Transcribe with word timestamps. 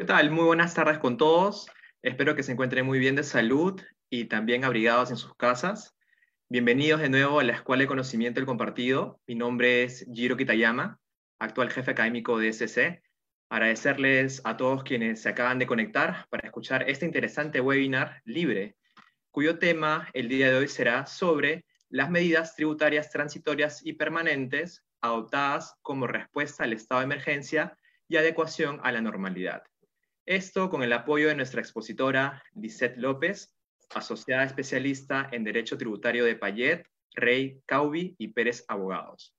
¿Qué 0.00 0.06
tal? 0.06 0.30
Muy 0.30 0.44
buenas 0.44 0.72
tardes 0.72 0.98
con 0.98 1.18
todos. 1.18 1.68
Espero 2.00 2.34
que 2.34 2.42
se 2.42 2.52
encuentren 2.52 2.86
muy 2.86 2.98
bien 2.98 3.16
de 3.16 3.22
salud 3.22 3.78
y 4.08 4.24
también 4.24 4.64
abrigados 4.64 5.10
en 5.10 5.18
sus 5.18 5.34
casas. 5.34 5.94
Bienvenidos 6.48 7.02
de 7.02 7.10
nuevo 7.10 7.38
a 7.38 7.44
la 7.44 7.52
Escuela 7.52 7.82
de 7.82 7.86
Conocimiento 7.86 8.40
del 8.40 8.46
Compartido. 8.46 9.20
Mi 9.26 9.34
nombre 9.34 9.82
es 9.82 10.06
Jiro 10.10 10.38
Kitayama, 10.38 10.98
actual 11.38 11.70
jefe 11.70 11.90
académico 11.90 12.38
de 12.38 12.50
SC. 12.50 13.02
Agradecerles 13.50 14.40
a 14.44 14.56
todos 14.56 14.84
quienes 14.84 15.20
se 15.20 15.28
acaban 15.28 15.58
de 15.58 15.66
conectar 15.66 16.26
para 16.30 16.46
escuchar 16.46 16.88
este 16.88 17.04
interesante 17.04 17.60
webinar 17.60 18.22
libre, 18.24 18.76
cuyo 19.30 19.58
tema 19.58 20.08
el 20.14 20.30
día 20.30 20.50
de 20.50 20.56
hoy 20.56 20.68
será 20.68 21.04
sobre 21.04 21.66
las 21.90 22.08
medidas 22.08 22.56
tributarias 22.56 23.10
transitorias 23.10 23.84
y 23.84 23.92
permanentes 23.92 24.82
adoptadas 25.02 25.74
como 25.82 26.06
respuesta 26.06 26.64
al 26.64 26.72
estado 26.72 27.02
de 27.02 27.04
emergencia 27.04 27.76
y 28.08 28.16
adecuación 28.16 28.80
a 28.82 28.92
la 28.92 29.02
normalidad. 29.02 29.62
Esto 30.30 30.70
con 30.70 30.84
el 30.84 30.92
apoyo 30.92 31.26
de 31.26 31.34
nuestra 31.34 31.60
expositora 31.60 32.40
Lisette 32.54 32.96
López, 32.98 33.52
asociada 33.92 34.44
especialista 34.44 35.28
en 35.32 35.42
Derecho 35.42 35.76
Tributario 35.76 36.24
de 36.24 36.36
Payet, 36.36 36.86
Rey, 37.16 37.60
Caubi 37.66 38.14
y 38.16 38.28
Pérez 38.28 38.64
Abogados. 38.68 39.34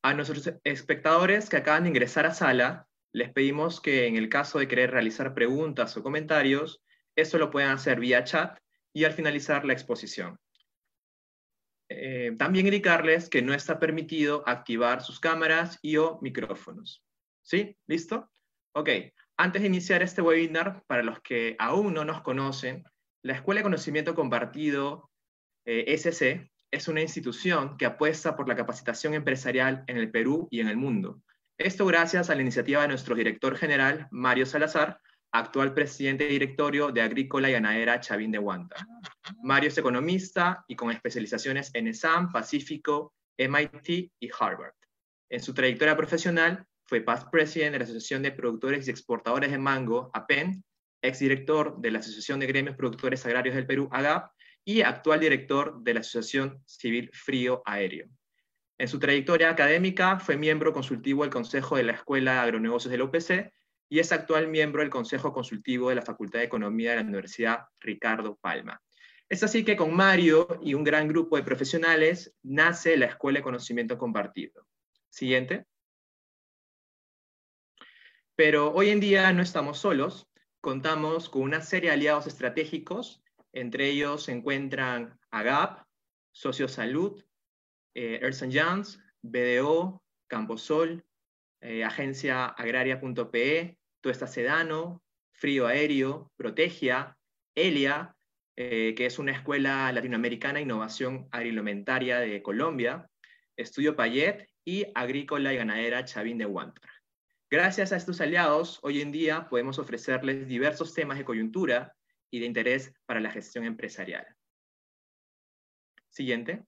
A 0.00 0.14
nuestros 0.14 0.48
espectadores 0.62 1.48
que 1.48 1.56
acaban 1.56 1.82
de 1.82 1.88
ingresar 1.88 2.24
a 2.26 2.34
sala, 2.34 2.86
les 3.12 3.32
pedimos 3.32 3.80
que 3.80 4.06
en 4.06 4.14
el 4.14 4.28
caso 4.28 4.60
de 4.60 4.68
querer 4.68 4.92
realizar 4.92 5.34
preguntas 5.34 5.96
o 5.96 6.04
comentarios, 6.04 6.80
eso 7.16 7.36
lo 7.36 7.50
puedan 7.50 7.72
hacer 7.72 7.98
vía 7.98 8.22
chat 8.22 8.56
y 8.92 9.02
al 9.02 9.14
finalizar 9.14 9.64
la 9.64 9.72
exposición. 9.72 10.38
Eh, 11.88 12.36
también 12.38 12.66
indicarles 12.66 13.28
que 13.28 13.42
no 13.42 13.54
está 13.54 13.80
permitido 13.80 14.44
activar 14.46 15.02
sus 15.02 15.18
cámaras 15.18 15.80
y 15.82 15.96
o 15.96 16.20
micrófonos. 16.22 17.02
¿Sí? 17.42 17.76
¿Listo? 17.88 18.30
Ok. 18.74 18.88
Antes 19.42 19.62
de 19.62 19.66
iniciar 19.66 20.04
este 20.04 20.22
webinar, 20.22 20.84
para 20.86 21.02
los 21.02 21.20
que 21.20 21.56
aún 21.58 21.94
no 21.94 22.04
nos 22.04 22.22
conocen, 22.22 22.84
la 23.24 23.32
Escuela 23.32 23.58
de 23.58 23.64
Conocimiento 23.64 24.14
Compartido, 24.14 25.10
eh, 25.66 25.92
SC, 25.98 26.48
es 26.70 26.86
una 26.86 27.00
institución 27.00 27.76
que 27.76 27.84
apuesta 27.84 28.36
por 28.36 28.46
la 28.46 28.54
capacitación 28.54 29.14
empresarial 29.14 29.82
en 29.88 29.96
el 29.96 30.12
Perú 30.12 30.46
y 30.52 30.60
en 30.60 30.68
el 30.68 30.76
mundo. 30.76 31.24
Esto 31.58 31.84
gracias 31.86 32.30
a 32.30 32.36
la 32.36 32.42
iniciativa 32.42 32.82
de 32.82 32.86
nuestro 32.86 33.16
director 33.16 33.56
general, 33.56 34.06
Mario 34.12 34.46
Salazar, 34.46 35.00
actual 35.32 35.74
presidente 35.74 36.26
directorio 36.26 36.92
de 36.92 37.02
Agrícola 37.02 37.50
y 37.50 37.54
Ganadera 37.54 37.98
Chavín 37.98 38.30
de 38.30 38.38
Huanta. 38.38 38.86
Mario 39.42 39.70
es 39.70 39.78
economista 39.78 40.64
y 40.68 40.76
con 40.76 40.92
especializaciones 40.92 41.72
en 41.74 41.88
ESAM, 41.88 42.30
Pacífico, 42.30 43.12
MIT 43.36 44.12
y 44.20 44.30
Harvard. 44.38 44.74
En 45.28 45.42
su 45.42 45.52
trayectoria 45.52 45.96
profesional, 45.96 46.64
fue 46.86 47.00
past 47.00 47.28
president 47.30 47.72
de 47.72 47.78
la 47.78 47.84
Asociación 47.84 48.22
de 48.22 48.32
Productores 48.32 48.86
y 48.86 48.90
Exportadores 48.90 49.50
de 49.50 49.58
Mango, 49.58 50.10
APEN, 50.12 50.64
exdirector 51.00 51.80
de 51.80 51.90
la 51.90 51.98
Asociación 51.98 52.40
de 52.40 52.46
Gremios 52.46 52.76
Productores 52.76 53.24
Agrarios 53.26 53.54
del 53.54 53.66
Perú, 53.66 53.88
AGAP, 53.90 54.30
y 54.64 54.82
actual 54.82 55.20
director 55.20 55.82
de 55.82 55.94
la 55.94 56.00
Asociación 56.00 56.62
Civil 56.66 57.10
Frío 57.12 57.62
Aéreo. 57.64 58.08
En 58.78 58.88
su 58.88 58.98
trayectoria 58.98 59.50
académica 59.50 60.18
fue 60.18 60.36
miembro 60.36 60.72
consultivo 60.72 61.22
del 61.22 61.32
Consejo 61.32 61.76
de 61.76 61.84
la 61.84 61.92
Escuela 61.92 62.34
de 62.34 62.38
Agronegocios 62.40 62.90
del 62.90 63.02
OPC 63.02 63.52
y 63.88 63.98
es 63.98 64.10
actual 64.12 64.48
miembro 64.48 64.80
del 64.80 64.90
Consejo 64.90 65.32
Consultivo 65.32 65.88
de 65.88 65.96
la 65.96 66.02
Facultad 66.02 66.38
de 66.38 66.46
Economía 66.46 66.90
de 66.90 66.96
la 66.96 67.02
Universidad 67.02 67.66
Ricardo 67.80 68.38
Palma. 68.40 68.80
Es 69.28 69.42
así 69.42 69.64
que 69.64 69.76
con 69.76 69.94
Mario 69.94 70.46
y 70.62 70.74
un 70.74 70.84
gran 70.84 71.08
grupo 71.08 71.36
de 71.36 71.42
profesionales 71.42 72.34
nace 72.42 72.96
la 72.96 73.06
Escuela 73.06 73.38
de 73.38 73.44
Conocimiento 73.44 73.98
Compartido. 73.98 74.66
Siguiente. 75.10 75.66
Pero 78.34 78.72
hoy 78.72 78.88
en 78.88 79.00
día 79.00 79.32
no 79.32 79.42
estamos 79.42 79.78
solos, 79.78 80.26
contamos 80.60 81.28
con 81.28 81.42
una 81.42 81.60
serie 81.60 81.90
de 81.90 81.94
aliados 81.94 82.26
estratégicos, 82.26 83.22
entre 83.52 83.90
ellos 83.90 84.24
se 84.24 84.32
encuentran 84.32 85.18
AGAP, 85.30 85.84
Sociosalud, 86.32 87.22
eh, 87.94 88.20
Ernst 88.22 88.44
Young, 88.44 88.86
BDO, 89.20 90.02
Camposol, 90.28 91.04
eh, 91.60 91.84
Agencia 91.84 92.46
Agraria.pe, 92.46 93.78
Tuesta 94.00 94.26
Sedano, 94.26 95.02
Frío 95.32 95.66
Aéreo, 95.66 96.32
Protegia, 96.36 97.18
ELIA, 97.54 98.16
eh, 98.56 98.94
que 98.96 99.06
es 99.06 99.18
una 99.18 99.32
escuela 99.32 99.92
latinoamericana 99.92 100.54
de 100.54 100.62
innovación 100.62 101.28
agroalimentaria 101.30 102.18
de 102.18 102.42
Colombia, 102.42 103.06
Estudio 103.56 103.94
Payet 103.94 104.48
y 104.64 104.86
Agrícola 104.94 105.52
y 105.52 105.56
Ganadera 105.58 106.04
Chavín 106.04 106.38
de 106.38 106.46
Huántar. 106.46 106.91
Gracias 107.52 107.92
a 107.92 107.96
estos 107.96 108.18
aliados, 108.22 108.78
hoy 108.80 109.02
en 109.02 109.12
día 109.12 109.46
podemos 109.50 109.78
ofrecerles 109.78 110.48
diversos 110.48 110.94
temas 110.94 111.18
de 111.18 111.26
coyuntura 111.26 111.94
y 112.30 112.40
de 112.40 112.46
interés 112.46 112.94
para 113.04 113.20
la 113.20 113.30
gestión 113.30 113.66
empresarial. 113.66 114.26
Siguiente. 116.08 116.64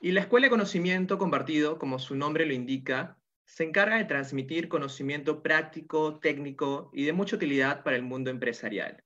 Y 0.00 0.12
la 0.12 0.20
Escuela 0.20 0.46
de 0.46 0.50
Conocimiento 0.50 1.18
Compartido, 1.18 1.76
como 1.76 1.98
su 1.98 2.14
nombre 2.14 2.46
lo 2.46 2.52
indica, 2.52 3.18
se 3.44 3.64
encarga 3.64 3.96
de 3.96 4.04
transmitir 4.04 4.68
conocimiento 4.68 5.42
práctico, 5.42 6.20
técnico 6.20 6.92
y 6.94 7.04
de 7.04 7.12
mucha 7.12 7.34
utilidad 7.34 7.82
para 7.82 7.96
el 7.96 8.04
mundo 8.04 8.30
empresarial, 8.30 9.02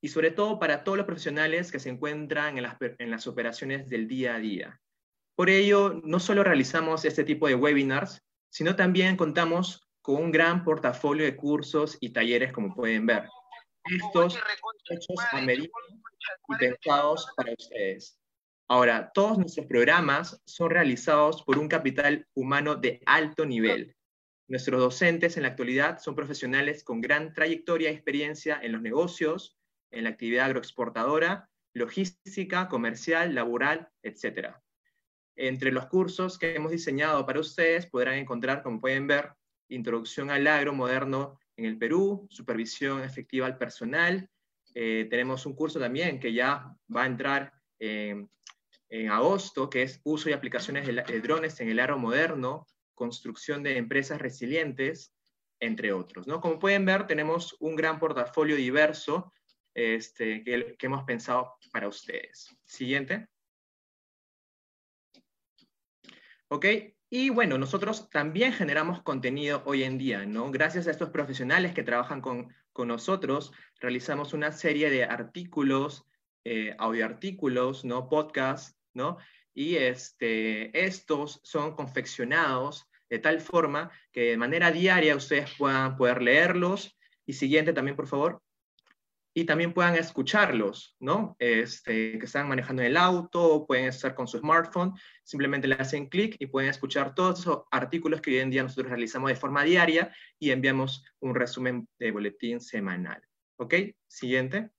y 0.00 0.06
sobre 0.06 0.30
todo 0.30 0.60
para 0.60 0.84
todos 0.84 0.98
los 0.98 1.06
profesionales 1.06 1.72
que 1.72 1.80
se 1.80 1.88
encuentran 1.88 2.58
en 2.58 3.10
las, 3.10 3.26
operaciones 3.26 3.88
del 3.88 4.06
día 4.06 4.36
a 4.36 4.38
día. 4.38 4.80
Por 5.34 5.50
ello, 5.50 6.00
no 6.04 6.20
solo 6.20 6.44
realizamos 6.44 7.04
este 7.04 7.24
tipo 7.24 7.48
de 7.48 7.56
webinars, 7.56 8.24
sino 8.54 8.76
también 8.76 9.16
contamos 9.16 9.82
con 10.00 10.14
un 10.22 10.30
gran 10.30 10.62
portafolio 10.62 11.24
de 11.24 11.34
cursos 11.34 11.98
y 12.00 12.10
talleres, 12.10 12.52
como 12.52 12.72
pueden 12.72 13.04
ver. 13.04 13.28
Estos 13.84 14.38
hechos 14.88 15.16
a 15.32 15.40
medida 15.40 15.68
y 16.48 16.56
pensados 16.56 17.26
para 17.36 17.52
ustedes. 17.52 18.16
Ahora, 18.68 19.10
todos 19.12 19.38
nuestros 19.38 19.66
programas 19.66 20.40
son 20.46 20.70
realizados 20.70 21.42
por 21.42 21.58
un 21.58 21.66
capital 21.66 22.28
humano 22.34 22.76
de 22.76 23.02
alto 23.06 23.44
nivel. 23.44 23.96
Nuestros 24.46 24.80
docentes 24.80 25.36
en 25.36 25.42
la 25.42 25.48
actualidad 25.48 25.98
son 25.98 26.14
profesionales 26.14 26.84
con 26.84 27.00
gran 27.00 27.32
trayectoria 27.32 27.90
y 27.90 27.94
experiencia 27.94 28.60
en 28.62 28.70
los 28.70 28.82
negocios, 28.82 29.58
en 29.90 30.04
la 30.04 30.10
actividad 30.10 30.46
agroexportadora, 30.46 31.50
logística, 31.74 32.68
comercial, 32.68 33.34
laboral, 33.34 33.88
etc. 34.04 34.54
Entre 35.36 35.72
los 35.72 35.86
cursos 35.86 36.38
que 36.38 36.54
hemos 36.54 36.70
diseñado 36.70 37.26
para 37.26 37.40
ustedes 37.40 37.86
podrán 37.86 38.14
encontrar, 38.14 38.62
como 38.62 38.80
pueden 38.80 39.06
ver, 39.06 39.32
Introducción 39.68 40.30
al 40.30 40.46
agro 40.46 40.74
moderno 40.74 41.38
en 41.56 41.64
el 41.64 41.78
Perú, 41.78 42.28
Supervisión 42.30 43.02
efectiva 43.02 43.46
al 43.46 43.56
personal. 43.56 44.28
Eh, 44.74 45.06
tenemos 45.08 45.46
un 45.46 45.54
curso 45.54 45.80
también 45.80 46.20
que 46.20 46.34
ya 46.34 46.76
va 46.94 47.04
a 47.04 47.06
entrar 47.06 47.52
en 47.78 48.28
agosto, 49.10 49.68
que 49.68 49.82
es 49.82 50.00
Uso 50.04 50.30
y 50.30 50.32
aplicaciones 50.32 50.86
de, 50.86 51.20
drones 51.20 51.58
en 51.60 51.68
el 51.68 51.80
agro 51.80 51.98
moderno, 51.98 52.66
Construcción 52.94 53.62
de 53.62 53.76
empresas 53.76 54.20
resilientes, 54.20 55.12
entre 55.58 55.92
otros. 55.92 56.26
¿no? 56.26 56.40
Como 56.40 56.58
pueden 56.58 56.84
ver, 56.84 57.06
tenemos 57.06 57.56
un 57.58 57.74
gran 57.74 57.98
portafolio 57.98 58.54
diverso 58.54 59.32
este, 59.74 60.44
que 60.44 60.76
hemos 60.86 61.04
pensado 61.04 61.56
para 61.72 61.88
ustedes. 61.88 62.54
Siguiente. 62.64 63.26
¿Ok? 66.48 66.66
Y 67.10 67.30
bueno, 67.30 67.58
nosotros 67.58 68.10
también 68.10 68.52
generamos 68.52 69.02
contenido 69.02 69.62
hoy 69.66 69.84
en 69.84 69.98
día, 69.98 70.26
¿no? 70.26 70.50
Gracias 70.50 70.86
a 70.86 70.90
estos 70.90 71.10
profesionales 71.10 71.72
que 71.72 71.82
trabajan 71.82 72.20
con, 72.20 72.48
nosotros, 72.76 73.52
realizamos 73.80 74.32
una 74.32 74.50
serie 74.50 74.90
de 74.90 75.04
artículos, 75.04 76.06
eh, 76.44 76.74
audioartículos, 76.78 77.84
¿no? 77.84 78.08
Podcasts, 78.08 78.76
¿no? 78.94 79.18
Y 79.54 79.76
este, 79.76 80.84
estos 80.84 81.40
son 81.44 81.76
confeccionados 81.76 82.90
de 83.08 83.20
tal 83.20 83.40
forma 83.40 83.92
que 84.10 84.30
de 84.30 84.36
manera 84.36 84.72
diaria 84.72 85.14
ustedes 85.14 85.50
puedan 85.56 85.96
poder 85.96 86.20
leerlos. 86.20 86.98
Y 87.26 87.34
siguiente 87.34 87.72
también, 87.72 87.96
por 87.96 88.08
favor 88.08 88.42
y 89.36 89.44
también 89.44 89.74
puedan 89.74 89.96
escucharlos, 89.96 90.96
¿no? 91.00 91.34
Este, 91.40 92.18
que 92.18 92.24
están 92.24 92.48
manejando 92.48 92.82
el 92.82 92.96
auto, 92.96 93.66
pueden 93.66 93.86
estar 93.86 94.14
con 94.14 94.28
su 94.28 94.38
smartphone, 94.38 94.94
simplemente 95.24 95.66
le 95.66 95.74
hacen 95.74 96.08
clic 96.08 96.36
y 96.38 96.46
pueden 96.46 96.70
escuchar 96.70 97.16
todos 97.16 97.40
esos 97.40 97.64
artículos 97.72 98.20
que 98.20 98.30
hoy 98.30 98.38
en 98.38 98.50
día 98.50 98.62
nosotros 98.62 98.90
realizamos 98.90 99.30
de 99.30 99.36
forma 99.36 99.64
diaria 99.64 100.14
y 100.38 100.52
enviamos 100.52 101.04
un 101.18 101.34
resumen 101.34 101.88
de 101.98 102.12
boletín 102.12 102.60
semanal. 102.60 103.20
¿Ok? 103.56 103.74
Siguiente. 104.06 104.70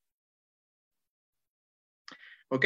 Ok, 2.47 2.65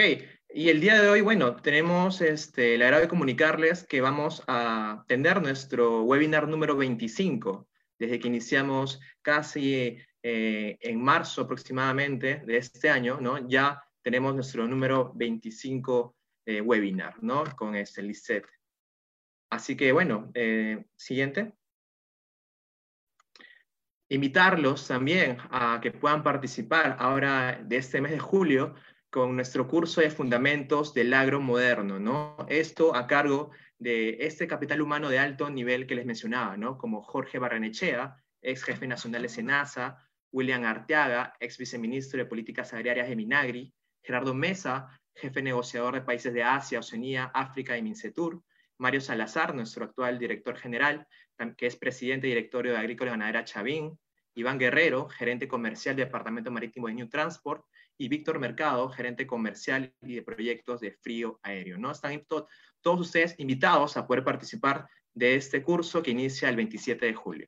y 0.50 0.70
el 0.70 0.82
día 0.82 1.02
de 1.02 1.10
hoy, 1.10 1.22
bueno, 1.22 1.56
tenemos 1.56 2.22
este, 2.22 2.76
el 2.76 2.84
agrado 2.84 3.02
de 3.02 3.08
comunicarles 3.08 3.84
que 3.86 4.02
vamos 4.02 4.44
a 4.48 5.06
tener 5.08 5.42
nuestro 5.42 6.04
webinar 6.04 6.48
número 6.48 6.76
25, 6.76 7.68
desde 7.98 8.20
que 8.20 8.28
iniciamos 8.28 9.00
casi 9.22 9.98
eh, 10.22 10.78
en 10.82 11.02
marzo 11.02 11.42
aproximadamente 11.42 12.42
de 12.46 12.58
este 12.58 12.90
año, 12.90 13.20
¿no? 13.22 13.48
ya 13.48 13.82
tenemos 14.02 14.34
nuestro 14.36 14.68
número 14.68 15.12
25 15.16 16.16
eh, 16.46 16.62
webinar 16.62 17.22
¿no? 17.22 17.44
con 17.56 17.76
este 17.76 18.02
LICET. 18.02 18.46
Así 19.50 19.76
que 19.76 19.92
bueno, 19.92 20.32
eh, 20.34 20.86
siguiente. 20.96 21.54
Invitarlos 24.10 24.88
también 24.88 25.38
a 25.52 25.80
que 25.82 25.92
puedan 25.92 26.24
participar 26.24 26.98
ahora 27.00 27.62
de 27.64 27.78
este 27.78 28.02
mes 28.02 28.12
de 28.12 28.20
julio 28.20 28.76
con 29.10 29.36
nuestro 29.36 29.68
curso 29.68 30.02
de 30.02 30.10
fundamentos 30.10 30.94
del 30.94 31.14
agro 31.14 31.40
moderno, 31.40 32.00
¿no? 32.00 32.36
Esto 32.48 32.96
a 32.96 33.08
cargo 33.08 33.52
de 33.78 34.18
este 34.20 34.48
capital 34.48 34.82
humano 34.82 35.10
de 35.10 35.20
alto 35.20 35.50
nivel 35.50 35.88
que 35.88 35.96
les 35.96 36.06
mencionaba, 36.06 36.58
¿no? 36.58 36.78
Como 36.78 37.02
Jorge 37.02 37.40
Barranechea, 37.40 38.18
ex 38.42 38.64
jefe 38.64 38.88
nacional 38.88 39.24
de 39.24 39.30
SENASA, 39.30 40.09
William 40.32 40.64
Arteaga, 40.64 41.36
ex 41.40 41.58
viceministro 41.58 42.20
de 42.20 42.26
Políticas 42.26 42.74
Agrarias 42.74 43.10
de 43.10 43.16
Minagri, 43.16 43.74
Gerardo 44.04 44.34
Mesa, 44.34 45.00
jefe 45.16 45.42
negociador 45.42 45.96
de 45.96 46.02
países 46.02 46.34
de 46.34 46.44
Asia, 46.44 46.80
Oceanía, 46.80 47.32
África 47.34 47.78
y 47.78 47.82
Mincetur, 47.82 48.42
Mario 48.78 49.02
Salazar, 49.02 49.54
nuestro 49.54 49.86
actual 49.86 50.18
director 50.18 50.56
general, 50.56 51.08
que 51.58 51.68
es 51.68 51.76
presidente 51.76 52.28
y 52.28 52.32
directorio 52.32 52.72
de 52.72 52.78
Agrícola 52.78 53.12
y 53.12 53.14
Ganadera 53.14 53.44
Chavín, 53.44 54.00
Iván 54.36 54.58
Guerrero, 54.58 55.10
gerente 55.10 55.48
comercial 55.48 55.96
del 55.96 56.06
Departamento 56.06 56.52
Marítimo 56.52 56.88
de 56.88 56.94
New 56.94 57.10
Transport, 57.10 57.66
y 58.02 58.08
Víctor 58.08 58.40
Mercado, 58.40 58.90
gerente 58.90 59.28
comercial 59.28 59.94
y 60.02 60.16
de 60.16 60.22
proyectos 60.22 60.80
de 60.80 60.94
frío 60.94 61.38
aéreo. 61.44 61.78
¿no? 61.78 61.92
Están 61.92 62.26
todos 62.26 63.00
ustedes 63.00 63.36
invitados 63.38 63.98
a 63.98 64.08
poder 64.08 64.24
participar 64.24 64.88
de 65.14 65.36
este 65.36 65.62
curso 65.62 66.02
que 66.02 66.12
inicia 66.12 66.48
el 66.48 66.56
27 66.56 67.06
de 67.06 67.14
julio. 67.14 67.48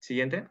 Siguiente. 0.00 0.48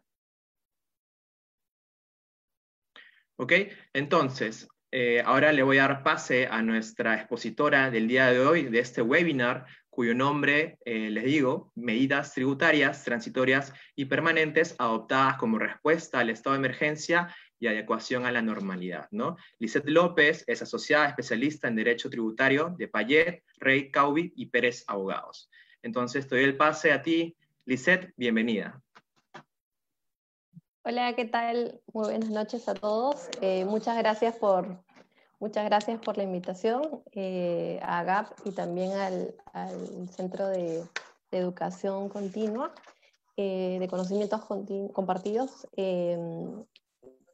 Ok, 3.41 3.53
entonces, 3.93 4.67
eh, 4.91 5.19
ahora 5.25 5.51
le 5.51 5.63
voy 5.63 5.79
a 5.79 5.87
dar 5.87 6.03
pase 6.03 6.45
a 6.45 6.61
nuestra 6.61 7.15
expositora 7.15 7.89
del 7.89 8.07
día 8.07 8.27
de 8.27 8.39
hoy, 8.39 8.65
de 8.65 8.77
este 8.77 9.01
webinar, 9.01 9.65
cuyo 9.89 10.13
nombre, 10.13 10.77
eh, 10.85 11.09
les 11.09 11.23
digo, 11.23 11.71
medidas 11.73 12.35
tributarias, 12.35 13.03
transitorias 13.03 13.73
y 13.95 14.05
permanentes 14.05 14.75
adoptadas 14.77 15.37
como 15.37 15.57
respuesta 15.57 16.19
al 16.19 16.29
estado 16.29 16.53
de 16.53 16.59
emergencia 16.59 17.35
y 17.59 17.65
adecuación 17.65 18.27
a 18.27 18.31
la 18.31 18.43
normalidad. 18.43 19.07
¿no? 19.09 19.37
Lisette 19.57 19.89
López 19.89 20.43
es 20.45 20.61
asociada 20.61 21.07
especialista 21.07 21.67
en 21.67 21.77
Derecho 21.77 22.11
Tributario 22.11 22.75
de 22.77 22.89
Payet, 22.89 23.43
Rey, 23.57 23.89
Caubi 23.89 24.33
y 24.35 24.45
Pérez 24.51 24.83
Abogados. 24.85 25.49
Entonces, 25.81 26.27
te 26.27 26.35
doy 26.35 26.43
el 26.43 26.57
pase 26.57 26.91
a 26.91 27.01
ti. 27.01 27.35
Lisette, 27.65 28.13
bienvenida. 28.15 28.79
Hola, 30.83 31.13
¿qué 31.15 31.25
tal? 31.25 31.79
Muy 31.93 32.05
buenas 32.05 32.31
noches 32.31 32.67
a 32.67 32.73
todos. 32.73 33.29
Eh, 33.39 33.65
muchas, 33.65 33.95
gracias 33.99 34.35
por, 34.37 34.83
muchas 35.39 35.63
gracias 35.65 36.01
por 36.01 36.17
la 36.17 36.23
invitación 36.23 37.03
eh, 37.11 37.79
a 37.83 38.03
GAP 38.03 38.31
y 38.45 38.51
también 38.51 38.91
al, 38.93 39.35
Centro 40.09 40.47
de, 40.47 40.83
Educación 41.29 42.09
Continua 42.09 42.73
eh, 43.37 43.77
de 43.79 43.87
Conocimientos 43.87 44.41
Compartidos. 44.91 45.67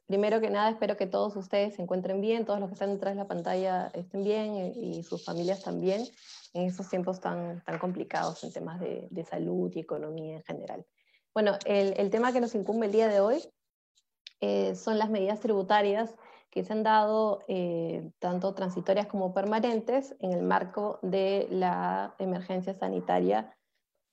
primero 0.06 0.40
que 0.42 0.50
nada, 0.50 0.68
espero 0.68 0.98
que 0.98 1.06
todos 1.06 1.34
ustedes 1.34 1.76
se 1.76 1.80
encuentren 1.80 2.20
bien, 2.20 2.44
todos 2.44 2.60
los 2.60 2.68
que 2.68 2.74
están 2.74 2.92
detrás 2.92 3.14
de 3.14 3.22
la 3.22 3.28
pantalla 3.28 3.90
estén 3.94 4.24
bien 4.24 4.74
y 4.76 5.02
sus 5.04 5.24
familias 5.24 5.62
también 5.62 6.04
en 6.52 6.66
estos 6.66 6.90
tiempos 6.90 7.18
tan, 7.18 7.64
tan 7.64 7.78
complicados 7.78 8.44
en 8.44 8.52
temas 8.52 8.78
de, 8.78 9.08
de 9.10 9.24
salud 9.24 9.72
y 9.74 9.80
economía 9.80 10.36
en 10.36 10.42
general. 10.42 10.84
Bueno, 11.38 11.56
el, 11.66 12.10
tema 12.10 12.32
que 12.32 12.40
nos 12.40 12.56
incumbe 12.56 12.86
el 12.86 12.90
día 12.90 13.06
de 13.06 13.20
hoy 13.20 13.40
eh, 14.40 14.74
son 14.74 14.98
las 14.98 15.08
medidas 15.08 15.38
tributarias 15.38 16.12
que 16.50 16.64
se 16.64 16.72
han 16.72 16.82
dado 16.82 17.44
eh, 17.46 18.10
tanto 18.18 18.54
transitorias 18.54 19.06
como 19.06 19.32
permanentes 19.32 20.16
en 20.18 20.32
el 20.32 20.42
marco 20.42 20.98
de 21.00 21.46
la 21.52 22.16
emergencia 22.18 22.74
sanitaria. 22.74 23.56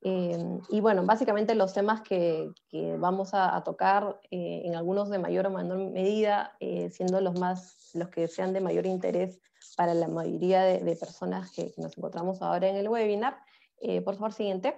Eh, 0.02 0.38
y 0.70 0.82
bueno, 0.82 1.04
básicamente 1.04 1.56
los 1.56 1.74
temas 1.74 2.04
que, 2.04 2.52
vamos 3.00 3.32
a, 3.34 3.60
tocar, 3.64 4.20
en 4.30 4.76
algunos 4.76 5.10
de 5.10 5.18
mayor 5.18 5.48
o 5.48 5.50
menor 5.50 5.80
medida, 5.80 6.56
siendo 6.92 7.22
los, 7.22 7.40
más, 7.40 7.90
los 7.96 8.10
que 8.10 8.28
sean 8.28 8.54
de 8.54 8.62
mayor 8.62 8.86
interés 8.86 9.42
para 9.76 9.96
la 9.96 10.08
mayoría 10.08 10.62
de, 10.62 10.78
de 10.78 10.96
personas 10.96 11.52
que 11.52 11.74
nos 11.78 11.98
encontramos 11.98 12.44
ahora 12.44 12.68
en 12.68 12.76
el 12.76 12.88
webinar. 12.88 13.36
por 14.04 14.14
favor, 14.14 14.32
siguiente 14.32 14.76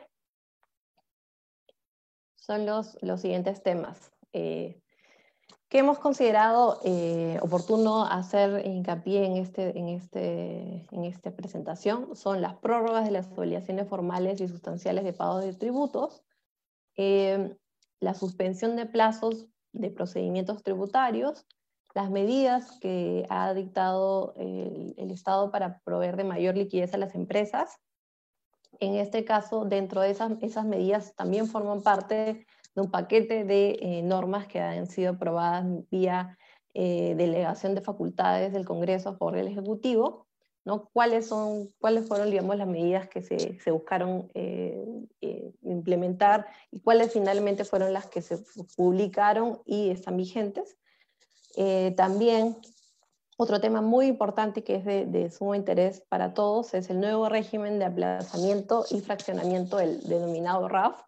son 2.47 2.65
los, 2.65 2.97
los 3.01 3.21
siguientes 3.21 3.61
temas. 3.61 4.11
Eh, 4.31 4.81
que 5.69 5.79
hemos 5.79 5.99
considerado 5.99 6.79
eh, 6.85 7.37
oportuno 7.41 8.05
hacer 8.05 8.65
hincapié 8.65 9.25
en, 9.25 9.35
este, 9.35 9.77
en, 9.77 9.89
este, 9.89 10.87
en 10.91 11.03
esta 11.03 11.31
presentación 11.31 12.15
son 12.15 12.41
las 12.41 12.55
prórrogas 12.55 13.03
de 13.03 13.11
las 13.11 13.27
obligaciones 13.35 13.87
formales 13.89 14.39
y 14.39 14.47
sustanciales 14.47 15.03
de 15.03 15.11
pago 15.11 15.39
de 15.39 15.53
tributos, 15.53 16.23
eh, 16.95 17.57
la 17.99 18.13
suspensión 18.13 18.77
de 18.77 18.85
plazos 18.85 19.47
de 19.73 19.91
procedimientos 19.91 20.63
tributarios, 20.63 21.45
las 21.93 22.09
medidas 22.09 22.79
que 22.79 23.25
ha 23.29 23.53
dictado 23.53 24.33
el, 24.37 24.93
el 24.97 25.11
Estado 25.11 25.51
para 25.51 25.81
proveer 25.83 26.15
de 26.15 26.23
mayor 26.23 26.55
liquidez 26.55 26.93
a 26.93 26.97
las 26.97 27.13
empresas, 27.13 27.77
en 28.79 28.95
este 28.95 29.25
caso, 29.25 29.65
dentro 29.65 30.01
de 30.01 30.11
esas, 30.11 30.65
medidas 30.65 31.13
también 31.15 31.47
forman 31.47 31.81
parte 31.81 32.45
de 32.75 32.81
un 32.81 32.91
paquete 32.91 33.43
de 33.43 33.77
eh, 33.81 34.01
normas 34.03 34.47
que 34.47 34.59
han 34.59 34.87
sido 34.87 35.13
aprobadas 35.13 35.65
vía 35.89 36.37
eh, 36.73 37.15
delegación 37.17 37.75
de 37.75 37.81
facultades 37.81 38.53
del 38.53 38.65
Congreso 38.65 39.17
por 39.17 39.37
el 39.37 39.47
Ejecutivo. 39.47 40.27
¿Cuáles, 40.91 41.27
son, 41.27 41.69
¿Cuáles 41.79 42.09
fueron, 42.09 42.29
las 42.29 42.67
medidas 42.67 43.07
que 43.07 43.21
se, 43.21 43.57
se 43.57 43.71
buscaron 43.71 44.29
eh, 44.33 44.83
implementar 45.61 46.45
y 46.71 46.81
cuáles 46.81 47.13
finalmente 47.13 47.63
fueron 47.63 47.93
las 47.93 48.07
que 48.07 48.21
se 48.21 48.37
publicaron 48.75 49.61
y 49.65 49.89
están 49.89 50.17
vigentes? 50.17 50.77
también 51.95 52.55
otro 53.37 53.61
tema 53.61 53.81
muy 53.81 54.07
importante 54.07 54.63
que 54.63 54.75
es 54.75 54.85
de, 54.85 55.31
sumo 55.31 55.53
interés 55.53 56.01
para 56.01 56.33
todos 56.33 56.73
es 56.73 56.89
el 56.89 56.99
nuevo 56.99 57.29
régimen 57.29 57.77
de 57.77 57.85
aplazamiento 57.85 58.85
y 58.89 58.99
fraccionamiento, 58.99 59.79
el 59.79 60.01
denominado 60.03 60.67
RAF, 60.67 61.03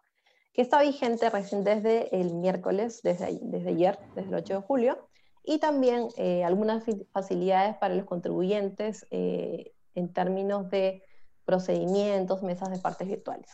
que 0.52 0.62
está 0.62 0.80
vigente 0.80 1.28
recién 1.28 1.64
desde 1.64 2.20
el 2.20 2.34
miércoles, 2.34 3.02
desde, 3.02 3.38
desde 3.42 3.70
ayer, 3.70 3.98
desde 4.14 4.28
el 4.28 4.34
8 4.36 4.54
de 4.54 4.60
julio, 4.60 5.08
y 5.44 5.58
también 5.58 6.08
eh, 6.16 6.44
algunas 6.44 6.84
facilidades 7.12 7.76
para 7.78 7.94
los 7.94 8.06
contribuyentes 8.06 9.06
eh, 9.10 9.72
en 9.96 10.12
términos 10.12 10.70
de 10.70 11.02
procedimientos, 11.44 12.42
mesas 12.42 12.70
de 12.70 12.78
partes 12.78 13.08
virtuales. 13.08 13.50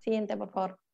Siguiente, 0.00 0.36
por 0.36 0.50
favor. 0.50 0.85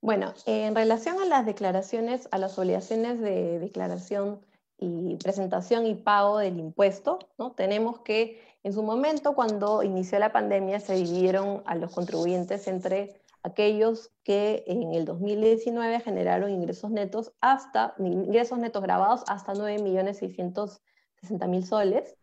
Bueno, 0.00 0.32
en 0.46 0.74
relación 0.74 1.20
a 1.20 1.24
las 1.24 1.44
declaraciones, 1.44 2.28
a 2.30 2.38
las 2.38 2.58
obligaciones 2.58 3.20
de 3.20 3.58
declaración 3.58 4.40
y 4.78 5.16
presentación 5.16 5.86
y 5.86 5.94
pago 5.94 6.38
del 6.38 6.60
impuesto, 6.60 7.18
¿no? 7.36 7.52
tenemos 7.52 8.00
que 8.00 8.40
en 8.62 8.72
su 8.72 8.82
momento, 8.82 9.34
cuando 9.34 9.82
inició 9.82 10.18
la 10.18 10.32
pandemia, 10.32 10.80
se 10.80 10.94
dividieron 10.94 11.62
a 11.64 11.74
los 11.74 11.92
contribuyentes 11.92 12.68
entre 12.68 13.18
aquellos 13.42 14.10
que 14.24 14.64
en 14.66 14.92
el 14.92 15.06
2019 15.06 16.00
generaron 16.00 16.50
ingresos 16.50 16.90
netos 16.90 17.32
hasta, 17.40 17.94
ingresos 17.98 18.58
netos 18.58 18.82
grabados 18.82 19.22
hasta 19.28 19.54
9.660.000 19.54 21.62
soles, 21.62 22.17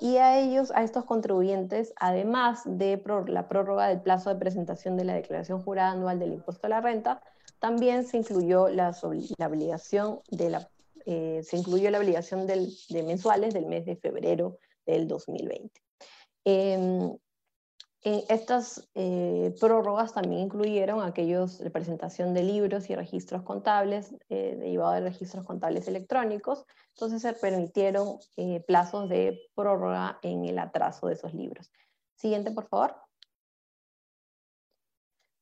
y 0.00 0.16
a 0.16 0.38
ellos, 0.38 0.70
a 0.74 0.82
estos 0.82 1.04
contribuyentes, 1.04 1.92
además 1.96 2.62
de 2.64 3.02
la 3.26 3.48
prórroga 3.48 3.88
del 3.88 4.00
plazo 4.00 4.30
de 4.30 4.36
presentación 4.36 4.96
de 4.96 5.04
la 5.04 5.14
declaración 5.14 5.62
jurada 5.62 5.92
anual 5.92 6.18
del 6.18 6.32
impuesto 6.32 6.66
a 6.66 6.70
la 6.70 6.80
renta, 6.80 7.22
también 7.58 8.04
se 8.04 8.16
incluyó 8.16 8.68
la, 8.68 8.96
obligación 9.02 10.20
de 10.30 10.50
la, 10.50 10.68
eh, 11.06 11.42
se 11.44 11.56
incluyó 11.56 11.90
la 11.90 11.98
obligación 11.98 12.46
de 12.46 13.02
mensuales 13.04 13.54
del 13.54 13.66
mes 13.66 13.86
de 13.86 13.96
febrero 13.96 14.58
del 14.84 15.06
2020. 15.06 15.80
Estas 18.04 18.88
eh, 18.94 19.54
prórrogas 19.60 20.12
también 20.12 20.42
incluyeron 20.42 21.04
aquellos 21.04 21.58
de 21.60 21.70
presentación 21.70 22.34
de 22.34 22.42
libros 22.42 22.90
y 22.90 22.96
registros 22.96 23.42
contables 23.42 24.12
eh, 24.28 24.56
derivados 24.58 24.94
de 24.96 25.08
registros 25.08 25.46
contables 25.46 25.86
electrónicos, 25.86 26.66
entonces 26.94 27.22
se 27.22 27.32
permitieron 27.32 28.18
eh, 28.36 28.64
plazos 28.66 29.08
de 29.08 29.40
prórroga 29.54 30.18
en 30.22 30.44
el 30.46 30.58
atraso 30.58 31.06
de 31.06 31.14
esos 31.14 31.32
libros. 31.32 31.70
Siguiente, 32.16 32.50
por 32.50 32.66
favor. 32.66 32.96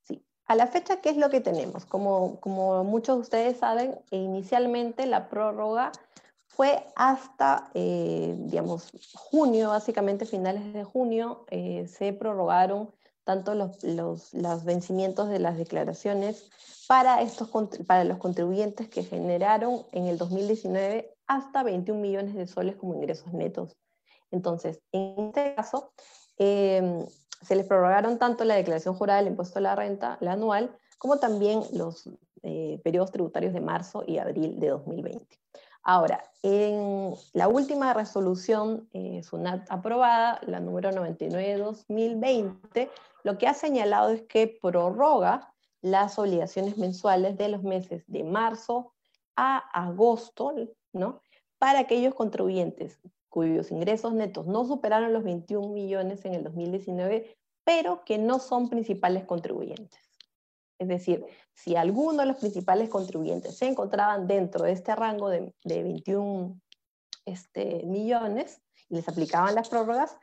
Sí, 0.03 0.23
a 0.45 0.55
la 0.55 0.67
fecha, 0.67 1.01
¿qué 1.01 1.09
es 1.09 1.17
lo 1.17 1.31
que 1.31 1.41
tenemos? 1.41 1.87
Como, 1.87 2.41
como 2.41 2.85
muchos 2.85 3.17
de 3.17 3.23
ustedes 3.23 3.57
saben, 3.57 3.99
inicialmente 4.11 5.07
la 5.07 5.31
prórroga 5.31 5.93
fue 6.61 6.85
hasta, 6.95 7.71
eh, 7.73 8.35
digamos, 8.37 8.93
junio, 9.15 9.71
básicamente 9.71 10.27
finales 10.27 10.75
de 10.75 10.85
junio, 10.85 11.47
eh, 11.49 11.87
se 11.89 12.13
prorrogaron 12.13 12.91
tanto 13.25 13.55
los, 13.55 14.35
vencimientos 14.67 15.31
de 15.31 15.39
las 15.39 15.57
declaraciones 15.57 16.51
para, 16.87 17.23
estos, 17.23 17.49
para 17.87 18.05
los 18.05 18.19
contribuyentes 18.19 18.91
que 18.91 19.05
generaron 19.05 19.87
en 19.93 20.05
el 20.05 20.19
2019 20.19 21.15
hasta 21.27 21.63
21 21.63 21.99
millones 21.99 22.35
de 22.35 22.47
soles 22.47 22.77
como 22.77 22.95
ingresos 22.95 23.33
netos. 23.33 23.75
Entonces, 24.31 24.83
en 24.93 25.29
este 25.29 25.55
caso, 25.55 25.95
em, 26.37 27.07
se 27.41 27.57
les 27.57 27.65
prorrogaron 27.65 28.19
tanto 28.19 28.45
la 28.45 28.57
declaración 28.57 28.95
jurada 28.95 29.21
del 29.21 29.29
impuesto 29.29 29.61
a 29.61 29.63
la 29.63 29.77
renta, 29.77 30.19
la 30.21 30.33
anual, 30.33 30.77
como 30.99 31.17
también 31.19 31.63
los 31.73 32.07
eh, 32.43 32.83
periodos 32.85 33.13
tributarios 33.13 33.55
de 33.55 33.63
marzo 33.63 34.05
y 34.07 34.19
abril 34.19 34.61
de 34.61 34.69
2020. 34.69 35.41
Ahora, 35.83 36.23
en 36.43 37.15
la 37.33 37.49
última 37.49 37.95
resolución 37.95 38.87
eh, 38.93 39.23
SUNAT 39.23 39.67
aprobada, 39.71 40.39
la 40.47 40.61
número 40.61 40.91
99-2020, 40.91 42.91
lo 43.25 43.39
que 43.39 43.47
ha 43.47 43.55
señalado 43.55 44.11
es 44.11 44.21
que 44.23 44.59
prorroga 44.61 45.55
las 45.81 46.19
obligaciones 46.19 46.77
mensuales 46.77 47.39
de 47.39 47.49
los 47.49 47.63
meses 47.63 48.05
de 48.07 48.25
marzo 48.25 48.93
a 49.37 49.57
agosto, 49.73 50.53
¿no? 50.93 51.23
Para 51.59 51.79
aquellos 51.81 52.15
contribuyentes 52.15 53.01
cuyos 53.31 53.71
ingresos 53.71 54.13
netos 54.13 54.47
no 54.47 54.67
superaron 54.67 55.13
los 55.13 55.25
21 55.25 55.69
millones 55.69 56.25
en 56.25 56.35
el 56.35 56.45
2019, 56.45 57.37
pero 57.65 58.05
que 58.05 58.19
no 58.19 58.39
son 58.39 58.69
principales 58.69 59.25
contribuyentes. 59.25 60.10
Es 60.81 60.89
decir, 60.89 61.25
si 61.53 61.77
alguno 61.77 62.23
de 62.23 62.27
los 62.27 62.39
principales 62.39 62.89
contribuyentes 62.89 63.57
se 63.59 63.69
encontraban 63.69 64.27
dentro 64.27 64.65
de 64.65 64.73
este 64.73 64.97
rango 64.97 65.29
de, 65.29 65.53
21 65.63 66.59
este, 67.27 67.85
millones 67.85 68.63
y 68.89 68.97
les 68.97 69.07
aplicaban 69.07 69.55
las 69.55 69.69
prórrogas, 69.69 70.17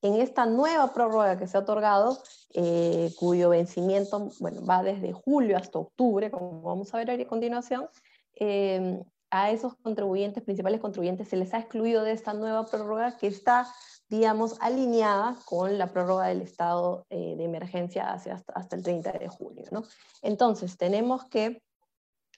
en 0.00 0.14
esta 0.14 0.46
nueva 0.46 0.94
prórroga 0.94 1.36
que 1.36 1.48
se 1.48 1.56
ha 1.56 1.60
otorgado, 1.60 2.22
eh, 2.54 3.12
cuyo 3.18 3.48
vencimiento 3.48 4.30
bueno, 4.38 4.64
va 4.64 4.84
desde 4.84 5.12
julio 5.12 5.56
hasta 5.56 5.80
octubre, 5.80 6.30
como 6.30 6.62
vamos 6.62 6.94
a 6.94 6.98
ver 6.98 7.10
a 7.10 7.26
continuación, 7.26 7.88
eh, 8.34 9.02
a 9.30 9.50
esos 9.50 9.74
contribuyentes, 9.76 10.44
principales 10.44 10.80
contribuyentes, 10.80 11.26
se 11.28 11.36
les 11.36 11.54
ha 11.54 11.58
excluido 11.58 12.04
de 12.04 12.12
esta 12.12 12.34
nueva 12.34 12.66
prórroga 12.66 13.16
que 13.16 13.26
está, 13.26 13.66
digamos, 14.12 14.58
alineada 14.60 15.38
con 15.46 15.78
la 15.78 15.86
prórroga 15.86 16.26
del 16.26 16.42
estado 16.42 17.06
eh, 17.08 17.34
de 17.34 17.44
emergencia 17.44 18.12
hacia 18.12 18.44
hasta, 18.54 18.76
el 18.76 18.82
30 18.82 19.12
de 19.12 19.28
julio. 19.28 19.64
¿no? 19.70 19.84
Entonces, 20.20 20.76
tenemos 20.76 21.24
que, 21.24 21.62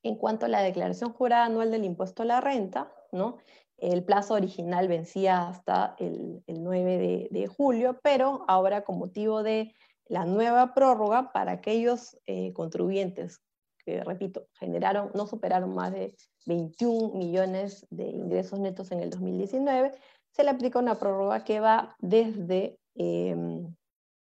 en 0.04 0.14
cuanto 0.14 0.46
a 0.46 0.48
la 0.48 0.62
declaración 0.62 1.12
jurada 1.12 1.46
anual 1.46 1.72
del 1.72 1.84
impuesto 1.84 2.22
a 2.22 2.26
la 2.26 2.40
renta, 2.40 2.92
¿no? 3.10 3.38
el 3.76 4.04
plazo 4.04 4.34
original 4.34 4.86
vencía 4.86 5.48
hasta 5.48 5.96
el, 5.98 6.44
el 6.46 6.62
9 6.62 6.96
de, 6.96 7.28
de, 7.32 7.46
julio, 7.48 7.98
pero 8.04 8.44
ahora 8.46 8.84
con 8.84 9.00
motivo 9.00 9.42
de 9.42 9.74
la 10.06 10.26
nueva 10.26 10.74
prórroga 10.74 11.32
para 11.32 11.50
aquellos 11.50 12.16
eh, 12.26 12.52
contribuyentes 12.52 13.40
que, 13.84 14.04
repito, 14.04 14.46
generaron, 14.54 15.10
no 15.12 15.26
superaron 15.26 15.74
más 15.74 15.92
de 15.92 16.14
21 16.46 17.14
millones 17.14 17.84
de 17.90 18.04
ingresos 18.04 18.60
netos 18.60 18.92
en 18.92 19.00
el 19.00 19.10
2019, 19.10 19.92
se 20.34 20.42
le 20.42 20.50
aplica 20.50 20.78
una 20.78 20.98
prórroga 20.98 21.44
que 21.44 21.60
va 21.60 21.96
desde, 22.00 22.78
em, 22.94 23.74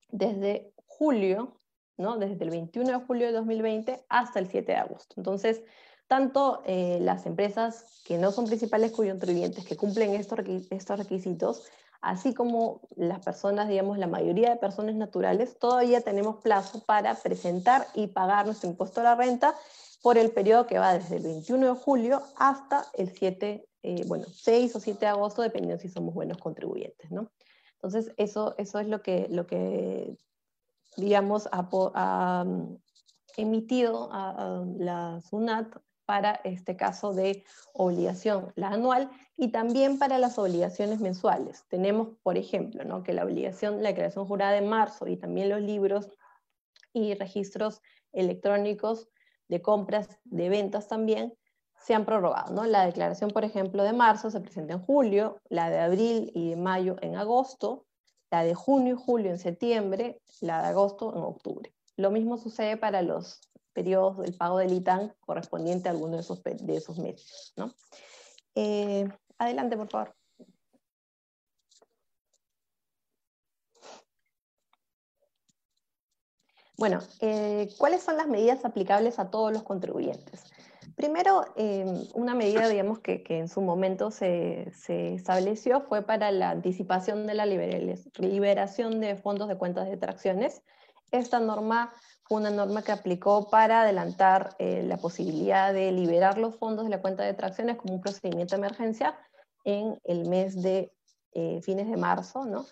desde 0.08 0.72
julio, 0.86 1.60
¿no? 1.96 2.16
desde 2.16 2.44
el 2.44 2.50
21 2.50 2.98
de 2.98 3.04
julio 3.04 3.26
de 3.26 3.32
2020 3.32 4.04
hasta 4.08 4.38
el 4.38 4.48
7 4.48 4.72
de 4.72 4.78
agosto. 4.78 5.14
Entonces, 5.16 5.62
tanto 6.06 6.62
eh, 6.64 6.98
las 7.00 7.26
empresas 7.26 8.02
que 8.04 8.18
no 8.18 8.30
son 8.30 8.46
principales 8.46 8.92
contribuyentes 8.92 9.64
que 9.64 9.76
cumplen 9.76 10.14
estos, 10.14 10.38
estos 10.70 10.98
requisitos, 10.98 11.64
así 12.00 12.34
como 12.34 12.82
las 12.94 13.25
personas, 13.25 13.68
digamos, 13.68 13.98
la 13.98 14.06
mayoría 14.06 14.50
de 14.50 14.56
personas 14.56 14.94
naturales, 14.94 15.58
todavía 15.58 16.02
tenemos 16.02 16.36
plazo 16.36 16.84
para 16.84 17.14
presentar 17.16 17.86
y 17.94 18.06
pagar 18.06 18.46
nuestro 18.46 18.70
impuesto 18.70 19.00
a 19.00 19.04
la 19.04 19.14
renta 19.16 19.56
por 20.02 20.18
el 20.18 20.30
periodo 20.30 20.66
que 20.66 20.78
va 20.78 20.94
desde 20.94 21.16
el 21.16 21.22
21 21.22 21.74
de 21.74 21.80
julio 21.80 22.22
hasta 22.36 22.86
el 22.94 23.10
7, 23.10 23.68
eh, 23.82 24.04
bueno, 24.06 24.26
6 24.32 24.76
o 24.76 24.80
7 24.80 25.00
de 25.00 25.06
agosto, 25.06 25.42
dependiendo 25.42 25.80
si 25.80 25.88
somos 25.88 26.14
buenos 26.14 26.38
contribuyentes, 26.38 27.10
¿no? 27.10 27.30
Entonces, 27.74 28.12
eso, 28.16 28.54
eso 28.58 28.78
es 28.78 28.88
lo 28.88 29.02
que, 29.02 29.26
lo 29.30 29.46
que 29.46 30.16
digamos, 30.96 31.48
ha, 31.52 32.44
mm, 32.44 32.78
emitido 33.36 34.08
la 34.78 35.20
SUNAT 35.28 35.76
para 36.06 36.40
este 36.44 36.76
caso 36.76 37.12
de 37.12 37.44
obligación, 37.74 38.52
la 38.54 38.68
anual, 38.68 39.10
y 39.36 39.48
también 39.48 39.98
para 39.98 40.18
las 40.18 40.38
obligaciones 40.38 41.00
mensuales. 41.00 41.64
Tenemos, 41.68 42.16
por 42.22 42.38
ejemplo, 42.38 42.84
¿no? 42.84 43.02
que 43.02 43.12
la 43.12 43.24
obligación, 43.24 43.82
la 43.82 43.90
declaración 43.90 44.24
jurada 44.24 44.52
de 44.52 44.62
marzo 44.62 45.06
y 45.08 45.16
también 45.16 45.50
los 45.50 45.60
libros 45.60 46.08
y 46.94 47.12
registros 47.14 47.82
electrónicos 48.12 49.08
de 49.48 49.62
compras, 49.62 50.08
de 50.24 50.48
ventas 50.48 50.88
también, 50.88 51.34
se 51.78 51.94
han 51.94 52.04
prorrogado. 52.04 52.52
¿no? 52.52 52.64
La 52.64 52.84
declaración, 52.84 53.30
por 53.30 53.44
ejemplo, 53.44 53.84
de 53.84 53.92
marzo 53.92 54.30
se 54.30 54.40
presenta 54.40 54.74
en 54.74 54.80
julio, 54.80 55.40
la 55.48 55.70
de 55.70 55.78
abril 55.78 56.32
y 56.34 56.50
de 56.50 56.56
mayo 56.56 56.96
en 57.00 57.16
agosto, 57.16 57.86
la 58.30 58.42
de 58.42 58.54
junio 58.54 58.94
y 58.94 58.98
julio 58.98 59.30
en 59.30 59.38
septiembre, 59.38 60.20
la 60.40 60.62
de 60.62 60.68
agosto 60.68 61.14
en 61.14 61.22
octubre. 61.22 61.72
Lo 61.96 62.10
mismo 62.10 62.38
sucede 62.38 62.76
para 62.76 63.02
los 63.02 63.40
periodos 63.72 64.18
del 64.18 64.34
pago 64.34 64.58
del 64.58 64.72
ITAN 64.72 65.14
correspondiente 65.20 65.88
a 65.88 65.92
alguno 65.92 66.16
de 66.16 66.22
esos, 66.22 66.42
de 66.42 66.76
esos 66.76 66.98
meses. 66.98 67.52
¿no? 67.56 67.72
Eh, 68.54 69.06
adelante, 69.38 69.76
por 69.76 69.88
favor. 69.88 70.15
Bueno, 76.78 76.99
eh, 77.21 77.68
¿cuáles 77.78 78.02
son 78.02 78.16
las 78.16 78.28
medidas 78.28 78.64
aplicables 78.64 79.18
a 79.18 79.30
todos 79.30 79.52
los 79.52 79.62
contribuyentes? 79.62 80.45
Primero, 80.95 81.45
em, 81.56 82.06
una 82.14 82.35
medida, 82.35 82.68
digamos, 82.68 83.00
que, 83.00 83.23
en 83.28 83.49
su 83.49 83.61
momento 83.61 84.11
se, 84.11 84.73
estableció 85.14 85.83
fue 85.83 86.02
para 86.02 86.30
la 86.30 86.50
anticipación 86.50 87.26
de 87.26 87.35
la 87.35 87.45
liberación 87.47 89.00
de 89.00 89.16
fondos 89.16 89.49
de 89.49 89.59
cuentas 89.59 89.87
de 89.87 89.95
atracciones. 89.95 90.62
Esta 91.11 91.38
norma 91.38 91.92
fue 92.25 92.40
una 92.40 92.50
norma 92.50 92.83
que 92.83 92.92
aplicó 92.92 93.49
para 93.50 93.83
adelantar 93.83 94.56
eh, 94.59 94.83
la 94.85 94.97
posibilidad 94.97 95.73
de 95.73 95.92
liberar 95.92 96.38
los 96.38 96.56
fondos 96.56 96.85
de 96.85 96.90
la 96.90 97.02
cuenta 97.02 97.23
de 97.23 97.30
atracciones 97.30 97.76
como 97.76 97.95
un 97.95 98.00
procedimiento 98.00 98.56
de 98.56 98.61
emergencia 98.61 99.18
en 99.64 99.99
el 100.04 100.28
mes 100.28 100.62
de 100.62 100.92
eh, 101.33 101.61
fines 101.62 101.88
de 101.88 101.97
marzo, 101.97 102.47
¿no? 102.47 102.64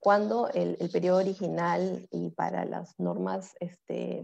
Cuando 0.00 0.48
el, 0.48 0.76
periodo 0.90 1.18
original 1.18 2.06
y 2.10 2.30
para 2.30 2.64
las 2.64 2.98
normas 2.98 3.54
este, 3.60 4.22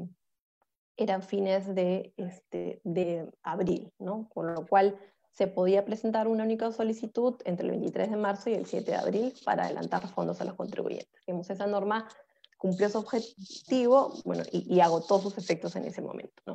eran 0.97 1.23
fines 1.23 1.75
de, 1.75 2.13
este, 2.17 2.81
de 2.85 3.31
abril, 3.43 3.93
¿no? 3.99 4.29
con 4.29 4.55
lo 4.55 4.67
cual 4.67 4.99
se 5.31 5.49
podía 5.49 5.85
presentar 5.85 6.29
una 6.29 6.45
única 6.45 6.71
solicitud 6.71 7.35
entre 7.45 7.67
el 7.67 7.73
23 7.73 8.11
de 8.11 8.17
marzo 8.17 8.51
y 8.51 8.55
el 8.55 8.67
7 8.67 8.91
de 8.91 8.97
abril 8.97 9.35
para 9.45 9.65
adelantar 9.65 10.07
fondos 10.09 10.41
a 10.41 10.45
los 10.45 10.55
contribuyentes. 10.55 11.11
esa 11.27 11.67
norma 11.67 12.09
cumplió 12.57 12.89
su 12.89 12.99
objetivo 12.99 14.15
bueno, 14.25 14.45
y, 14.53 14.81
agotó 14.81 15.19
sus 15.19 15.37
efectos 15.37 15.75
en 15.77 15.85
ese 15.85 16.01
momento. 16.01 16.41
¿no? 16.47 16.55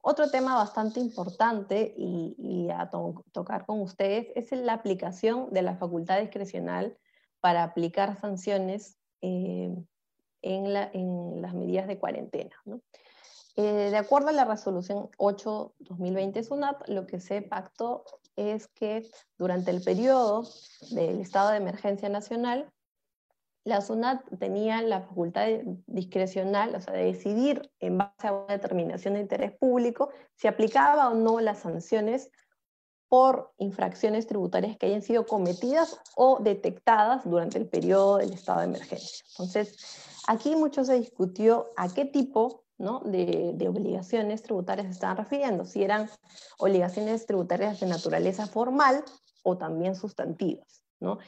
Otro 0.00 0.30
tema 0.30 0.54
bastante 0.54 1.00
importante 1.00 1.92
y, 1.98 2.68
a 2.70 2.88
tocar 3.32 3.66
con 3.66 3.80
ustedes 3.80 4.28
es 4.36 4.52
la 4.52 4.74
aplicación 4.74 5.50
de 5.50 5.62
la 5.62 5.76
facultad 5.76 6.20
discrecional 6.20 6.96
para 7.40 7.62
aplicar 7.62 8.18
sanciones 8.20 8.98
eh, 9.22 9.74
en, 10.42 11.42
las 11.42 11.54
medidas 11.54 11.86
de 11.86 11.98
cuarentena. 11.98 12.54
Eh, 13.56 13.90
de 13.90 13.96
acuerdo 13.96 14.28
a 14.28 14.32
la 14.32 14.44
resolución 14.44 15.10
8-2020 15.18 16.42
SUNAT, 16.42 16.88
lo 16.88 17.06
que 17.06 17.20
se 17.20 17.42
pactó 17.42 18.04
es 18.36 18.68
que 18.68 19.10
durante 19.36 19.70
el 19.70 19.82
periodo 19.82 20.48
del 20.90 21.20
estado 21.20 21.50
de 21.50 21.58
emergencia 21.58 22.08
nacional, 22.08 22.70
la 23.64 23.82
SUNAT 23.82 24.22
tenía 24.38 24.80
la 24.80 25.02
facultad 25.02 25.46
discrecional, 25.86 26.74
o 26.74 26.80
sea, 26.80 26.94
de 26.94 27.04
decidir 27.04 27.70
en 27.80 27.98
base 27.98 28.28
a 28.28 28.32
una 28.32 28.54
determinación 28.54 29.14
de 29.14 29.20
interés 29.20 29.52
público 29.52 30.10
si 30.34 30.48
aplicaba 30.48 31.10
o 31.10 31.14
no 31.14 31.40
las 31.40 31.58
sanciones 31.58 32.30
por 33.10 33.52
infracciones 33.58 34.28
tributarias 34.28 34.78
que 34.78 34.86
hayan 34.86 35.02
sido 35.02 35.26
cometidas 35.26 35.98
o 36.14 36.38
detectadas 36.40 37.28
durante 37.28 37.58
el 37.58 37.66
periodo 37.66 38.18
del 38.18 38.32
estado 38.32 38.60
de 38.60 38.66
emergencia. 38.66 39.24
Entonces, 39.30 39.76
aquí 40.28 40.54
mucho 40.54 40.84
se 40.84 40.94
discutió 40.94 41.66
a 41.76 41.92
qué 41.92 42.04
tipo 42.04 42.62
¿no? 42.78 43.00
de, 43.00 43.50
de, 43.56 43.68
obligaciones 43.68 44.42
tributarias 44.44 44.86
se 44.86 44.92
estaban 44.92 45.16
refiriendo, 45.16 45.64
si 45.64 45.82
eran 45.82 46.08
obligaciones 46.58 47.26
tributarias 47.26 47.80
de 47.80 47.88
naturaleza 47.88 48.46
formal 48.46 49.04
o 49.42 49.58
también 49.58 49.96
sustantivas. 49.96 50.84
¿no? 51.00 51.18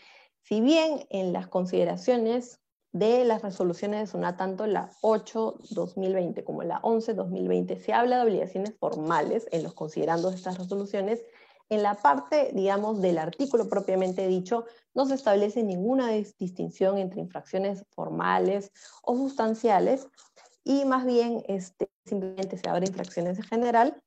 Si 0.42 0.60
bien 0.60 1.04
en 1.10 1.32
las 1.32 1.48
consideraciones 1.48 2.60
de 2.92 3.24
las 3.24 3.42
resoluciones 3.42 4.00
de 4.00 4.06
SUNAT, 4.06 4.36
tanto 4.36 4.66
la 4.66 4.92
8-2020 5.02 6.44
como 6.44 6.62
la 6.62 6.80
11-2020, 6.82 7.78
se 7.78 7.92
habla 7.92 8.18
de 8.18 8.22
obligaciones 8.22 8.76
formales 8.78 9.48
en 9.50 9.64
los 9.64 9.74
considerando 9.74 10.30
de 10.30 10.36
estas 10.36 10.58
resoluciones, 10.58 11.24
en 11.68 11.82
la 11.82 11.94
parte, 11.94 12.50
digamos, 12.54 13.00
del 13.00 13.18
artículo 13.18 13.68
propiamente 13.68 14.26
dicho, 14.26 14.64
no 14.94 15.06
se 15.06 15.14
establece 15.14 15.62
ninguna 15.62 16.08
distinción 16.08 16.98
entre 16.98 17.20
infracciones 17.20 17.84
formales 17.90 18.72
o 19.02 19.16
sustanciales, 19.16 20.06
y 20.64 20.84
más 20.84 21.04
bien 21.04 21.42
este, 21.48 21.90
simplemente 22.04 22.56
se 22.56 22.68
abre 22.68 22.86
infracciones 22.86 23.38
en 23.38 23.44
general, 23.44 24.02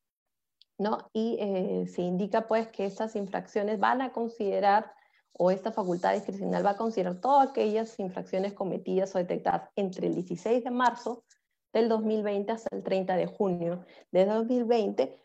¿no? 0.78 1.10
Y 1.14 1.38
eh, 1.40 1.88
se 1.88 2.02
indica 2.02 2.48
pues 2.48 2.68
que 2.70 2.86
estas 2.86 3.16
infracciones 3.16 3.80
van 3.80 4.02
a 4.02 4.12
considerar 4.12 4.94
o 5.38 5.52
esta 5.52 5.72
facultad 5.72 6.14
discrecional 6.14 6.66
va 6.66 6.72
a 6.72 6.78
considerar 6.78 7.20
todas 7.20 7.50
aquellas 7.50 8.00
infracciones 8.00 8.54
cometidas 8.54 9.14
o 9.16 9.18
detectadas 9.18 9.70
entre 9.76 10.08
el 10.08 10.16
16 10.16 10.64
de 10.64 10.72
marzo 10.72 11.24
del 11.74 11.90
2020 11.90 12.52
hasta 12.54 12.74
el 12.74 12.84
30 12.84 13.18
de 13.18 13.26
junio 13.26 13.86
de 14.12 14.26
2020 14.26 15.20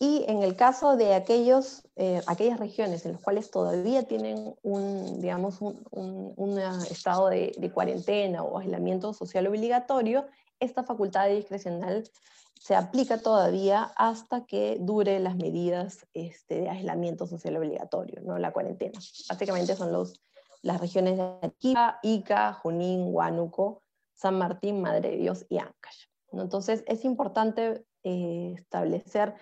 y 0.00 0.24
en 0.28 0.42
el 0.42 0.56
caso 0.56 0.96
de 0.96 1.14
aquellos, 1.14 1.86
eh, 1.96 2.20
aquellas 2.26 2.58
regiones 2.58 3.06
en 3.06 3.12
las 3.12 3.22
cuales 3.22 3.50
todavía 3.50 4.02
tienen 4.04 4.54
un, 4.62 5.20
digamos, 5.20 5.60
un, 5.60 6.58
estado 6.90 7.28
de, 7.28 7.52
de, 7.56 7.70
cuarentena 7.70 8.42
o 8.42 8.58
aislamiento 8.58 9.12
social 9.12 9.46
obligatorio, 9.46 10.26
esta 10.60 10.82
facultad 10.82 11.28
discrecional 11.28 12.04
se 12.60 12.74
aplica 12.74 13.18
todavía 13.18 13.92
hasta 13.96 14.46
que 14.46 14.78
dure 14.80 15.20
las 15.20 15.36
medidas 15.36 16.06
este, 16.14 16.62
de 16.62 16.70
aislamiento 16.70 17.26
social 17.26 17.56
obligatorio, 17.56 18.22
no 18.22 18.38
la 18.38 18.52
cuarentena. 18.52 18.98
Básicamente 19.28 19.76
son 19.76 19.92
los, 19.92 20.22
las 20.62 20.80
regiones 20.80 21.18
de 21.18 21.22
Arequipa, 21.22 21.98
Ica, 22.02 22.54
Junín, 22.54 23.14
Huánuco, 23.14 23.82
San 24.14 24.38
Martín, 24.38 24.80
Madre 24.80 25.10
de 25.10 25.16
Dios 25.18 25.44
y 25.48 25.58
Ancash. 25.58 26.06
Entonces 26.32 26.84
es 26.86 27.04
importante 27.04 27.84
eh, 28.02 28.54
establecer, 28.56 29.34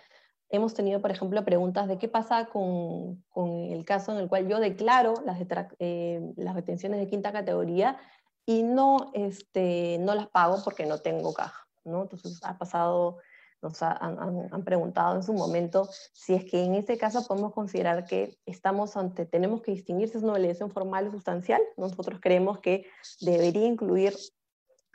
hemos 0.52 0.74
tenido 0.74 1.00
por 1.00 1.10
ejemplo 1.10 1.44
preguntas 1.44 1.88
de 1.88 1.98
qué 1.98 2.08
pasa 2.08 2.46
con, 2.46 3.24
con 3.30 3.50
el 3.50 3.84
caso 3.84 4.12
en 4.12 4.18
el 4.18 4.28
cual 4.28 4.46
yo 4.46 4.60
declaro 4.60 5.14
las, 5.24 5.38
eh, 5.78 6.20
las 6.36 6.54
retenciones 6.54 7.00
de 7.00 7.08
quinta 7.08 7.32
categoría 7.32 7.98
y 8.46 8.62
no, 8.62 9.10
este, 9.14 9.98
no 10.00 10.14
las 10.14 10.28
pago 10.28 10.62
porque 10.62 10.84
no 10.86 10.98
tengo 10.98 11.32
caja. 11.32 11.66
¿no? 11.84 12.02
Entonces 12.02 12.38
ha 12.44 12.58
pasado, 12.58 13.18
nos 13.62 13.82
han, 13.82 14.18
han, 14.52 14.64
preguntado 14.64 15.16
en 15.16 15.22
su 15.22 15.32
momento 15.32 15.88
si 16.12 16.34
es 16.34 16.44
que 16.44 16.62
en 16.62 16.74
este 16.74 16.98
caso 16.98 17.26
podemos 17.26 17.52
considerar 17.52 18.04
que 18.04 18.36
estamos 18.44 18.96
ante, 18.96 19.24
tenemos 19.24 19.62
que 19.62 19.72
distinguir 19.72 20.08
si 20.08 20.18
es 20.18 20.22
una 20.22 20.34
obligación 20.34 20.70
formal 20.70 21.08
o 21.08 21.12
sustancial. 21.12 21.62
Nosotros 21.76 22.20
creemos 22.20 22.58
que 22.58 22.86
debería 23.20 23.66
incluir 23.66 24.14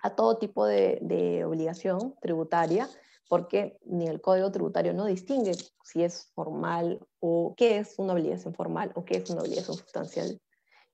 a 0.04 0.12
todo 0.12 0.38
tipo 0.38 0.66
de, 0.66 1.00
de 1.02 1.44
obligación 1.46 2.14
tributaria, 2.22 2.88
porque 3.28 3.78
ni 3.86 4.08
el 4.08 4.22
Código 4.22 4.52
Tributario 4.52 4.94
no 4.94 5.06
distingue 5.06 5.56
si 5.84 6.04
es 6.04 6.32
formal 6.34 7.06
o 7.20 7.54
qué 7.58 7.78
es 7.78 7.96
una 7.98 8.14
obligación 8.14 8.54
formal 8.54 8.92
o 8.96 9.06
qué 9.06 9.18
es 9.18 9.30
una 9.30 9.42
obligación 9.42 9.78
sustancial. 9.78 10.40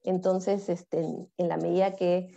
Entonces, 0.04 0.70
este, 0.70 1.00
en 1.00 1.48
la 1.48 1.58
medida 1.58 1.96
que 1.96 2.36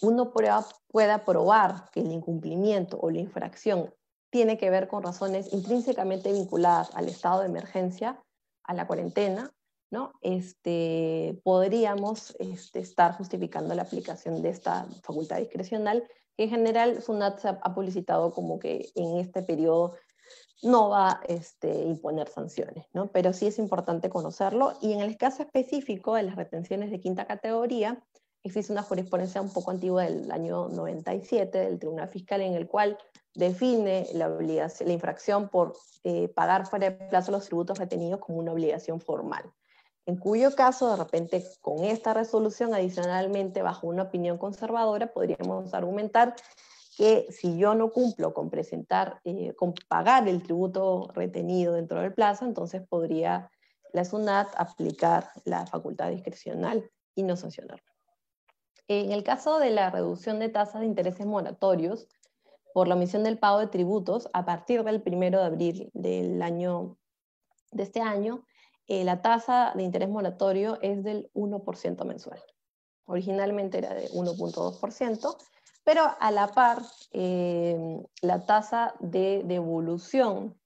uno 0.00 0.32
pueda 0.32 1.24
probar 1.24 1.90
que 1.92 2.00
el 2.00 2.12
incumplimiento 2.12 2.98
o 3.00 3.10
la 3.10 3.18
infracción 3.18 3.92
tiene 4.30 4.58
que 4.58 4.70
ver 4.70 4.88
con 4.88 5.02
razones 5.02 5.52
intrínsecamente 5.52 6.32
vinculadas 6.32 6.94
al 6.94 7.08
estado 7.08 7.40
de 7.40 7.46
emergencia, 7.46 8.22
a 8.64 8.74
la 8.74 8.86
cuarentena, 8.86 9.52
¿no? 9.90 10.12
Este, 10.20 11.40
podríamos 11.42 12.36
este, 12.38 12.80
estar 12.80 13.16
justificando 13.16 13.74
la 13.74 13.82
aplicación 13.82 14.42
de 14.42 14.50
esta 14.50 14.86
facultad 15.02 15.38
discrecional, 15.38 16.06
en 16.38 16.50
general 16.50 17.02
SUNAT 17.02 17.44
ha 17.44 17.74
publicitado 17.74 18.32
como 18.32 18.58
que 18.58 18.88
en 18.94 19.18
este 19.18 19.42
periodo 19.42 19.96
no 20.62 20.88
va 20.88 21.10
a 21.10 21.20
este, 21.28 21.84
imponer 21.84 22.28
sanciones, 22.28 22.86
¿no? 22.92 23.08
pero 23.08 23.32
sí 23.32 23.46
es 23.46 23.58
importante 23.58 24.10
conocerlo. 24.10 24.72
Y 24.80 24.92
en 24.92 25.00
el 25.00 25.16
caso 25.16 25.42
específico 25.42 26.14
de 26.14 26.24
las 26.24 26.36
retenciones 26.36 26.90
de 26.90 27.00
quinta 27.00 27.26
categoría, 27.26 28.02
existe 28.42 28.72
una 28.72 28.82
jurisprudencia 28.82 29.40
un 29.40 29.52
poco 29.52 29.70
antigua 29.70 30.04
del 30.04 30.30
año 30.30 30.68
97 30.68 31.58
del 31.58 31.78
Tribunal 31.78 32.08
Fiscal 32.08 32.40
en 32.40 32.54
el 32.54 32.66
cual 32.66 32.98
define 33.34 34.06
la, 34.14 34.28
obligación, 34.28 34.88
la 34.88 34.94
infracción 34.94 35.48
por 35.48 35.74
eh, 36.04 36.28
pagar 36.28 36.66
fuera 36.66 36.90
de 36.90 37.08
plazo 37.08 37.30
los 37.30 37.46
tributos 37.46 37.78
retenidos 37.78 38.20
como 38.20 38.38
una 38.38 38.52
obligación 38.52 39.00
formal. 39.00 39.44
En 40.08 40.16
cuyo 40.16 40.54
caso, 40.54 40.88
de 40.88 40.96
repente, 40.96 41.44
con 41.60 41.84
esta 41.84 42.14
resolución, 42.14 42.72
adicionalmente, 42.72 43.60
bajo 43.60 43.88
una 43.88 44.04
opinión 44.04 44.38
conservadora, 44.38 45.12
podríamos 45.12 45.74
argumentar 45.74 46.34
que 46.96 47.26
si 47.28 47.58
yo 47.58 47.74
no 47.74 47.90
cumplo 47.90 48.32
con 48.32 48.48
presentar, 48.48 49.20
eh, 49.24 49.52
con 49.54 49.74
pagar 49.86 50.26
el 50.26 50.42
tributo 50.42 51.10
retenido 51.12 51.74
dentro 51.74 52.00
del 52.00 52.14
plazo, 52.14 52.46
entonces 52.46 52.80
podría 52.88 53.50
la 53.92 54.06
SUNAT 54.06 54.48
aplicar 54.56 55.28
la 55.44 55.66
facultad 55.66 56.08
discrecional 56.08 56.90
y 57.14 57.22
no 57.22 57.36
sancionarlo. 57.36 57.92
En 58.88 59.12
el 59.12 59.22
caso 59.22 59.58
de 59.58 59.72
la 59.72 59.90
reducción 59.90 60.38
de 60.38 60.48
tasas 60.48 60.80
de 60.80 60.86
intereses 60.86 61.26
moratorios 61.26 62.08
por 62.72 62.88
la 62.88 62.94
omisión 62.94 63.24
del 63.24 63.38
pago 63.38 63.58
de 63.58 63.66
tributos, 63.66 64.30
a 64.32 64.46
partir 64.46 64.84
del 64.84 65.02
1 65.04 65.38
de 65.38 65.44
abril 65.44 65.90
del 65.92 66.40
año, 66.40 66.96
de 67.72 67.82
este 67.82 68.00
año, 68.00 68.47
eh, 68.88 69.04
la 69.04 69.22
tasa 69.22 69.72
de 69.74 69.82
interés 69.82 70.08
moratorio 70.08 70.78
es 70.82 71.04
del 71.04 71.30
1% 71.34 72.04
mensual. 72.04 72.42
Originalmente 73.04 73.78
era 73.78 73.94
de 73.94 74.08
1.2%, 74.10 75.36
pero 75.84 76.02
a 76.18 76.30
la 76.30 76.48
par, 76.48 76.82
eh, 77.12 77.76
la 78.22 78.44
tasa 78.44 78.94
de 79.00 79.42
devolución 79.44 80.58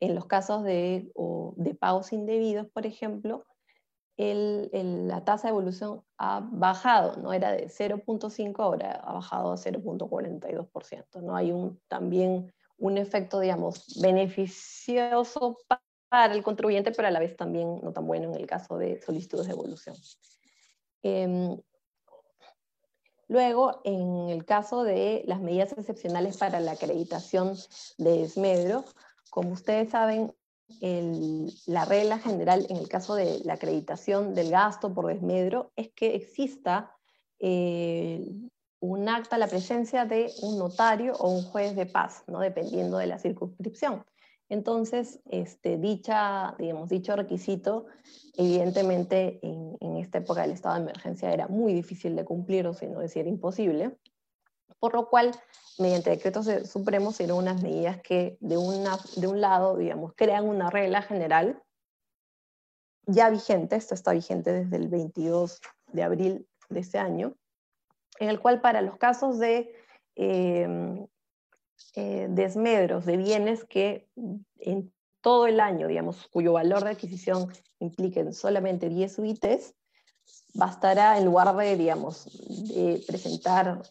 en 0.00 0.14
los 0.14 0.26
casos 0.26 0.64
de, 0.64 1.12
de 1.56 1.74
pagos 1.74 2.12
indebidos, 2.12 2.68
por 2.68 2.86
ejemplo, 2.86 3.44
la 4.18 5.24
tasa 5.24 5.48
de 5.48 5.50
evolución 5.50 6.02
ha 6.18 6.40
bajado, 6.40 7.20
¿no? 7.22 7.32
Era 7.32 7.52
de 7.52 7.68
0.5, 7.68 8.54
ahora 8.58 8.92
ha 9.04 9.12
bajado 9.12 9.52
a 9.52 9.56
0.42%, 9.56 11.22
¿no? 11.22 11.36
Hay 11.36 11.52
un, 11.52 11.80
también 11.86 12.52
un 12.78 12.98
efecto, 12.98 13.38
digamos, 13.38 13.98
beneficioso 14.00 15.58
para 16.08 16.34
el 16.34 16.42
contribuyente, 16.42 16.92
pero 16.92 17.08
a 17.08 17.10
la 17.10 17.20
vez 17.20 17.36
también 17.36 17.80
no 17.82 17.92
tan 17.92 18.06
bueno 18.06 18.32
en 18.32 18.34
el 18.34 18.46
caso 18.46 18.78
de 18.78 19.00
solicitudes 19.02 19.46
de 19.46 19.52
evolución. 19.52 19.96
Em, 21.02 21.60
luego, 23.28 23.80
en 23.84 24.30
el 24.30 24.44
caso 24.44 24.84
de 24.84 25.22
las 25.26 25.40
medidas 25.40 25.72
excepcionales 25.72 26.36
para 26.36 26.60
la 26.60 26.72
acreditación 26.72 27.56
de 27.98 28.18
desmedro, 28.18 28.84
como 29.30 29.52
ustedes 29.52 29.90
saben, 29.90 30.32
la 31.66 31.84
regla 31.86 32.18
general 32.18 32.66
en 32.68 32.76
el 32.76 32.88
caso 32.88 33.14
de 33.14 33.40
la 33.44 33.54
acreditación 33.54 34.34
del 34.34 34.50
gasto 34.50 34.92
por 34.92 35.06
desmedro 35.06 35.72
es 35.76 35.90
que 35.90 36.14
exista 36.14 36.94
eh, 37.38 38.22
un 38.80 39.08
acta, 39.08 39.38
la 39.38 39.48
presencia 39.48 40.04
de 40.04 40.30
un 40.42 40.58
notario 40.58 41.14
o 41.14 41.30
un 41.30 41.42
juez 41.42 41.74
de 41.74 41.86
paz, 41.86 42.22
¿no? 42.26 42.40
dependiendo 42.40 42.98
de 42.98 43.06
la 43.06 43.18
circunscripción. 43.18 44.04
Entonces, 44.48 45.20
este, 45.26 45.76
dicha, 45.76 46.54
digamos, 46.58 46.88
dicho 46.88 47.14
requisito, 47.14 47.86
evidentemente 48.36 49.40
en, 49.42 49.76
esta 49.98 50.18
época 50.18 50.42
del 50.42 50.52
estado 50.52 50.76
de 50.76 50.82
emergencia 50.82 51.32
era 51.32 51.48
muy 51.48 51.74
difícil 51.74 52.16
de 52.16 52.24
cumplir, 52.24 52.66
o 52.66 52.72
si 52.72 52.86
no 52.86 53.00
decir 53.00 53.26
imposible, 53.26 53.98
por 54.78 54.94
lo 54.94 55.08
cual 55.10 55.32
mediante 55.78 56.10
decretos 56.10 56.48
supremos 56.68 57.18
eran 57.20 57.36
unas 57.36 57.62
medidas 57.62 58.00
que 58.00 58.38
de, 58.40 58.56
una, 58.56 58.96
de 59.16 59.26
un 59.26 59.40
lado, 59.40 59.76
digamos, 59.76 60.12
crean 60.14 60.48
una 60.48 60.70
regla 60.70 61.02
general 61.02 61.62
ya 63.06 63.30
vigente, 63.30 63.76
esto 63.76 63.94
está 63.94 64.12
vigente 64.12 64.52
desde 64.52 64.76
el 64.76 64.88
22 64.88 65.60
de 65.92 66.02
abril 66.02 66.48
de 66.68 66.80
este 66.80 66.98
año, 66.98 67.34
en 68.18 68.28
el 68.28 68.40
cual 68.40 68.60
para 68.60 68.82
los 68.82 68.96
casos 68.98 69.38
de 69.38 69.74
em, 70.14 71.06
eh, 71.94 72.26
desmedros 72.30 73.06
de 73.06 73.16
bienes 73.16 73.64
que 73.64 74.08
en 74.58 74.92
todo 75.20 75.46
el 75.46 75.60
año, 75.60 75.88
digamos, 75.88 76.28
cuyo 76.28 76.52
valor 76.52 76.84
de 76.84 76.90
adquisición 76.90 77.48
impliquen 77.80 78.32
solamente 78.32 78.88
10 78.88 79.18
UITs, 79.18 79.74
bastará 80.54 81.18
en 81.18 81.24
lugar 81.24 81.54
de, 81.56 81.76
digamos, 81.76 82.24
de 82.68 83.02
presentar 83.06 83.82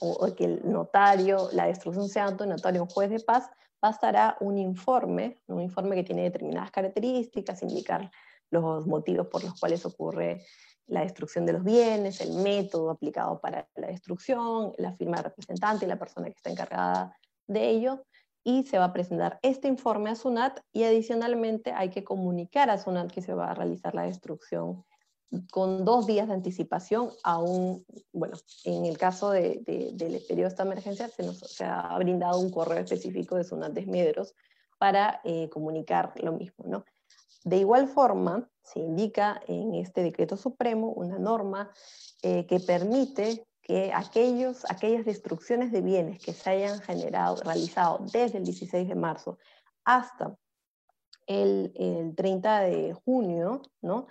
o, 0.00 0.34
que 0.34 0.44
el 0.44 0.70
notario, 0.70 1.48
la 1.52 1.66
destrucción 1.66 2.08
sea 2.08 2.26
ante 2.26 2.44
un 2.44 2.50
notario 2.50 2.82
un 2.82 2.88
juez 2.88 3.10
de 3.10 3.20
paz, 3.20 3.50
bastará 3.80 4.36
un 4.40 4.58
informe, 4.58 5.38
un 5.46 5.60
informe 5.60 5.96
que 5.96 6.04
tiene 6.04 6.22
determinadas 6.22 6.70
características, 6.70 7.62
indicar 7.62 8.10
los 8.50 8.86
motivos 8.86 9.26
por 9.26 9.44
los 9.44 9.58
cuales 9.58 9.84
ocurre 9.84 10.44
la 10.86 11.00
destrucción 11.00 11.46
de 11.46 11.54
los 11.54 11.64
bienes, 11.64 12.20
el 12.20 12.34
método 12.34 12.90
aplicado 12.90 13.40
para 13.40 13.68
la 13.76 13.88
destrucción, 13.88 14.72
la 14.78 14.92
firma 14.92 15.18
de 15.18 15.24
representante 15.24 15.84
y 15.84 15.88
la 15.88 15.98
persona 15.98 16.26
que 16.26 16.36
está 16.36 16.50
encargada 16.50 17.16
de 17.46 17.68
ello, 17.68 18.04
y 18.42 18.64
se 18.64 18.78
va 18.78 18.86
a 18.86 18.92
presentar 18.92 19.38
este 19.42 19.68
informe 19.68 20.10
a 20.10 20.14
SUNAT 20.14 20.60
y 20.72 20.84
adicionalmente 20.84 21.72
hay 21.72 21.88
que 21.88 22.04
comunicar 22.04 22.68
a 22.68 22.78
SUNAT 22.78 23.10
que 23.10 23.22
se 23.22 23.32
va 23.32 23.50
a 23.50 23.54
realizar 23.54 23.94
la 23.94 24.02
destrucción 24.02 24.84
con 25.50 25.84
dos 25.84 26.06
días 26.06 26.28
de 26.28 26.34
anticipación, 26.34 27.10
aún, 27.24 27.84
bueno, 28.12 28.36
en 28.64 28.84
el 28.84 28.98
caso 28.98 29.30
de, 29.30 29.60
del 29.64 30.20
periodo 30.28 30.48
de 30.48 30.48
esta 30.48 30.62
emergencia 30.62 31.08
se 31.08 31.22
nos 31.22 31.60
ha 31.60 31.96
brindado 31.98 32.38
un 32.38 32.50
correo 32.50 32.78
específico 32.78 33.36
de 33.36 33.44
Sunat 33.44 33.76
Medros 33.86 34.34
para 34.78 35.20
eh, 35.24 35.48
comunicar 35.48 36.12
lo 36.22 36.32
mismo, 36.32 36.64
¿no? 36.68 36.84
De 37.44 37.56
igual 37.56 37.88
forma, 37.88 38.48
se 38.64 38.80
indica 38.80 39.40
en 39.46 39.74
este 39.74 40.02
decreto 40.02 40.36
supremo 40.36 40.88
una 40.88 41.18
norma 41.18 41.70
eh, 42.22 42.46
que 42.46 42.58
permite 42.60 43.46
que 43.62 43.92
aquellos, 43.94 44.64
aquellas 44.68 45.04
destrucciones 45.04 45.72
de 45.72 45.80
bienes 45.80 46.18
que 46.20 46.32
se 46.32 46.50
hayan 46.50 46.80
generado, 46.80 47.36
realizado 47.36 47.98
desde 48.12 48.38
el 48.38 48.44
16 48.44 48.88
de 48.88 48.94
marzo 48.94 49.38
hasta 49.84 50.36
el, 51.26 51.72
el 51.76 52.14
30 52.14 52.60
de 52.60 52.94
junio, 53.04 53.62
¿no? 53.80 54.06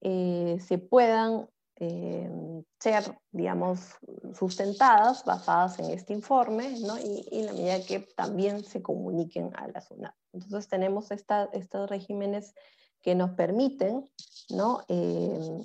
eh, 0.00 0.58
se 0.60 0.78
puedan 0.78 1.48
eh, 1.78 2.30
ser, 2.78 3.18
digamos, 3.32 3.96
sustentadas, 4.34 5.24
basadas 5.24 5.78
en 5.78 5.90
este 5.90 6.12
informe, 6.12 6.78
¿no? 6.80 6.98
y, 6.98 7.28
en 7.32 7.46
la 7.46 7.52
medida 7.52 7.84
que 7.84 8.00
también 8.16 8.64
se 8.64 8.82
comuniquen 8.82 9.50
a 9.56 9.68
la 9.68 9.80
SUNAT. 9.80 10.14
Entonces 10.32 10.68
tenemos 10.68 11.10
esta, 11.10 11.50
estos 11.52 11.90
regímenes 11.90 12.54
que 13.06 13.14
nos 13.14 13.30
permiten 13.30 14.04
¿no? 14.50 14.80
Eh, 14.88 15.64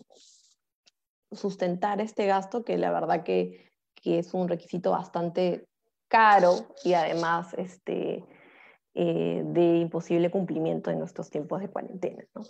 sustentar 1.32 2.00
este 2.00 2.28
gasto, 2.28 2.64
que 2.64 2.78
la 2.78 2.92
verdad 2.92 3.24
que, 3.24 3.72
que, 3.96 4.20
es 4.20 4.36
un 4.36 4.48
requisito 4.48 4.92
bastante 4.92 5.66
caro 6.08 6.68
y 6.84 6.94
además 6.94 7.56
este, 7.58 8.24
eh, 8.94 9.42
de 9.44 9.78
imposible 9.78 10.30
cumplimiento 10.30 10.92
en 10.92 11.00
nuestros 11.00 11.32
tiempos 11.32 11.62
de 11.62 11.70
cuarentena. 11.70 12.24
¿no? 12.36 12.44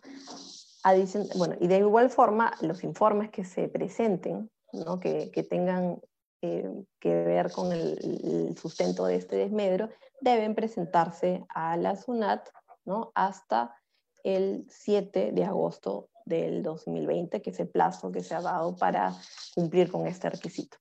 bueno, 1.37 1.55
y 1.61 1.67
de 1.67 1.77
igual 1.77 2.09
forma, 2.09 2.51
los 2.59 2.83
informes 2.83 3.31
que 3.31 3.45
se 3.45 3.69
presenten, 3.69 4.49
¿no? 4.73 4.99
que, 4.99 5.31
que, 5.31 5.43
tengan 5.43 6.01
eh, 6.41 6.69
que 6.99 7.13
ver 7.23 7.49
con 7.53 7.71
el, 7.71 8.57
sustento 8.57 9.05
de 9.05 9.15
este 9.15 9.37
desmedro, 9.37 9.87
deben 10.19 10.53
presentarse 10.53 11.45
a 11.47 11.77
la 11.77 11.95
SUNAT 11.95 12.49
¿no? 12.83 13.13
hasta 13.15 13.80
el 14.23 14.65
7 14.69 15.31
de 15.31 15.43
agosto 15.43 16.09
del 16.25 16.63
2020, 16.63 17.41
que 17.41 17.49
es 17.49 17.59
el 17.59 17.69
plazo 17.69 18.11
que 18.11 18.23
se 18.23 18.35
ha 18.35 18.41
dado 18.41 18.75
para 18.75 19.13
cumplir 19.55 19.91
con 19.91 20.07
este 20.07 20.29
requisito. 20.29 20.77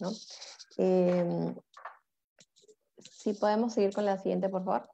¿no? 0.00 0.10
Eh, 0.78 1.54
si 2.98 3.32
podemos 3.34 3.74
seguir 3.74 3.92
con 3.92 4.04
la 4.04 4.18
siguiente, 4.18 4.48
por 4.48 4.64
favor. 4.64 4.91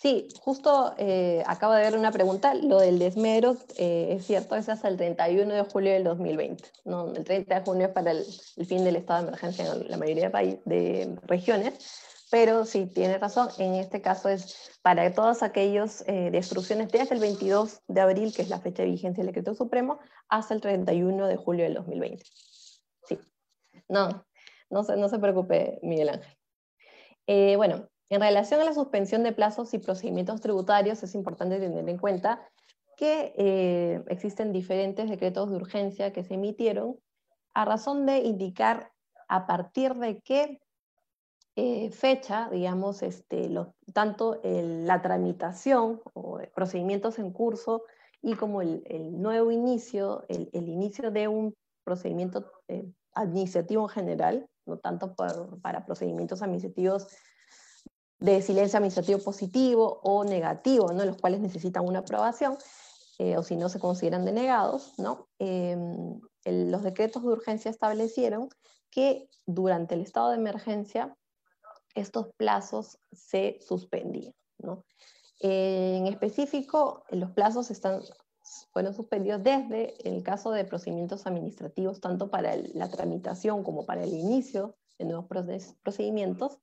Sí, 0.00 0.28
justo 0.40 0.94
eh, 0.96 1.42
acabo 1.44 1.72
de 1.72 1.82
ver 1.82 1.98
una 1.98 2.12
pregunta, 2.12 2.54
lo 2.54 2.78
del 2.78 3.00
desmedro, 3.00 3.56
eh, 3.78 4.14
es 4.16 4.26
cierto, 4.26 4.54
es 4.54 4.68
hasta 4.68 4.86
el 4.86 4.96
31 4.96 5.52
de 5.52 5.62
julio 5.62 5.92
del 5.92 6.04
2020. 6.04 6.62
¿no? 6.84 7.12
El 7.14 7.24
30 7.24 7.58
de 7.58 7.64
junio 7.64 7.86
es 7.88 7.92
para 7.92 8.12
el, 8.12 8.24
fin 8.68 8.84
del 8.84 8.94
estado 8.94 9.22
de 9.22 9.28
emergencia 9.28 9.66
en 9.66 9.90
la 9.90 9.96
mayoría 9.96 10.30
de, 10.30 10.62
de 10.64 11.18
regiones, 11.26 11.74
pero 12.30 12.64
sí, 12.64 12.86
tiene 12.86 13.18
razón, 13.18 13.48
en 13.58 13.74
este 13.74 14.00
caso 14.00 14.28
es 14.28 14.78
para 14.82 15.12
todas 15.12 15.42
aquellas 15.42 16.04
eh, 16.06 16.30
destrucciones 16.30 16.92
desde 16.92 17.16
el 17.16 17.20
22 17.20 17.80
de 17.88 18.00
abril, 18.00 18.32
que 18.32 18.42
es 18.42 18.50
la 18.50 18.60
fecha 18.60 18.84
de 18.84 18.90
vigencia 18.90 19.24
del 19.24 19.32
decreto 19.32 19.56
supremo, 19.56 19.98
hasta 20.28 20.54
el 20.54 20.60
31 20.60 21.26
de 21.26 21.36
julio 21.36 21.64
del 21.64 21.74
2020. 21.74 22.24
Sí, 23.02 23.18
no, 23.88 24.24
no 24.70 24.84
se, 24.84 24.96
no 24.96 25.08
se 25.08 25.18
preocupe, 25.18 25.80
Miguel 25.82 26.10
Ángel. 26.10 26.38
Eh, 27.26 27.56
bueno, 27.56 27.88
en 28.10 28.20
relación 28.20 28.60
a 28.60 28.64
la 28.64 28.72
suspensión 28.72 29.22
de 29.22 29.32
plazos 29.32 29.74
y 29.74 29.78
procedimientos 29.78 30.40
tributarios, 30.40 31.02
es 31.02 31.14
importante 31.14 31.58
tener 31.58 31.88
en 31.88 31.98
cuenta 31.98 32.40
que 32.96 33.34
eh, 33.36 34.02
existen 34.08 34.52
diferentes 34.52 35.08
decretos 35.08 35.50
de 35.50 35.56
urgencia 35.56 36.12
que 36.12 36.24
se 36.24 36.34
emitieron 36.34 36.98
a 37.54 37.64
razón 37.64 38.06
de 38.06 38.18
indicar 38.18 38.92
a 39.28 39.46
partir 39.46 39.94
de 39.94 40.20
qué 40.20 40.60
eh, 41.54 41.90
fecha, 41.90 42.48
digamos, 42.50 43.02
este, 43.02 43.50
tanto 43.92 44.40
la 44.42 45.02
tramitación 45.02 46.00
o 46.14 46.40
procedimientos 46.54 47.18
en 47.18 47.32
curso 47.32 47.84
y 48.22 48.34
como 48.34 48.62
el, 48.62 48.82
nuevo 49.20 49.50
inicio, 49.50 50.24
el, 50.28 50.48
inicio 50.52 51.10
de 51.10 51.28
un 51.28 51.54
procedimiento 51.84 52.50
eh, 52.68 52.90
administrativo 53.12 53.82
en 53.84 53.88
general, 53.88 54.46
no 54.66 54.78
tanto 54.78 55.14
para 55.62 55.84
procedimientos 55.84 56.42
administrativos 56.42 57.08
de 58.18 58.42
silencio 58.42 58.78
administrativo 58.78 59.20
positivo 59.20 60.00
o 60.02 60.24
negativo, 60.24 60.92
¿no? 60.92 61.04
los 61.04 61.16
cuales 61.16 61.40
necesitan 61.40 61.86
una 61.86 62.00
aprobación, 62.00 62.56
eh, 63.18 63.36
o 63.36 63.42
si 63.42 63.56
no 63.56 63.68
se 63.68 63.80
consideran 63.80 64.24
denegados, 64.24 64.92
¿no? 64.96 65.28
Em, 65.38 66.20
los 66.44 66.82
decretos 66.82 67.22
de 67.22 67.28
urgencia 67.28 67.70
establecieron 67.70 68.48
que 68.90 69.28
durante 69.44 69.94
el 69.94 70.02
estado 70.02 70.30
de 70.30 70.36
emergencia 70.36 71.16
estos 71.94 72.28
plazos 72.36 72.98
se 73.12 73.58
suspendían. 73.60 74.34
¿no? 74.58 74.84
en 75.40 76.08
específico, 76.08 77.04
los 77.10 77.30
plazos 77.30 77.70
están, 77.70 78.02
fueron 78.72 78.92
suspendidos 78.92 79.42
desde 79.42 79.94
el 80.08 80.22
caso 80.24 80.50
de 80.50 80.64
procedimientos 80.64 81.26
administrativos, 81.26 82.00
tanto 82.00 82.28
para 82.28 82.56
la 82.56 82.88
tramitación 82.88 83.62
como 83.62 83.86
para 83.86 84.02
el 84.02 84.12
inicio 84.14 84.74
de 84.98 85.04
nuevos 85.04 85.26
procedimientos, 85.82 86.58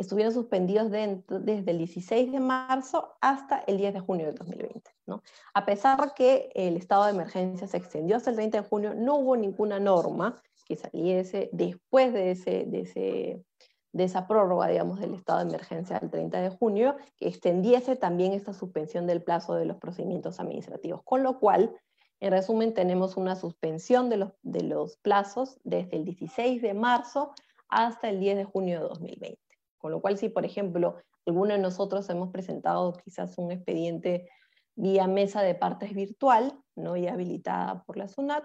estuvieron 0.00 0.32
suspendidos 0.32 0.90
desde 0.90 1.70
el 1.70 1.78
16 1.78 2.32
de 2.32 2.40
marzo 2.40 3.16
hasta 3.20 3.58
el 3.66 3.76
10 3.76 3.92
de 3.92 4.00
junio 4.00 4.26
del 4.26 4.34
2020. 4.34 4.90
¿no? 5.06 5.22
A 5.52 5.66
pesar 5.66 6.14
que 6.14 6.50
el 6.54 6.78
estado 6.78 7.04
de 7.04 7.10
emergencia 7.10 7.66
se 7.66 7.76
extendió 7.76 8.16
hasta 8.16 8.30
el 8.30 8.36
30 8.36 8.62
de 8.62 8.68
junio, 8.68 8.94
no 8.94 9.16
hubo 9.16 9.36
ninguna 9.36 9.78
norma 9.78 10.40
que 10.64 10.76
saliese 10.76 11.50
después 11.52 12.14
de, 12.14 12.30
ese, 12.30 12.64
de, 12.64 12.80
ese, 12.80 13.44
de 13.92 14.04
esa 14.04 14.26
prórroga, 14.26 14.68
digamos, 14.68 15.00
del 15.00 15.14
estado 15.14 15.40
de 15.40 15.50
emergencia 15.50 15.98
del 15.98 16.10
30 16.10 16.40
de 16.40 16.48
junio, 16.48 16.96
que 17.18 17.28
extendiese 17.28 17.94
también 17.94 18.32
esta 18.32 18.54
suspensión 18.54 19.06
del 19.06 19.22
plazo 19.22 19.54
de 19.54 19.66
los 19.66 19.76
procedimientos 19.76 20.40
administrativos. 20.40 21.02
Con 21.04 21.22
lo 21.22 21.38
cual, 21.38 21.76
en 22.20 22.30
resumen, 22.30 22.72
tenemos 22.72 23.18
una 23.18 23.36
suspensión 23.36 24.08
de 24.08 24.16
los, 24.16 24.32
de 24.42 24.62
los 24.62 24.96
plazos 24.96 25.58
desde 25.62 25.96
el 25.96 26.06
16 26.06 26.62
de 26.62 26.72
marzo 26.72 27.34
hasta 27.68 28.08
el 28.08 28.18
10 28.18 28.36
de 28.38 28.44
junio 28.44 28.80
de 28.80 28.88
2020. 28.88 29.49
Con 29.80 29.92
lo 29.92 30.00
cual, 30.00 30.18
si 30.18 30.28
por 30.28 30.44
ejemplo 30.44 30.96
alguno 31.26 31.54
de 31.54 31.58
nosotros 31.58 32.08
hemos 32.10 32.30
presentado 32.30 32.92
quizás 33.02 33.38
un 33.38 33.50
expediente 33.50 34.28
vía 34.74 35.06
mesa 35.06 35.42
de 35.42 35.54
partes 35.54 35.94
virtual, 35.94 36.52
no 36.76 36.96
ya 36.96 37.14
habilitada 37.14 37.82
por 37.84 37.96
la 37.96 38.06
SUNAT, 38.06 38.44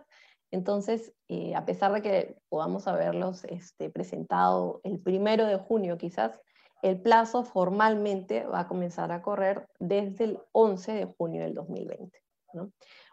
entonces, 0.51 1.13
eh, 1.27 1.53
a 1.55 1.65
pesar 1.65 1.91
de 1.91 2.01
que 2.01 2.37
podamos 2.47 2.87
haberlos 2.87 3.43
este, 3.45 3.89
presentado 3.89 4.79
el 4.83 4.99
primero 4.99 5.45
de 5.45 5.57
junio 5.57 5.97
quizás, 5.97 6.39
el 6.81 7.01
plazo 7.01 7.43
formalmente 7.43 8.45
va 8.45 8.61
a 8.61 8.67
comenzar 8.67 9.11
a 9.11 9.21
correr 9.21 9.67
desde 9.79 10.23
el 10.23 10.39
11 10.53 10.93
de 10.93 11.05
junio 11.17 11.41
del 11.41 11.53
2020. 11.55 12.17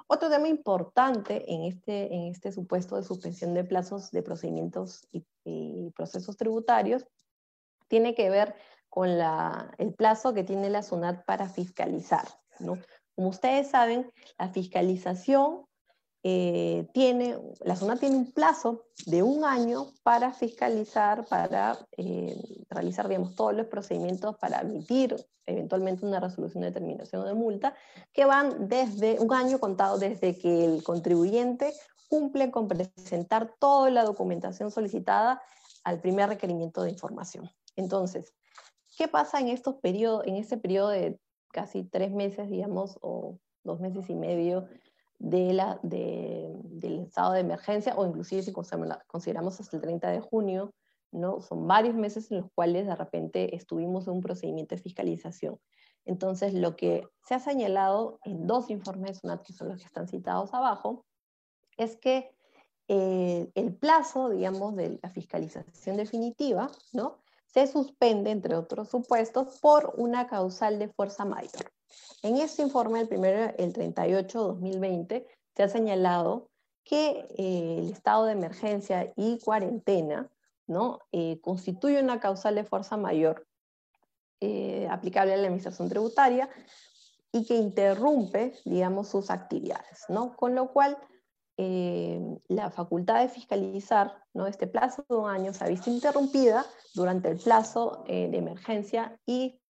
Otro 0.07 0.31
tema 0.31 0.47
importante 0.47 1.53
en 1.53 1.65
este, 1.65 2.15
en 2.15 2.29
este 2.29 2.53
supuesto 2.53 2.95
de 2.95 3.03
suspensión 3.03 3.55
de 3.55 3.65
plazos 3.65 4.13
de 4.13 4.23
procedimientos 4.23 5.09
y 5.11 5.91
procesos 5.97 6.37
tributarios 6.37 7.05
tiene 7.93 8.15
que 8.15 8.31
ver 8.31 8.55
con 8.89 9.07
el 9.11 9.93
plazo 9.93 10.33
que 10.33 10.45
tiene 10.45 10.71
la 10.71 10.83
SUNAT 10.83 11.27
para 11.27 11.51
fiscalizar. 11.51 12.27
Como 13.15 13.29
ustedes 13.29 13.69
saben, 13.69 14.11
la 14.39 14.49
fiscalización 14.49 15.67
eh, 16.23 16.89
tiene, 16.95 17.37
la 17.61 17.77
SUNAT 17.77 18.01
tiene 18.01 18.17
un 18.17 18.33
plazo 18.33 18.87
de 19.05 19.23
un 19.23 19.45
año 19.45 19.89
para 20.03 20.33
fiscalizar, 20.33 21.27
para 21.27 21.77
eh, 21.99 22.35
realizar, 22.71 23.09
digamos, 23.09 23.35
todos 23.35 23.53
los 23.53 23.67
procedimientos 23.67 24.39
para 24.39 24.63
emitir 24.63 25.15
eventualmente 25.45 26.07
una 26.07 26.19
resolución 26.19 26.63
de 26.63 26.69
determinación 26.69 27.27
de 27.27 27.35
multa, 27.35 27.75
que 28.15 28.25
van 28.25 28.69
desde 28.69 29.21
un 29.21 29.35
año 29.35 29.59
contado 29.61 29.99
desde 29.99 30.39
que 30.39 30.65
el 30.65 30.83
contribuyente 30.83 31.75
cumple 32.09 32.51
con 32.51 32.69
presentar 32.69 33.53
toda 33.59 33.91
la 33.91 34.05
documentación 34.05 34.71
solicitada 34.71 35.43
al 35.85 36.01
primer 36.01 36.31
requerimiento 36.31 36.83
de 36.83 36.91
información. 36.91 37.51
Entonces, 37.77 38.35
¿qué 38.97 39.09
pasa 39.09 39.41
en 39.41 39.49
estos 39.49 39.77
periodos, 39.77 40.27
en 40.27 40.37
este 40.37 40.57
periodo 40.57 40.89
de 40.89 41.19
casi 41.53 41.85
tres 41.85 42.13
meses, 42.13 42.49
digamos, 42.49 42.99
o 43.03 43.39
dos 43.65 43.81
meses 43.81 44.09
y 44.11 44.15
medio 44.15 44.69
de 45.19 45.53
la, 45.53 45.79
del 45.83 46.99
estado 47.07 47.33
de 47.33 47.41
emergencia, 47.41 47.95
o 47.97 48.07
inclusive 48.07 48.43
si 48.43 48.53
consideramos 48.53 49.61
hasta 49.61 49.77
el 49.77 49.83
30 49.83 50.11
de 50.11 50.21
junio, 50.21 50.73
¿no? 51.13 51.41
Son 51.43 51.67
varios 51.69 51.95
meses 51.95 52.31
en 52.31 52.39
los 52.39 52.51
cuales 52.55 52.87
de 52.87 52.97
repente 52.97 53.55
estuvimos 53.55 54.07
en 54.07 54.15
un 54.15 54.21
procedimiento 54.21 54.75
de 54.75 54.83
fiscalización. 54.83 55.59
Entonces, 56.05 56.55
lo 56.55 56.75
que 56.75 57.07
se 57.25 57.35
ha 57.35 57.39
señalado 57.39 58.19
en 58.25 58.47
dos 58.47 58.71
informes 58.71 59.13
de 59.13 59.21
SUNAT, 59.21 59.43
que 59.43 59.53
son 59.53 59.69
los 59.69 59.79
que 59.79 59.87
están 59.87 60.09
citados 60.09 60.53
abajo, 60.53 61.05
es 61.77 61.97
que 61.97 62.35
eh, 62.89 63.49
el 63.55 63.75
plazo, 63.77 64.31
digamos, 64.31 64.75
de 64.75 64.99
la 65.01 65.11
fiscalización 65.11 65.97
definitiva, 65.97 66.71
¿no? 66.93 67.22
Se 67.53 67.67
suspende, 67.67 68.31
entre 68.31 68.57
otros 68.57 68.89
supuestos, 68.89 69.59
por 69.61 69.95
una 69.97 70.27
causal 70.27 70.79
de 70.79 70.89
fuerza 70.89 71.25
mayor. 71.25 71.71
En 72.23 72.37
este 72.37 72.63
informe, 72.63 73.01
el 73.01 73.09
primero, 73.09 73.53
el 73.59 73.73
38-2020, 73.73 75.27
se 75.55 75.63
ha 75.63 75.69
señalado 75.69 76.49
que 76.85 77.27
eh, 77.37 77.79
el 77.79 77.91
estado 77.91 78.25
de 78.25 78.33
emergencia 78.33 79.13
y 79.17 79.39
cuarentena 79.39 80.31
¿no? 80.67 81.01
Eh, 81.13 81.41
constituye 81.41 82.01
una 82.01 82.21
causal 82.21 82.55
de 82.55 82.65
fuerza 82.65 82.97
mayor 82.97 83.47
eh, 84.41 84.89
aplicable 84.91 85.33
a 85.33 85.37
la 85.37 85.45
administración 85.45 85.89
tributaria 85.89 86.49
y 87.33 87.45
que 87.45 87.57
interrumpe, 87.57 88.55
digamos, 88.65 89.09
sus 89.09 89.31
actividades, 89.31 90.05
¿no? 90.09 90.37
Con 90.37 90.55
lo 90.55 90.73
cual, 90.73 90.99
eh, 91.65 92.21
la 92.49 92.73
facultad 92.73 93.21
de 93.21 93.29
fiscalizar 93.29 94.17
¿no? 94.35 94.49
este 94.49 94.67
plazo 94.67 95.05
de 95.09 95.15
un 95.15 95.31
año 95.31 95.55
se 95.55 95.63
ha 95.63 95.69
visto 95.69 95.91
interrumpida 95.91 96.67
durante 96.93 97.29
el 97.29 97.39
plazo 97.39 98.03
eh, 98.09 98.29
de 98.29 98.39
emergencia 98.39 99.17
y 99.27 99.61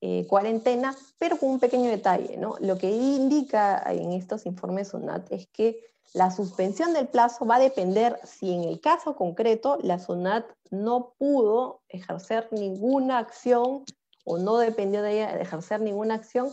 eh, 0.00 0.26
cuarentena, 0.26 0.92
pero 1.18 1.36
con 1.36 1.50
un 1.50 1.60
pequeño 1.60 1.88
detalle. 1.88 2.36
¿no? 2.36 2.56
Lo 2.58 2.78
que 2.78 2.90
indica 2.90 3.80
en 3.92 4.12
estos 4.12 4.44
informes 4.44 4.88
SUNAT 4.88 5.30
es 5.30 5.46
que 5.52 5.78
la 6.14 6.32
suspensión 6.32 6.94
del 6.94 7.06
plazo 7.06 7.46
va 7.46 7.56
a 7.56 7.60
depender 7.60 8.18
si 8.24 8.52
en 8.52 8.64
el 8.64 8.80
caso 8.80 9.14
concreto 9.14 9.78
la 9.82 10.00
SUNAT 10.00 10.46
no 10.72 11.14
pudo 11.16 11.82
ejercer 11.88 12.48
ninguna 12.50 13.18
acción 13.18 13.84
o 14.24 14.38
no 14.38 14.58
dependió 14.58 15.02
de 15.02 15.12
ella 15.12 15.36
de 15.36 15.42
ejercer 15.42 15.80
ninguna 15.80 16.14
acción 16.14 16.50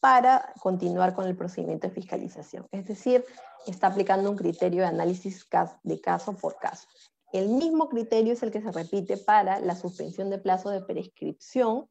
para 0.00 0.52
continuar 0.60 1.14
con 1.14 1.26
el 1.26 1.36
procedimiento 1.36 1.88
de 1.88 1.94
fiscalización. 1.94 2.66
Es 2.70 2.86
decir, 2.86 3.24
está 3.66 3.88
aplicando 3.88 4.30
un 4.30 4.36
criterio 4.36 4.82
de 4.82 4.88
análisis 4.88 5.46
de 5.82 6.00
caso 6.00 6.36
por 6.36 6.56
caso. 6.58 6.86
El 7.32 7.48
mismo 7.48 7.88
criterio 7.88 8.32
es 8.32 8.42
el 8.42 8.50
que 8.50 8.62
se 8.62 8.72
repite 8.72 9.16
para 9.16 9.60
la 9.60 9.74
suspensión 9.74 10.30
de 10.30 10.38
plazo 10.38 10.70
de 10.70 10.80
prescripción 10.80 11.88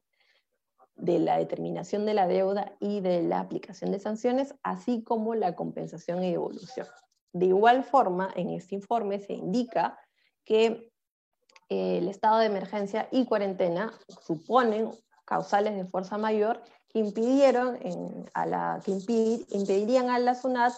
de 0.96 1.20
la 1.20 1.38
determinación 1.38 2.06
de 2.06 2.14
la 2.14 2.26
deuda 2.26 2.76
y 2.80 3.00
de 3.00 3.22
la 3.22 3.38
aplicación 3.38 3.92
de 3.92 4.00
sanciones, 4.00 4.54
así 4.64 5.04
como 5.04 5.36
la 5.36 5.54
compensación 5.54 6.24
y 6.24 6.32
devolución. 6.32 6.88
De 7.32 7.46
igual 7.46 7.84
forma, 7.84 8.30
en 8.34 8.50
este 8.50 8.74
informe 8.74 9.20
se 9.20 9.32
indica 9.34 9.98
que 10.44 10.90
eh, 11.68 11.98
el 11.98 12.08
estado 12.08 12.38
de 12.38 12.46
emergencia 12.46 13.08
y 13.12 13.26
cuarentena 13.26 13.92
suponen 14.22 14.90
causales 15.24 15.76
de 15.76 15.84
fuerza 15.84 16.18
mayor 16.18 16.62
impidieron 16.94 17.78
a 18.34 18.46
la, 18.46 18.80
que 18.84 18.92
impedirían 19.50 20.10
a 20.10 20.18
la 20.18 20.34
SUNAT 20.34 20.72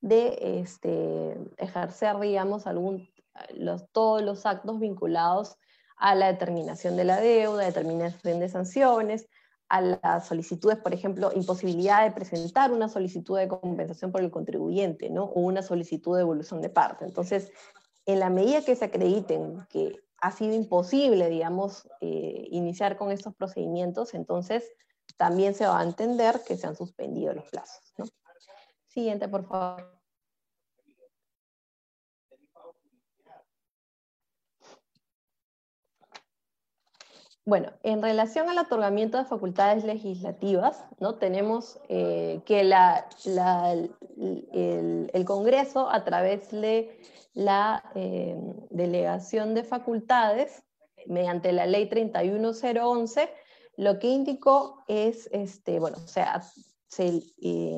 de 0.00 0.60
este, 0.60 1.36
ejercer, 1.58 2.18
digamos, 2.20 2.66
algún, 2.66 3.08
los, 3.54 3.88
todos 3.92 4.22
los 4.22 4.46
actos 4.46 4.80
vinculados 4.80 5.56
a 5.96 6.14
la 6.14 6.28
determinación 6.32 6.96
de 6.96 7.04
la 7.04 7.20
deuda, 7.20 7.64
determinación 7.64 8.40
de 8.40 8.48
sanciones, 8.48 9.28
a 9.68 9.82
las 9.82 10.26
solicitudes, 10.26 10.78
por 10.78 10.92
ejemplo, 10.92 11.30
imposibilidad 11.32 12.04
de 12.04 12.10
presentar 12.10 12.72
una 12.72 12.88
solicitud 12.88 13.38
de 13.38 13.46
compensación 13.46 14.10
por 14.10 14.20
el 14.20 14.30
contribuyente, 14.30 15.10
¿no? 15.10 15.24
O 15.24 15.40
una 15.40 15.62
solicitud 15.62 16.14
de 16.14 16.18
devolución 16.18 16.60
de 16.60 16.70
parte. 16.70 17.04
Entonces, 17.04 17.52
en 18.04 18.18
la 18.18 18.30
medida 18.30 18.64
que 18.64 18.74
se 18.74 18.86
acrediten 18.86 19.64
que 19.68 19.94
ha 20.20 20.32
sido 20.32 20.54
imposible, 20.54 21.28
digamos, 21.28 21.88
eh, 22.00 22.48
iniciar 22.50 22.96
con 22.96 23.12
estos 23.12 23.34
procedimientos, 23.34 24.12
entonces 24.14 24.64
también 25.16 25.54
se 25.54 25.66
va 25.66 25.80
a 25.80 25.84
entender 25.84 26.42
que 26.46 26.56
se 26.56 26.66
han 26.66 26.76
suspendido 26.76 27.32
los 27.32 27.48
plazos. 27.48 27.94
Siguiente, 28.88 29.28
por 29.28 29.46
favor. 29.46 30.00
Bueno, 37.50 37.72
en 37.82 38.02
relación 38.02 38.48
al 38.48 38.58
otorgamiento 38.58 39.18
de 39.18 39.24
facultades 39.24 39.82
legislativas, 39.82 40.84
¿no? 41.00 41.16
tenemos 41.16 41.80
eh, 41.88 42.42
que 42.44 42.60
el, 42.60 42.72
Congreso, 45.24 45.90
a 45.90 46.04
través 46.04 46.50
de 46.50 47.00
la 47.32 47.82
eh, 47.94 48.36
delegación 48.70 49.54
de 49.54 49.64
facultades, 49.64 50.62
mediante 51.06 51.52
la 51.52 51.64
ley 51.66 51.88
31011, 51.88 53.30
lo 53.80 53.98
que 53.98 54.08
indicó 54.08 54.84
es, 54.88 55.26
este, 55.32 55.80
bueno, 55.80 55.96
o 56.04 56.06
sea, 56.06 56.42
se 56.86 57.06
eh, 57.06 57.22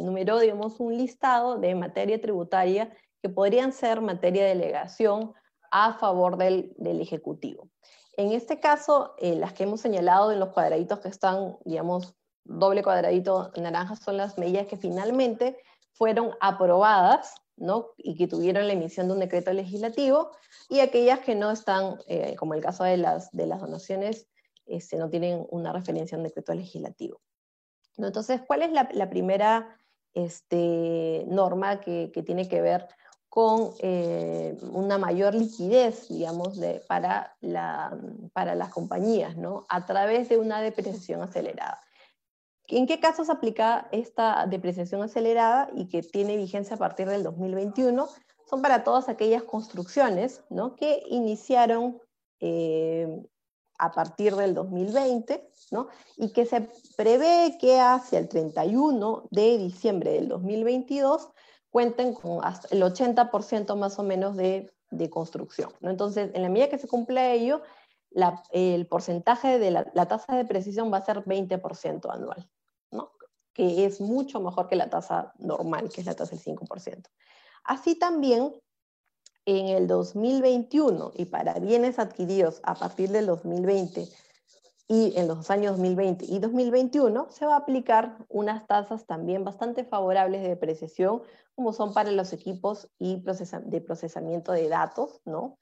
enumeró, 0.00 0.40
digamos, 0.40 0.80
un 0.80 0.96
listado 0.96 1.58
de 1.58 1.76
materia 1.76 2.20
tributaria 2.20 2.92
que 3.22 3.28
podrían 3.28 3.72
ser 3.72 4.00
materia 4.00 4.42
de 4.42 4.48
delegación 4.48 5.32
a 5.70 5.94
favor 5.94 6.38
del, 6.38 6.74
Ejecutivo. 7.00 7.68
En 8.16 8.32
este 8.32 8.58
caso, 8.58 9.14
eh, 9.18 9.36
las 9.36 9.52
que 9.52 9.62
hemos 9.62 9.80
señalado 9.80 10.32
en 10.32 10.40
los 10.40 10.48
cuadraditos 10.48 10.98
que 10.98 11.08
están, 11.08 11.56
digamos, 11.64 12.16
doble 12.42 12.82
cuadradito 12.82 13.52
naranja 13.56 13.94
son 13.94 14.16
las 14.16 14.36
medidas 14.38 14.66
que 14.66 14.76
finalmente 14.76 15.56
fueron 15.92 16.32
aprobadas 16.40 17.32
¿no? 17.56 17.90
y 17.96 18.16
que 18.16 18.26
tuvieron 18.26 18.66
la 18.66 18.72
emisión 18.72 19.06
de 19.06 19.14
un 19.14 19.20
decreto 19.20 19.52
legislativo, 19.52 20.32
y 20.68 20.80
aquellas 20.80 21.20
que 21.20 21.36
no 21.36 21.52
están, 21.52 21.98
eh, 22.08 22.34
como 22.34 22.54
el 22.54 22.60
caso 22.60 22.82
de 22.82 22.96
las, 22.96 23.30
de 23.30 23.46
las 23.46 23.60
donaciones 23.60 24.26
este, 24.66 24.96
no 24.96 25.10
tienen 25.10 25.46
una 25.50 25.72
referencia 25.72 26.16
en 26.16 26.24
decreto 26.24 26.54
legislativo. 26.54 27.20
Entonces, 27.96 28.40
¿cuál 28.46 28.62
es 28.62 28.72
la, 28.72 29.10
primera 29.10 29.76
este, 30.14 31.24
norma 31.28 31.80
que, 31.80 32.10
tiene 32.24 32.48
que 32.48 32.60
ver 32.60 32.88
con 33.28 33.70
eh, 33.80 34.56
una 34.72 34.98
mayor 34.98 35.34
liquidez, 35.34 36.08
digamos, 36.08 36.60
para, 36.86 37.34
las 37.34 38.70
compañías, 38.70 39.36
¿no? 39.36 39.66
A 39.68 39.86
través 39.86 40.28
de 40.28 40.38
una 40.38 40.60
depreciación 40.60 41.22
acelerada. 41.22 41.80
¿En 42.68 42.86
qué 42.86 43.00
casos 43.00 43.28
aplica 43.28 43.88
esta 43.92 44.46
depreciación 44.46 45.02
acelerada 45.02 45.68
y 45.74 45.88
que 45.88 46.02
tiene 46.02 46.36
vigencia 46.36 46.76
a 46.76 46.78
partir 46.78 47.08
del 47.08 47.22
2021? 47.22 48.08
Son 48.48 48.62
para 48.62 48.84
todas 48.84 49.08
aquellas 49.08 49.42
construcciones 49.42 50.42
¿no? 50.48 50.76
que 50.76 51.02
iniciaron 51.08 52.00
eh, 52.40 53.24
a 53.82 53.90
partir 53.90 54.36
del 54.36 54.54
2020, 54.54 55.50
¿no? 55.72 55.88
y 56.16 56.32
que 56.32 56.46
se 56.46 56.70
prevé 56.96 57.58
que 57.60 57.80
hacia 57.80 58.20
el 58.20 58.28
31 58.28 59.24
de 59.32 59.58
diciembre 59.58 60.12
del 60.12 60.28
2022 60.28 61.30
cuenten 61.68 62.14
con 62.14 62.44
hasta 62.44 62.68
el 62.70 62.80
80% 62.80 63.74
más 63.74 63.98
o 63.98 64.04
menos 64.04 64.36
de, 64.36 64.72
de, 64.92 65.10
construcción. 65.10 65.72
¿no? 65.80 65.90
Entonces, 65.90 66.30
en 66.32 66.42
la 66.42 66.48
medida 66.48 66.68
que 66.68 66.78
se 66.78 66.86
cumple 66.86 67.32
ello, 67.32 67.62
el 68.52 68.86
porcentaje 68.86 69.58
de 69.58 69.72
la, 69.72 69.90
la, 69.94 70.06
tasa 70.06 70.36
de 70.36 70.44
precisión 70.44 70.92
va 70.92 70.98
a 70.98 71.04
ser 71.04 71.24
20% 71.24 72.08
anual, 72.08 72.48
¿no? 72.92 73.10
que 73.52 73.84
es 73.84 74.00
mucho 74.00 74.38
mejor 74.38 74.68
que 74.68 74.76
la 74.76 74.90
tasa 74.90 75.32
normal, 75.38 75.90
que 75.90 76.02
es 76.02 76.06
la 76.06 76.14
tasa 76.14 76.36
del 76.36 76.44
5%. 76.44 77.02
Así 77.64 77.98
también 77.98 78.54
en 79.46 79.68
el 79.68 79.86
2021 79.86 81.12
y 81.16 81.26
para 81.26 81.54
bienes 81.58 81.98
adquiridos 81.98 82.60
a 82.62 82.74
partir 82.74 83.10
del 83.10 83.26
2020 83.26 84.08
y 84.88 85.14
en 85.16 85.26
los 85.26 85.50
años 85.50 85.72
2020 85.78 86.26
y 86.28 86.38
2021 86.38 87.28
se 87.30 87.46
va 87.46 87.54
a 87.54 87.58
aplicar 87.58 88.18
unas 88.28 88.66
tasas 88.66 89.06
también 89.06 89.42
bastante 89.42 89.84
favorables 89.84 90.42
de 90.42 90.48
depreciación, 90.48 91.22
como 91.54 91.72
son 91.72 91.94
para 91.94 92.10
los 92.10 92.32
equipos 92.32 92.88
y 92.98 93.22
de 93.64 93.80
procesamiento 93.80 94.52
de 94.52 94.68
datos, 94.68 95.22
¿no? 95.24 95.58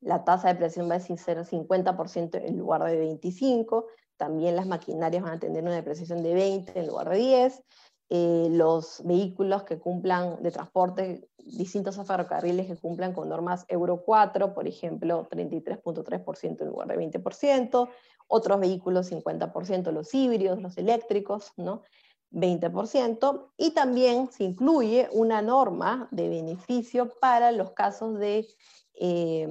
La 0.00 0.24
tasa 0.24 0.48
de 0.48 0.54
depreciación 0.54 0.90
va 0.90 0.96
a 0.96 1.00
ser 1.00 1.38
50% 1.46 2.36
en 2.36 2.58
lugar 2.58 2.84
de 2.84 3.02
25%, 3.02 3.86
también 4.16 4.54
las 4.54 4.66
maquinarias 4.66 5.22
van 5.22 5.34
a 5.34 5.40
tener 5.40 5.62
una 5.62 5.74
depreciación 5.74 6.22
de 6.22 6.34
20 6.34 6.78
en 6.78 6.86
lugar 6.86 7.08
de 7.08 7.16
10, 7.16 7.62
eh, 8.16 8.46
los 8.48 9.02
vehículos 9.04 9.64
que 9.64 9.80
cumplan 9.80 10.40
de 10.40 10.52
transporte, 10.52 11.28
distintos 11.36 11.96
ferrocarriles 12.06 12.68
que 12.68 12.76
cumplan 12.76 13.12
con 13.12 13.28
normas 13.28 13.64
Euro 13.66 14.04
4, 14.04 14.54
por 14.54 14.68
ejemplo, 14.68 15.26
33.3% 15.28 16.60
en 16.60 16.68
lugar 16.68 16.86
de 16.86 16.96
20%, 16.96 17.88
otros 18.28 18.60
vehículos 18.60 19.10
50%, 19.10 19.90
los 19.90 20.14
híbridos, 20.14 20.62
los 20.62 20.78
eléctricos, 20.78 21.54
¿no? 21.56 21.82
20%, 22.30 23.50
y 23.56 23.72
también 23.72 24.30
se 24.30 24.44
incluye 24.44 25.08
una 25.10 25.42
norma 25.42 26.06
de 26.12 26.28
beneficio 26.28 27.10
para 27.20 27.50
los 27.50 27.72
casos 27.72 28.16
de, 28.20 28.46
eh, 28.94 29.48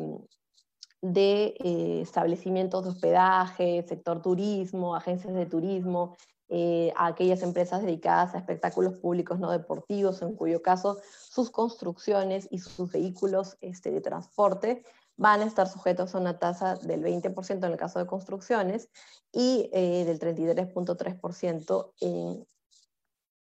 de 1.02 1.54
eh, 1.60 2.00
establecimientos 2.02 2.86
de 2.86 2.92
hospedaje, 2.92 3.84
sector 3.86 4.22
turismo, 4.22 4.96
agencias 4.96 5.34
de 5.34 5.48
turismo, 5.48 6.16
eh, 6.56 6.94
a 6.96 7.08
aquellas 7.08 7.42
empresas 7.42 7.82
dedicadas 7.82 8.36
a 8.36 8.38
espectáculos 8.38 9.00
públicos 9.00 9.40
no 9.40 9.50
deportivos, 9.50 10.22
en 10.22 10.36
cuyo 10.36 10.62
caso 10.62 11.00
sus 11.18 11.50
construcciones 11.50 12.48
y 12.52 12.60
sus 12.60 12.92
vehículos 12.92 13.58
este, 13.60 13.90
de 13.90 14.02
transporte 14.02 14.84
van 15.18 15.42
a 15.42 15.46
estar 15.46 15.68
sujetos 15.68 16.14
a 16.14 16.20
una 16.20 16.38
tasa 16.38 16.76
del 16.76 17.02
20% 17.02 17.66
en 17.66 17.72
el 17.72 17.78
caso 17.78 17.98
de 17.98 18.06
construcciones 18.06 18.88
y 19.32 19.72
eh, 19.74 20.06
del 20.06 20.20
33.3% 20.20 21.92
en, 22.02 22.48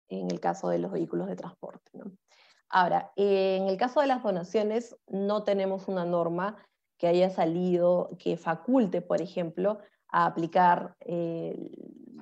en 0.09 0.31
el 0.31 0.40
caso 0.40 0.70
de 0.70 0.79
los 0.79 0.90
vehículos 0.90 1.29
de 1.29 1.37
transporte. 1.37 1.90
Ahora, 2.70 3.12
en 3.16 3.66
el 3.66 3.77
caso 3.77 4.01
de 4.01 4.07
las 4.07 4.22
donaciones, 4.22 4.96
no 5.07 5.44
tenemos 5.44 5.87
una 5.87 6.07
norma 6.07 6.57
que 6.96 7.09
haya 7.09 7.29
salido 7.29 8.09
que 8.18 8.38
faculte, 8.38 9.03
por 9.03 9.20
ejemplo, 9.20 9.81
a 10.09 10.25
aplicar 10.25 10.96
eh, 11.01 11.70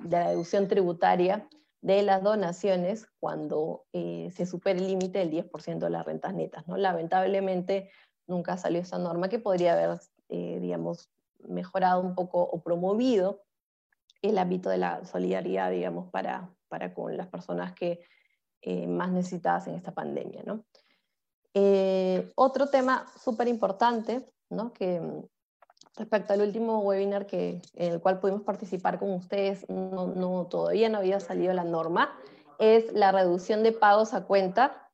la 0.09 0.29
deducción 0.29 0.67
tributaria 0.67 1.47
de 1.81 2.03
las 2.03 2.21
donaciones 2.21 3.07
cuando 3.19 3.85
eh, 3.93 4.31
se 4.35 4.45
supere 4.45 4.79
el 4.79 4.87
límite 4.87 5.19
del 5.19 5.31
10% 5.31 5.79
de 5.79 5.89
las 5.89 6.05
rentas 6.05 6.33
netas. 6.33 6.67
¿no? 6.67 6.77
Lamentablemente 6.77 7.89
nunca 8.27 8.57
salió 8.57 8.81
esa 8.81 8.99
norma 8.99 9.29
que 9.29 9.39
podría 9.39 9.73
haber, 9.73 9.99
eh, 10.29 10.59
digamos, 10.59 11.09
mejorado 11.39 12.01
un 12.01 12.13
poco 12.13 12.41
o 12.41 12.61
promovido 12.61 13.41
el 14.21 14.37
ámbito 14.37 14.69
de 14.69 14.77
la 14.77 15.03
solidaridad, 15.05 15.71
digamos, 15.71 16.11
para, 16.11 16.53
para 16.67 16.93
con 16.93 17.17
las 17.17 17.27
personas 17.27 17.73
que 17.73 18.05
más 18.87 19.11
necesitadas 19.11 19.65
en 19.65 19.73
esta 19.73 19.91
pandemia. 19.91 20.43
¿no? 20.45 20.63
Eh, 21.53 22.31
otro 22.35 22.67
tema 22.67 23.05
súper 23.21 23.47
importante, 23.47 24.25
¿no? 24.49 24.71
que 24.71 25.01
respecto 25.95 26.33
al 26.33 26.41
último 26.41 26.79
webinar 26.79 27.25
que, 27.25 27.61
en 27.75 27.93
el 27.93 28.01
cual 28.01 28.19
pudimos 28.19 28.43
participar 28.43 28.99
con 28.99 29.11
ustedes, 29.11 29.67
no, 29.69 30.47
todavía 30.49 30.89
no 30.89 30.99
había 30.99 31.19
salido 31.19 31.53
la 31.53 31.63
norma, 31.63 32.17
es 32.59 32.91
la 32.93 33.11
reducción 33.11 33.63
de 33.63 33.71
pagos 33.71 34.13
a 34.13 34.25
cuenta 34.25 34.89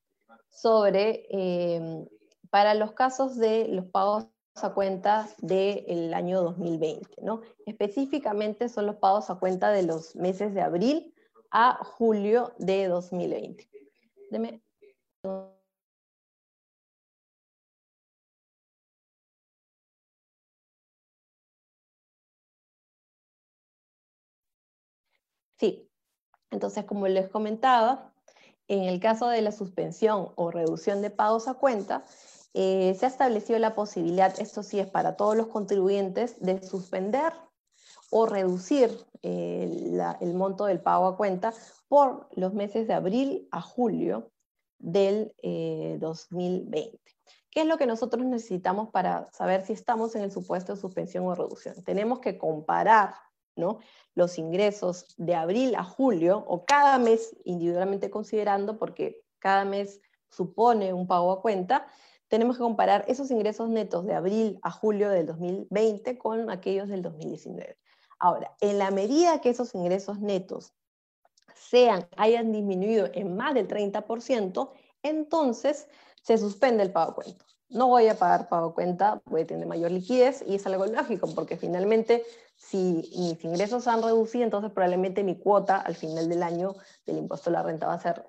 sobre, 0.49 1.27
eh, 1.29 2.07
para 2.49 2.73
los 2.73 2.93
casos 2.93 3.37
de 3.37 3.67
los 3.67 3.85
pagos 3.85 4.27
a 4.55 4.73
cuenta 4.73 5.29
del 5.39 6.13
año 6.13 6.41
2020, 6.41 7.21
¿no? 7.21 7.41
Específicamente 7.65 8.69
son 8.69 8.87
los 8.87 8.95
pagos 8.95 9.29
a 9.29 9.35
cuenta 9.35 9.69
de 9.69 9.83
los 9.83 10.15
meses 10.15 10.53
de 10.53 10.61
abril 10.61 11.13
a 11.51 11.83
julio 11.83 12.53
de 12.57 12.87
2020. 12.87 13.69
Deme 14.31 14.61
entonces 26.57 26.85
como 26.85 27.07
les 27.07 27.29
comentaba, 27.29 28.11
en 28.67 28.85
el 28.85 28.99
caso 28.99 29.29
de 29.29 29.43
la 29.43 29.51
suspensión 29.51 30.29
o 30.35 30.49
reducción 30.49 31.03
de 31.03 31.11
pagos 31.11 31.47
a 31.47 31.53
cuenta, 31.53 32.03
eh, 32.55 32.95
se 32.99 33.05
ha 33.05 33.09
establecido 33.09 33.59
la 33.59 33.75
posibilidad, 33.75 34.33
esto 34.39 34.63
sí 34.63 34.79
es 34.79 34.87
para 34.87 35.15
todos 35.15 35.37
los 35.37 35.47
contribuyentes, 35.47 36.39
de 36.39 36.63
suspender 36.63 37.31
o 38.09 38.25
reducir 38.25 38.89
eh, 39.21 39.69
el 40.19 40.33
monto 40.33 40.65
del 40.65 40.79
pago 40.79 41.05
a 41.05 41.15
cuenta 41.15 41.53
por 41.87 42.27
los 42.31 42.55
meses 42.55 42.87
de 42.87 42.95
abril 42.95 43.47
a 43.51 43.61
julio 43.61 44.31
del 44.79 45.35
2020. 45.99 46.75
Eh, 46.75 46.99
¿Qué 47.51 47.61
es 47.61 47.67
lo 47.67 47.77
que 47.77 47.85
nosotros 47.85 48.25
necesitamos 48.25 48.89
para 48.89 49.31
saber 49.31 49.63
si 49.63 49.73
estamos 49.73 50.15
en 50.15 50.23
el 50.23 50.31
supuesto 50.31 50.73
de 50.73 50.81
suspensión 50.81 51.27
o 51.27 51.35
reducción? 51.35 51.83
Tenemos 51.83 52.19
que 52.19 52.39
comparar 52.39 53.13
¿no? 53.57 53.79
los 54.15 54.37
ingresos 54.39 55.13
de 55.17 55.35
abril 55.35 55.75
a 55.75 55.83
julio 55.83 56.43
o 56.47 56.65
cada 56.65 56.97
mes 56.97 57.35
individualmente 57.45 58.09
considerando, 58.09 58.79
porque 58.79 59.23
cada 59.39 59.63
mes 59.63 60.01
supone 60.29 60.93
un 60.93 61.07
pago 61.07 61.31
a 61.31 61.41
cuenta, 61.41 61.87
tenemos 62.27 62.57
que 62.57 62.63
comparar 62.63 63.05
esos 63.07 63.31
ingresos 63.31 63.69
netos 63.69 64.05
de 64.05 64.15
abril 64.15 64.59
a 64.63 64.71
julio 64.71 65.09
del 65.09 65.27
2020 65.27 66.17
con 66.17 66.49
aquellos 66.49 66.89
del 66.89 67.01
2019. 67.01 67.77
Ahora, 68.19 68.55
en 68.59 68.79
la 68.79 68.91
medida 68.91 69.39
que 69.39 69.49
esos 69.49 69.75
ingresos 69.75 70.19
netos 70.19 70.73
sean, 71.55 72.07
hayan 72.17 72.51
disminuido 72.51 73.09
en 73.13 73.35
más 73.35 73.53
del 73.53 73.67
30%, 73.67 74.71
entonces 75.03 75.87
se 76.21 76.37
suspende 76.37 76.83
el 76.83 76.91
pago 76.91 77.11
a 77.11 77.15
cuenta. 77.15 77.45
No 77.69 77.87
voy 77.87 78.07
a 78.07 78.15
pagar 78.15 78.47
pago 78.47 78.73
cuenta, 78.73 79.21
voy 79.25 79.41
a 79.41 79.47
tener 79.47 79.67
mayor 79.67 79.91
liquidez 79.91 80.43
y 80.47 80.55
es 80.55 80.65
algo 80.65 80.85
lógico, 80.85 81.27
porque 81.35 81.57
finalmente 81.57 82.23
si 82.55 83.09
mis 83.17 83.43
ingresos 83.43 83.87
han 83.87 84.01
reducido, 84.01 84.43
entonces 84.45 84.71
probablemente 84.71 85.23
mi 85.23 85.37
cuota 85.37 85.77
al 85.77 85.95
final 85.95 86.29
del 86.29 86.43
año 86.43 86.75
del 87.05 87.17
impuesto 87.17 87.49
a 87.49 87.53
la 87.53 87.63
renta 87.63 87.87
va 87.87 87.93
a 87.93 87.99
ser 87.99 88.25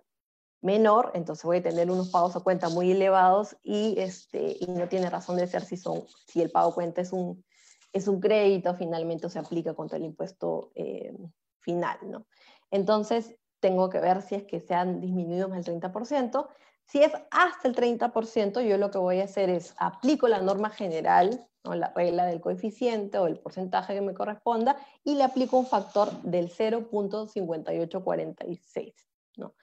menor, 0.60 1.12
entonces 1.14 1.44
voy 1.44 1.58
a 1.58 1.62
tener 1.62 1.90
unos 1.90 2.08
pagos 2.08 2.34
a 2.34 2.40
cuenta 2.40 2.68
muy 2.68 2.90
elevados 2.90 3.56
y, 3.62 3.94
este, 3.98 4.56
y 4.58 4.66
no 4.66 4.88
tiene 4.88 5.08
razón 5.08 5.36
de 5.36 5.46
ser 5.46 5.64
si, 5.64 5.76
son, 5.76 6.04
si 6.26 6.42
el 6.42 6.50
pago 6.50 6.70
a 6.70 6.74
cuenta 6.74 7.00
es 7.00 7.12
un, 7.12 7.44
es 7.92 8.08
un 8.08 8.20
crédito 8.20 8.74
finalmente 8.74 9.28
se 9.28 9.38
aplica 9.38 9.74
contra 9.74 9.98
el 9.98 10.04
impuesto 10.04 10.72
eh, 10.74 11.16
final. 11.60 11.98
¿no? 12.02 12.26
Entonces, 12.70 13.36
tengo 13.60 13.88
que 13.90 14.00
ver 14.00 14.22
si 14.22 14.36
es 14.36 14.44
que 14.44 14.60
se 14.60 14.74
han 14.74 15.00
disminuido 15.00 15.48
más 15.48 15.64
del 15.64 15.80
30%. 15.80 16.48
Si 16.88 17.00
es 17.02 17.12
hasta 17.30 17.68
el 17.68 17.76
30%, 17.76 18.62
yo 18.62 18.78
lo 18.78 18.90
que 18.90 18.96
voy 18.96 19.20
a 19.20 19.24
hacer 19.24 19.50
es 19.50 19.74
aplico 19.76 20.26
la 20.26 20.40
norma 20.40 20.70
general, 20.70 21.46
la 21.64 21.92
regla 21.94 22.24
del 22.24 22.40
coeficiente 22.40 23.18
o 23.18 23.26
el 23.26 23.38
porcentaje 23.38 23.92
que 23.92 24.00
me 24.00 24.14
corresponda, 24.14 24.78
y 25.04 25.16
le 25.16 25.24
aplico 25.24 25.58
un 25.58 25.66
factor 25.66 26.10
del 26.22 26.50
0.5846. 26.50 28.94
¿no? 29.36 29.54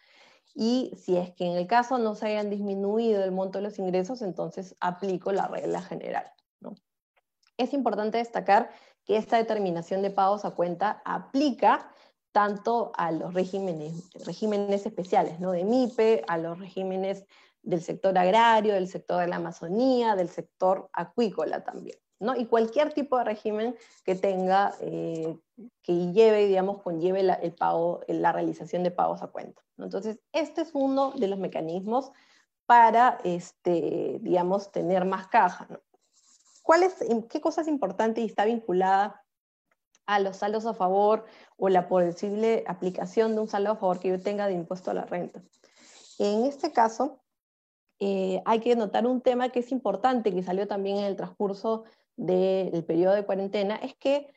Y 0.53 0.93
si 0.97 1.17
es 1.17 1.33
que 1.33 1.45
en 1.45 1.57
el 1.57 1.65
caso 1.65 1.97
no 1.97 2.13
se 2.13 2.27
hayan 2.27 2.51
disminuido 2.51 3.23
el 3.23 3.31
monto 3.31 3.57
de 3.57 3.63
los 3.63 3.79
ingresos, 3.79 4.21
entonces 4.21 4.75
aplico 4.79 5.31
la 5.31 5.47
regla 5.47 5.81
general. 5.81 6.31
Es 7.57 7.73
importante 7.73 8.19
destacar 8.19 8.69
que 9.05 9.17
esta 9.17 9.37
determinación 9.37 10.01
de 10.01 10.09
pagos 10.11 10.45
a 10.45 10.51
cuenta 10.51 11.01
aplica 11.05 11.89
tanto 12.35 12.91
a 12.97 13.13
los 13.13 13.33
regímenes, 13.33 14.11
regímenes 14.25 14.85
especiales, 14.85 15.39
¿no? 15.39 15.53
de 15.53 15.63
MIPE, 15.63 16.25
a 16.27 16.37
los 16.37 16.59
regímenes 16.59 17.25
del 17.63 17.81
sector 17.81 18.17
agrario, 18.17 18.73
del 18.73 18.89
sector 18.89 19.21
de 19.21 19.27
la 19.27 19.37
Amazonía, 19.37 20.17
del 20.17 20.27
sector 20.27 20.89
acuícola 20.91 21.63
también. 21.63 21.97
¿no? 22.19 22.35
Y 22.35 22.47
cualquier 22.47 22.91
tipo 22.91 23.17
de 23.17 23.23
régimen 23.23 23.77
que 24.03 24.15
tenga, 24.15 24.73
eh, 24.81 25.37
que 25.81 26.11
lleve, 26.11 26.47
digamos, 26.47 26.81
conlleve 26.81 27.23
la, 27.23 27.35
el 27.35 27.53
pago, 27.53 28.01
la 28.09 28.33
realización 28.33 28.83
de 28.83 28.91
pagos 28.91 29.21
a 29.21 29.27
cuenta. 29.27 29.61
Entonces, 29.77 30.19
este 30.33 30.59
es 30.59 30.71
uno 30.73 31.11
de 31.11 31.29
los 31.29 31.39
mecanismos 31.39 32.11
para, 32.65 33.17
este, 33.23 34.19
digamos, 34.21 34.73
tener 34.73 35.05
más 35.05 35.27
caja. 35.27 35.69
¿Cuál 36.63 36.83
es, 36.83 36.97
¿Qué 37.29 37.39
cosa 37.39 37.61
es 37.61 37.69
importante 37.69 38.19
y 38.19 38.25
está 38.25 38.43
vinculada 38.43 39.24
a 40.05 40.19
los 40.19 40.37
saldos 40.37 40.65
a 40.65 40.73
favor 40.73 41.25
o 41.57 41.69
la 41.69 41.87
posible 41.87 42.63
aplicación 42.67 43.35
de 43.35 43.41
un 43.41 43.47
saldo 43.47 43.71
a 43.71 43.75
favor 43.75 43.99
que 43.99 44.09
yo 44.09 44.21
tenga 44.21 44.47
de 44.47 44.53
impuesto 44.53 44.91
a 44.91 44.93
la 44.93 45.05
renta. 45.05 45.41
En 46.19 46.45
este 46.45 46.71
caso, 46.71 47.21
eh, 47.99 48.41
hay 48.45 48.59
que 48.59 48.75
notar 48.75 49.07
un 49.07 49.21
tema 49.21 49.49
que 49.49 49.59
es 49.59 49.71
importante, 49.71 50.33
que 50.33 50.43
salió 50.43 50.67
también 50.67 50.97
en 50.97 51.05
el 51.05 51.15
transcurso 51.15 51.85
del 52.15 52.83
periodo 52.85 53.15
de 53.15 53.25
cuarentena, 53.25 53.75
es 53.75 53.95
que 53.95 54.33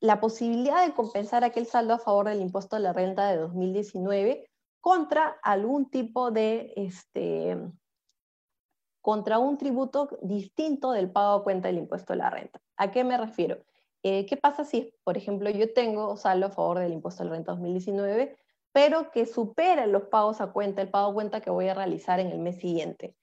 la 0.00 0.20
posibilidad 0.20 0.86
de 0.86 0.92
compensar 0.92 1.44
aquel 1.44 1.66
saldo 1.66 1.94
a 1.94 1.98
favor 1.98 2.28
del 2.28 2.40
impuesto 2.40 2.76
a 2.76 2.80
la 2.80 2.92
renta 2.92 3.30
de 3.30 3.38
2019 3.38 4.50
contra 4.80 5.38
algún 5.42 5.90
tipo 5.90 6.30
de, 6.30 6.72
este, 6.76 7.56
contra 9.00 9.38
un 9.38 9.56
tributo 9.56 10.08
distinto 10.22 10.92
del 10.92 11.10
pago 11.10 11.40
a 11.40 11.44
cuenta 11.44 11.68
del 11.68 11.78
impuesto 11.78 12.12
a 12.12 12.16
la 12.16 12.30
renta. 12.30 12.60
¿A 12.76 12.90
qué 12.90 13.04
me 13.04 13.16
refiero? 13.16 13.58
Eh, 14.08 14.24
¿Qué 14.26 14.36
pasa 14.36 14.64
si, 14.64 14.94
por 15.02 15.16
ejemplo, 15.16 15.50
yo 15.50 15.72
tengo 15.72 16.16
saldo 16.16 16.46
a 16.46 16.50
favor 16.50 16.78
del 16.78 16.92
impuesto 16.92 17.24
al 17.24 17.30
renta 17.30 17.50
2019, 17.50 18.36
pero 18.70 19.10
que 19.10 19.26
supera 19.26 19.88
los 19.88 20.04
pagos 20.04 20.40
a 20.40 20.52
cuenta, 20.52 20.80
el 20.80 20.90
pago 20.90 21.10
a 21.10 21.12
cuenta 21.12 21.40
que 21.40 21.50
voy 21.50 21.66
a 21.66 21.74
realizar 21.74 22.20
en 22.20 22.28
el 22.28 22.38
mes 22.38 22.60
siguiente? 22.60 23.16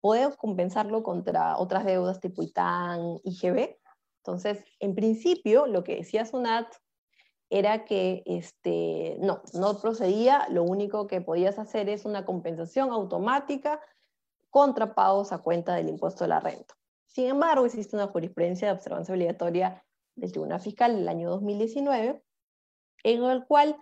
¿Puedo 0.00 0.36
compensarlo 0.36 1.04
contra 1.04 1.56
otras 1.56 1.84
deudas 1.84 2.18
tipo 2.18 2.42
ITAN, 2.42 3.20
IGB? 3.22 3.78
Entonces, 4.16 4.64
en 4.80 4.96
principio, 4.96 5.68
lo 5.68 5.84
que 5.84 5.98
decía 5.98 6.26
SUNAT 6.26 6.74
era 7.48 7.84
que 7.84 8.24
este, 8.26 9.18
no, 9.20 9.42
no 9.54 9.80
procedía, 9.80 10.48
lo 10.50 10.64
único 10.64 11.06
que 11.06 11.20
podías 11.20 11.56
hacer 11.60 11.88
es 11.88 12.04
una 12.04 12.24
compensación 12.24 12.90
automática 12.90 13.80
contra 14.50 14.92
pagos 14.92 15.30
a 15.30 15.38
cuenta 15.38 15.76
del 15.76 15.88
impuesto 15.88 16.24
de 16.24 16.28
la 16.30 16.40
renta. 16.40 16.74
Sin 17.04 17.28
embargo, 17.28 17.64
existe 17.64 17.94
una 17.94 18.08
jurisprudencia 18.08 18.66
de 18.66 18.74
observancia 18.74 19.14
obligatoria 19.14 19.84
del 20.16 20.32
Tribunal 20.32 20.60
Fiscal 20.60 20.96
del 20.96 21.08
año 21.08 21.30
2019, 21.30 22.22
en 23.04 23.24
el 23.24 23.44
cual 23.46 23.76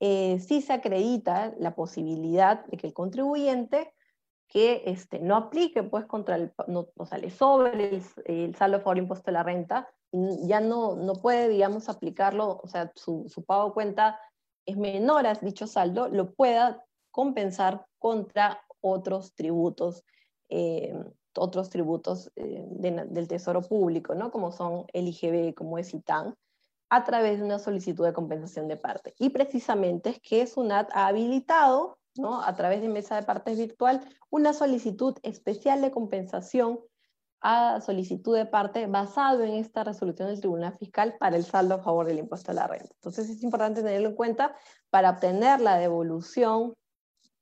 eh, 0.00 0.38
sí 0.40 0.60
se 0.60 0.72
acredita 0.72 1.54
la 1.58 1.74
posibilidad 1.74 2.64
de 2.66 2.76
que 2.76 2.88
el 2.88 2.94
contribuyente 2.94 3.94
que 4.48 4.82
este, 4.86 5.18
no 5.18 5.36
aplique 5.36 5.82
pues 5.82 6.04
contra 6.06 6.36
el, 6.36 6.52
no, 6.68 6.88
o 6.96 7.06
sea, 7.06 7.18
le 7.18 7.30
sobre 7.30 8.02
el, 8.26 8.54
saldo 8.54 8.76
a 8.76 8.80
favor 8.80 8.98
impuesto 8.98 9.26
de 9.26 9.32
la 9.32 9.42
renta, 9.42 9.88
ya 10.12 10.60
no, 10.60 10.94
no 10.94 11.14
puede, 11.14 11.48
digamos, 11.48 11.88
aplicarlo, 11.88 12.60
o 12.62 12.68
sea, 12.68 12.92
su, 12.94 13.28
su 13.28 13.44
pago 13.44 13.74
cuenta 13.74 14.20
es 14.64 14.76
menor 14.76 15.26
a 15.26 15.34
dicho 15.34 15.66
saldo, 15.66 16.08
lo 16.08 16.34
pueda 16.34 16.84
compensar 17.10 17.86
contra 17.98 18.60
otros 18.80 19.34
tributos 19.34 20.04
eh, 20.48 20.94
otros 21.36 21.70
tributos 21.70 22.30
eh, 22.36 22.64
del 22.68 23.28
Tesoro 23.28 23.62
Público, 23.62 24.14
¿no? 24.14 24.30
como 24.30 24.52
son 24.52 24.86
el 24.92 25.08
IGB, 25.08 25.54
como 25.54 25.78
es 25.78 25.94
ITAN, 25.94 26.34
a 26.90 27.04
través 27.04 27.38
de 27.38 27.44
una 27.44 27.58
solicitud 27.58 28.04
de 28.04 28.12
compensación 28.12 28.68
de 28.68 28.76
parte. 28.76 29.14
Y 29.18 29.30
precisamente 29.30 30.10
es 30.10 30.20
que 30.20 30.46
SUNAT 30.46 30.90
ha 30.92 31.06
habilitado, 31.08 31.98
¿no? 32.16 32.42
a 32.42 32.54
través 32.54 32.82
de 32.82 32.88
mesa 32.88 33.16
de 33.16 33.22
partes 33.22 33.58
virtual, 33.58 34.00
una 34.30 34.52
solicitud 34.52 35.16
especial 35.22 35.80
de 35.80 35.90
compensación 35.90 36.80
a 37.40 37.82
solicitud 37.82 38.34
de 38.34 38.46
parte 38.46 38.86
basado 38.86 39.42
en 39.42 39.54
esta 39.54 39.84
resolución 39.84 40.28
del 40.28 40.40
Tribunal 40.40 40.72
Fiscal 40.78 41.16
para 41.18 41.36
el 41.36 41.44
saldo 41.44 41.74
a 41.74 41.82
favor 41.82 42.06
del 42.06 42.18
impuesto 42.18 42.52
a 42.52 42.54
la 42.54 42.66
renta. 42.66 42.88
Entonces 42.94 43.28
es 43.28 43.42
importante 43.42 43.82
tenerlo 43.82 44.08
en 44.08 44.14
cuenta 44.14 44.56
para 44.88 45.10
obtener 45.10 45.60
la 45.60 45.76
devolución 45.76 46.74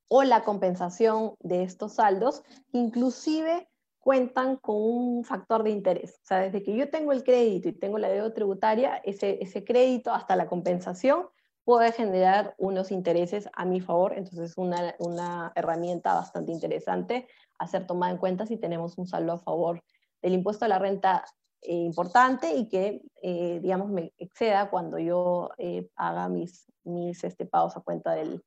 o 0.09 0.25
la 0.25 0.43
compensación 0.43 1.37
de 1.39 1.63
estos 1.63 1.95
saldos, 1.95 2.43
inclusive 2.73 3.69
cuentan 4.03 4.57
con 4.57 4.77
un 4.77 5.25
factor 5.25 5.63
de 5.63 5.71
interés. 5.71 6.19
O 6.25 6.27
sea, 6.27 6.41
desde 6.41 6.63
que 6.65 6.77
yo 6.77 6.91
tengo 6.91 7.13
el 7.13 7.23
crédito 7.23 7.69
y 7.69 7.73
tengo 7.73 7.99
la 7.99 8.09
deuda 8.09 8.35
tributaria, 8.35 8.97
ese, 9.05 9.39
ese 9.41 9.65
crédito 9.65 10.13
hasta 10.13 10.35
la 10.35 10.49
compensación 10.49 11.29
puede 11.65 11.93
generar 11.93 12.57
unos 12.59 12.91
intereses 12.91 13.49
a 13.53 13.65
mi 13.65 13.81
favor, 13.81 14.15
entonces 14.15 14.51
es 14.51 14.59
una, 14.59 14.97
una 14.99 15.53
herramienta 15.55 16.15
bastante 16.15 16.51
interesante 16.51 17.29
a 17.61 17.69
ser 17.69 17.87
tomada 17.87 18.11
en 18.11 18.19
cuenta 18.19 18.45
si 18.45 18.57
tenemos 18.57 18.99
un 18.99 19.07
saldo 19.07 19.35
a 19.35 19.39
favor 19.39 19.81
del 20.21 20.33
impuesto 20.33 20.65
a 20.65 20.69
la 20.69 20.81
renta 20.81 21.25
eh, 21.61 21.77
importante 21.77 22.53
y 22.57 22.69
que, 22.69 23.03
eh, 23.23 23.61
digamos, 23.63 23.89
me 23.89 24.13
exceda 24.19 24.69
cuando 24.69 24.99
yo 24.99 25.51
eh, 25.59 25.89
haga 25.95 26.29
mis, 26.29 26.67
mis 26.83 27.23
este, 27.23 27.47
pagos 27.47 27.77
a 27.77 27.83
cuenta 27.83 28.15
del, 28.15 28.43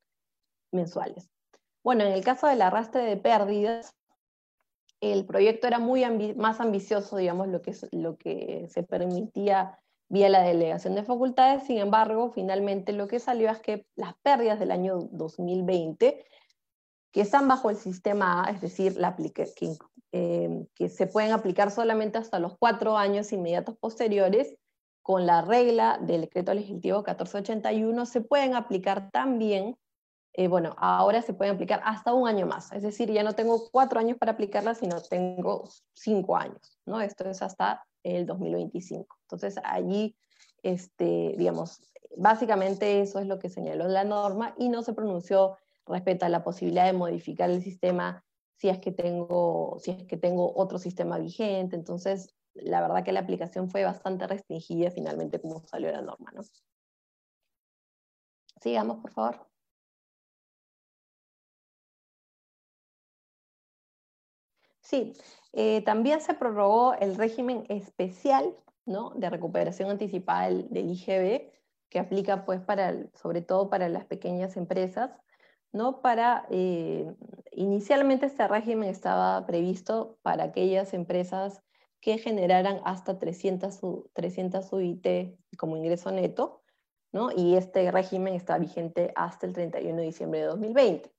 mensuales. 0.70 1.30
Bueno, 1.82 2.04
en 2.04 2.12
el 2.12 2.22
caso 2.22 2.46
del 2.46 2.60
arrastre 2.60 3.04
de 3.04 3.16
pérdidas, 3.16 3.94
el 5.00 5.26
proyecto 5.26 5.66
era 5.66 5.78
muy 5.78 6.04
más 6.34 6.60
ambicioso, 6.60 7.16
digamos, 7.16 7.48
lo 7.48 7.62
que, 7.62 7.74
lo 7.92 8.16
que 8.16 8.68
se 8.70 8.82
permitía 8.82 9.78
vía 10.08 10.28
la 10.28 10.42
delegación 10.42 10.94
de 10.94 11.02
facultades. 11.02 11.64
Sin 11.64 11.78
embargo, 11.78 12.30
finalmente 12.30 12.92
lo 12.92 13.08
que 13.08 13.18
salió 13.18 13.50
es 13.50 13.60
que 13.60 13.86
las 13.96 14.14
pérdidas 14.22 14.58
del 14.58 14.70
año 14.70 14.98
2020, 15.12 16.24
que 17.12 17.20
están 17.20 17.48
bajo 17.48 17.70
el 17.70 17.76
sistema 17.76 18.44
A, 18.44 18.50
es 18.50 18.60
decir, 18.60 18.96
la 18.96 19.16
que, 19.16 19.76
eh, 20.12 20.66
que 20.74 20.88
se 20.88 21.06
pueden 21.06 21.32
aplicar 21.32 21.70
solamente 21.70 22.18
hasta 22.18 22.38
los 22.38 22.56
cuatro 22.58 22.96
años 22.96 23.32
inmediatos 23.32 23.76
posteriores, 23.78 24.56
con 25.02 25.24
la 25.24 25.40
regla 25.40 26.00
del 26.02 26.22
decreto 26.22 26.52
legislativo 26.52 26.98
1481, 26.98 28.06
se 28.06 28.20
pueden 28.22 28.54
aplicar 28.54 29.10
también 29.12 29.76
eh, 30.38 30.48
bueno, 30.48 30.74
ahora 30.76 31.22
se 31.22 31.32
pueden 31.32 31.54
aplicar 31.54 31.80
hasta 31.82 32.12
un 32.12 32.28
año 32.28 32.46
más. 32.46 32.70
Es 32.72 32.82
decir, 32.82 33.10
ya 33.10 33.22
no 33.22 33.32
tengo 33.32 33.70
cuatro 33.70 33.98
años 33.98 34.18
para 34.18 34.32
aplicarla, 34.32 34.74
sino 34.74 35.00
tengo 35.00 35.66
cinco 35.94 36.36
años, 36.36 36.78
¿no? 36.84 37.00
Esto 37.00 37.26
es 37.30 37.40
hasta 37.40 37.86
el 38.02 38.26
2025. 38.26 39.16
Entonces, 39.22 39.58
allí, 39.64 40.14
este, 40.62 41.34
digamos, 41.38 41.80
básicamente 42.18 43.00
eso 43.00 43.18
es 43.18 43.26
lo 43.26 43.38
que 43.38 43.48
señaló 43.48 43.88
la 43.88 44.04
norma 44.04 44.54
y 44.58 44.68
no 44.68 44.82
se 44.82 44.92
pronunció 44.92 45.56
respecto 45.86 46.26
a 46.26 46.28
la 46.28 46.44
posibilidad 46.44 46.84
de 46.84 46.92
modificar 46.92 47.48
el 47.48 47.62
sistema 47.62 48.22
si 48.58 48.68
es 48.68 48.78
que 48.78 48.92
tengo, 48.92 49.78
si 49.80 49.92
es 49.92 50.04
que 50.04 50.18
tengo 50.18 50.52
otro 50.54 50.78
sistema 50.78 51.16
vigente. 51.16 51.76
Entonces, 51.76 52.34
la 52.52 52.82
verdad 52.82 53.04
que 53.04 53.12
la 53.12 53.20
aplicación 53.20 53.70
fue 53.70 53.84
bastante 53.84 54.26
restringida 54.26 54.90
finalmente 54.90 55.40
como 55.40 55.66
salió 55.66 55.90
la 55.92 56.02
norma, 56.02 56.30
¿no? 56.34 56.42
Sigamos, 58.60 58.98
por 58.98 59.12
favor. 59.12 59.55
Sí, 64.86 65.14
eh, 65.52 65.82
también 65.82 66.20
se 66.20 66.34
prorrogó 66.34 66.94
el 66.94 67.16
régimen 67.16 67.64
especial 67.68 68.54
de 68.84 69.30
recuperación 69.30 69.90
anticipada 69.90 70.46
del, 70.48 70.90
IGB, 70.90 71.50
que 71.90 71.98
aplica 71.98 72.44
pues 72.44 72.60
para, 72.60 72.94
sobre 73.14 73.42
todo 73.42 73.68
para 73.68 73.88
las 73.88 74.04
pequeñas 74.04 74.56
empresas, 74.56 75.10
¿no? 75.72 76.02
Para, 76.02 76.46
eh, 76.50 77.12
inicialmente 77.50 78.26
este 78.26 78.46
régimen 78.46 78.88
estaba 78.88 79.44
previsto 79.44 80.18
para 80.22 80.44
aquellas 80.44 80.94
empresas 80.94 81.60
que 82.00 82.18
generaran 82.18 82.80
hasta 82.84 83.18
300, 83.18 83.80
300 84.12 84.72
UIT 84.72 85.36
como 85.58 85.76
ingreso 85.76 86.12
neto, 86.12 86.62
¿no? 87.10 87.30
y 87.32 87.56
este 87.56 87.90
régimen 87.90 88.34
está 88.34 88.58
vigente 88.58 89.12
hasta 89.16 89.46
el 89.46 89.52
31 89.52 89.96
de 89.96 90.04
diciembre 90.04 90.40
de 90.40 90.46
2020 90.46 91.15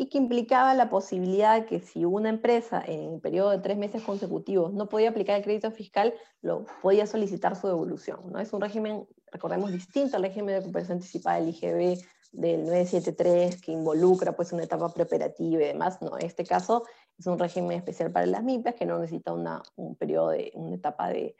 y 0.00 0.08
que 0.08 0.16
implicaba 0.16 0.74
la 0.74 0.88
posibilidad 0.88 1.60
de 1.60 1.66
que 1.66 1.80
si 1.80 2.04
una 2.04 2.28
empresa 2.28 2.80
en 2.86 3.00
un 3.00 3.20
periodo 3.20 3.50
de 3.50 3.58
tres 3.58 3.76
meses 3.76 4.00
consecutivos 4.02 4.72
no 4.72 4.88
podía 4.88 5.10
aplicar 5.10 5.36
el 5.36 5.42
crédito 5.42 5.72
fiscal, 5.72 6.14
lo 6.40 6.64
podía 6.80 7.06
solicitar 7.06 7.56
su 7.56 7.66
devolución. 7.66 8.20
¿no? 8.30 8.38
Es 8.38 8.52
un 8.52 8.60
régimen, 8.60 9.08
recordemos, 9.32 9.72
distinto 9.72 10.16
al 10.16 10.22
régimen 10.22 10.54
de 10.54 10.60
recuperación 10.60 10.98
anticipada 10.98 11.40
del 11.40 11.48
IGB 11.48 11.98
del 12.30 12.64
973, 12.66 13.60
que 13.60 13.72
involucra 13.72 14.36
pues 14.36 14.52
una 14.52 14.62
etapa 14.62 14.88
preoperativa 14.94 15.64
y 15.64 15.66
demás. 15.66 16.00
No, 16.00 16.16
en 16.16 16.26
este 16.26 16.44
caso 16.44 16.84
es 17.18 17.26
un 17.26 17.38
régimen 17.38 17.72
especial 17.72 18.12
para 18.12 18.26
las 18.26 18.44
MIPES 18.44 18.76
que 18.76 18.86
no 18.86 19.00
necesita 19.00 19.32
una, 19.32 19.62
un 19.74 19.96
periodo 19.96 20.30
de, 20.30 20.52
una 20.54 20.76
etapa 20.76 21.08
de, 21.08 21.34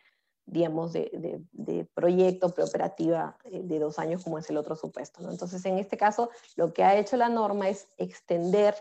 digamos, 0.51 0.93
de, 0.93 1.43
de, 1.53 1.85
proyecto 1.95 2.49
preoperativa 2.51 3.37
eh, 3.45 3.63
de 3.63 3.79
dos 3.79 3.99
años, 3.99 4.25
como 4.25 4.39
es 4.39 4.49
el 4.49 4.57
otro 4.57 4.77
supuesto. 4.77 5.23
¿no? 5.23 5.31
Entonces, 5.31 5.65
en 5.67 5.79
este 5.79 5.97
caso, 5.97 6.31
lo 6.57 6.73
que 6.73 6.85
ha 6.85 6.97
hecho 6.97 7.17
la 7.17 7.29
norma 7.29 7.69
es 7.69 7.89
extender 7.99 8.75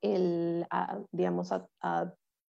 el, 0.00 0.66
digamos, 1.12 1.52
a, 1.52 1.68
a, 1.80 2.12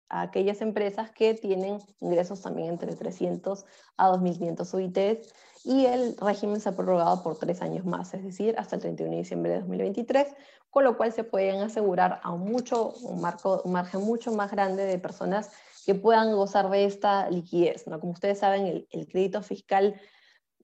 aquellas 0.08 0.60
empresas 0.62 1.10
que 1.10 1.34
tienen 1.34 1.78
ingresos 2.00 2.40
también 2.40 2.68
entre 2.68 2.94
300 2.94 3.66
a 3.96 4.10
2.500 4.10 4.74
UITs 4.74 5.32
y 5.64 5.84
el 5.86 6.16
régimen 6.18 6.60
se 6.60 6.68
ha 6.68 6.76
prorrogado 6.76 7.22
por 7.22 7.38
tres 7.38 7.60
años 7.60 7.84
más, 7.84 8.14
es 8.14 8.22
decir, 8.22 8.54
hasta 8.56 8.76
el 8.76 8.82
31 8.82 9.10
de 9.10 9.18
diciembre 9.18 9.52
de 9.52 9.58
2023, 9.58 10.28
con 10.70 10.84
lo 10.84 10.96
cual 10.96 11.12
se 11.12 11.24
pueden 11.24 11.60
asegurar 11.60 12.20
a 12.22 12.32
un, 12.32 12.42
mucho, 12.42 12.92
un, 13.02 13.20
marco, 13.20 13.62
un 13.64 13.72
margen 13.72 14.02
mucho 14.02 14.32
más 14.32 14.52
grande 14.52 14.84
de 14.84 14.98
personas 14.98 15.50
que 15.87 15.95
puedan 15.95 16.34
gozar 16.34 16.68
de 16.68 16.84
esta 16.84 17.30
liquidez. 17.30 17.87
¿no? 17.87 18.01
Como 18.01 18.12
ustedes 18.12 18.41
saben, 18.41 18.84
el, 18.91 19.07
crédito 19.07 19.41
fiscal, 19.41 19.95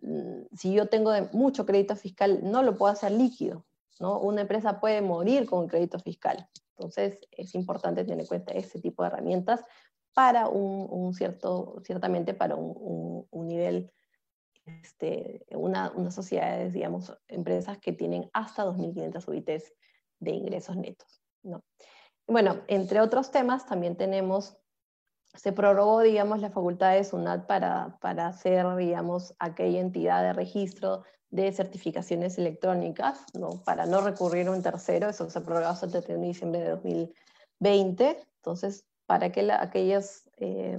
mm, 0.00 0.46
si 0.52 0.74
yo 0.74 0.88
tengo 0.88 1.12
mucho 1.32 1.64
crédito 1.64 1.94
fiscal, 1.94 2.40
no 2.42 2.64
lo 2.64 2.76
puedo 2.76 2.92
hacer 2.92 3.12
líquido. 3.12 3.64
¿no? 4.00 4.18
Una 4.18 4.40
empresa 4.40 4.80
puede 4.80 5.00
morir 5.00 5.46
con 5.46 5.68
crédito 5.68 6.00
fiscal. 6.00 6.48
Entonces, 6.76 7.20
es 7.30 7.54
importante 7.54 8.02
tener 8.02 8.18
en 8.18 8.26
cuenta 8.26 8.52
ese 8.52 8.80
tipo 8.80 9.04
de 9.04 9.10
herramientas 9.10 9.64
para 10.12 10.48
un, 10.48 11.14
cierto, 11.14 11.80
ciertamente 11.84 12.34
para 12.34 12.56
un, 12.56 13.28
nivel, 13.46 13.92
este, 14.64 15.46
una, 15.52 15.92
unas 15.94 16.16
sociedades, 16.16 16.72
digamos, 16.72 17.16
empresas 17.28 17.78
que 17.78 17.92
tienen 17.92 18.28
hasta 18.32 18.64
2.500 18.64 19.28
UITs 19.28 19.72
de 20.18 20.30
ingresos 20.32 20.76
netos. 20.76 21.22
¿no? 21.44 21.62
Bueno, 22.26 22.62
entre 22.66 23.00
otros 23.00 23.30
temas, 23.30 23.66
también 23.66 23.96
tenemos 23.96 24.58
se 25.34 25.52
prorrogó, 25.52 26.00
digamos, 26.00 26.40
la 26.40 26.50
facultad 26.50 26.94
de 26.94 27.04
SUNAT 27.04 27.46
para, 27.46 27.96
para 28.00 28.32
ser, 28.32 28.76
digamos, 28.76 29.34
aquella 29.38 29.80
entidad 29.80 30.22
de 30.22 30.32
registro 30.32 31.04
de 31.30 31.50
certificaciones 31.52 32.36
electrónicas, 32.36 33.24
¿no? 33.32 33.62
para 33.64 33.86
no 33.86 34.02
recurrir 34.02 34.48
a 34.48 34.50
un 34.50 34.62
tercero, 34.62 35.08
eso 35.08 35.30
se 35.30 35.40
prorrogó 35.40 35.68
hasta 35.68 35.86
el 35.86 35.92
31 35.92 36.20
de 36.20 36.28
diciembre 36.28 36.60
de 36.60 36.70
2020, 36.70 38.26
entonces, 38.36 38.84
para 39.06 39.32
que 39.32 39.50
aquellas, 39.50 40.28
eh, 40.36 40.76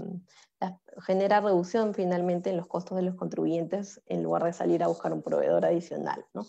genera 1.05 1.41
reducción 1.41 1.93
finalmente 1.93 2.51
en 2.51 2.57
los 2.57 2.67
costos 2.67 2.95
de 2.97 3.03
los 3.03 3.15
contribuyentes 3.15 4.01
en 4.05 4.23
lugar 4.23 4.43
de 4.43 4.53
salir 4.53 4.83
a 4.83 4.87
buscar 4.87 5.11
un 5.11 5.23
proveedor 5.23 5.65
adicional. 5.65 6.23
¿no? 6.33 6.45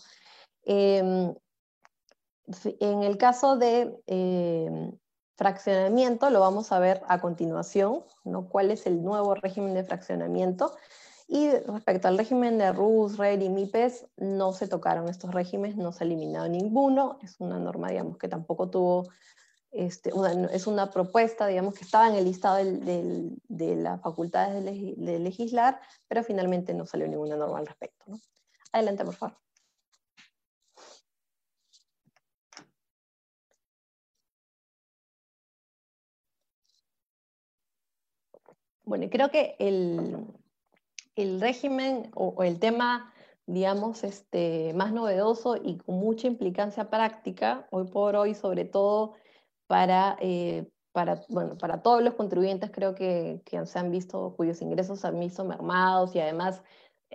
Em, 0.63 1.33
en 2.79 3.03
el 3.03 3.17
caso 3.17 3.57
de 3.57 3.97
em, 4.05 4.91
Fraccionamiento 5.35 6.29
lo 6.29 6.39
vamos 6.39 6.71
a 6.71 6.79
ver 6.79 7.01
a 7.07 7.19
continuación, 7.19 8.03
¿no? 8.23 8.47
cuál 8.47 8.71
es 8.71 8.85
el 8.85 9.03
nuevo 9.03 9.35
régimen 9.35 9.73
de 9.73 9.83
fraccionamiento. 9.83 10.75
Y 11.27 11.49
respecto 11.49 12.07
al 12.07 12.17
régimen 12.17 12.57
de 12.57 12.71
RUS, 12.71 13.17
RER 13.17 13.41
y 13.41 13.49
MIPES, 13.49 14.05
no 14.17 14.53
se 14.53 14.67
tocaron 14.67 15.09
estos 15.09 15.33
regímenes, 15.33 15.75
no 15.75 15.91
se 15.91 16.03
ha 16.03 16.07
eliminado 16.07 16.47
ninguno. 16.47 17.17
Es 17.23 17.39
una 17.39 17.57
norma, 17.57 17.89
digamos, 17.89 18.17
que 18.17 18.27
tampoco 18.27 18.69
tuvo, 18.69 19.09
este, 19.71 20.11
es 20.51 20.67
una 20.67 20.91
propuesta, 20.91 21.47
digamos, 21.47 21.73
que 21.73 21.83
estaba 21.83 22.07
en 22.07 22.15
el 22.15 22.25
listado 22.25 22.57
de 22.57 23.75
las 23.75 24.01
facultades 24.01 24.63
de, 24.63 25.19
legislar, 25.19 25.81
pero 26.07 26.23
finalmente 26.23 26.73
no 26.75 26.85
salió 26.85 27.07
ninguna 27.07 27.35
norma 27.35 27.57
al 27.57 27.67
respecto. 27.67 28.05
Adelante, 28.71 29.03
por 29.03 29.15
favor. 29.15 29.44
Bueno, 38.85 39.07
creo 39.09 39.29
que 39.31 39.55
el, 39.57 41.39
régimen 41.39 42.11
o, 42.15 42.43
el 42.43 42.59
tema, 42.59 43.13
digamos, 43.47 44.03
este, 44.03 44.73
más 44.75 44.93
novedoso 44.93 45.57
y 45.57 45.77
con 45.77 45.95
mucha 45.95 46.27
implicancia 46.27 46.89
práctica, 46.89 47.67
hoy 47.71 47.87
por 47.87 48.15
hoy, 48.15 48.35
sobre 48.35 48.65
todo 48.65 49.13
para, 49.67 50.17
eh, 50.21 50.67
para, 50.91 51.21
bueno, 51.29 51.57
para 51.57 51.81
todos 51.81 52.03
los 52.03 52.13
contribuyentes, 52.13 52.69
creo 52.71 52.93
que, 52.93 53.41
que 53.45 53.65
se 53.65 53.79
han 53.79 53.89
visto, 53.91 54.35
cuyos 54.37 54.61
ingresos 54.61 54.99
se 54.99 55.07
han 55.07 55.19
visto 55.19 55.43
mermados 55.43 56.15
y 56.15 56.19
además 56.19 56.63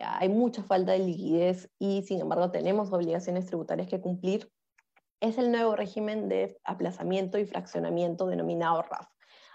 hay 0.01 0.29
mucha 0.29 0.63
falta 0.63 0.93
de 0.93 1.01
liquidez 1.01 1.71
y 1.79 2.03
sin 2.03 2.21
embargo 2.21 2.51
tenemos 2.51 2.93
obligaciones 2.93 3.47
tributarias 3.47 3.89
que 3.89 4.01
cumplir, 4.01 4.51
es 5.21 5.39
el 5.39 5.53
nuevo 5.53 5.77
régimen 5.77 6.29
de 6.29 6.59
aplazamiento 6.65 7.39
y 7.39 7.45
fraccionamiento 7.45 8.27
denominado 8.27 8.83
RAF. 8.83 9.07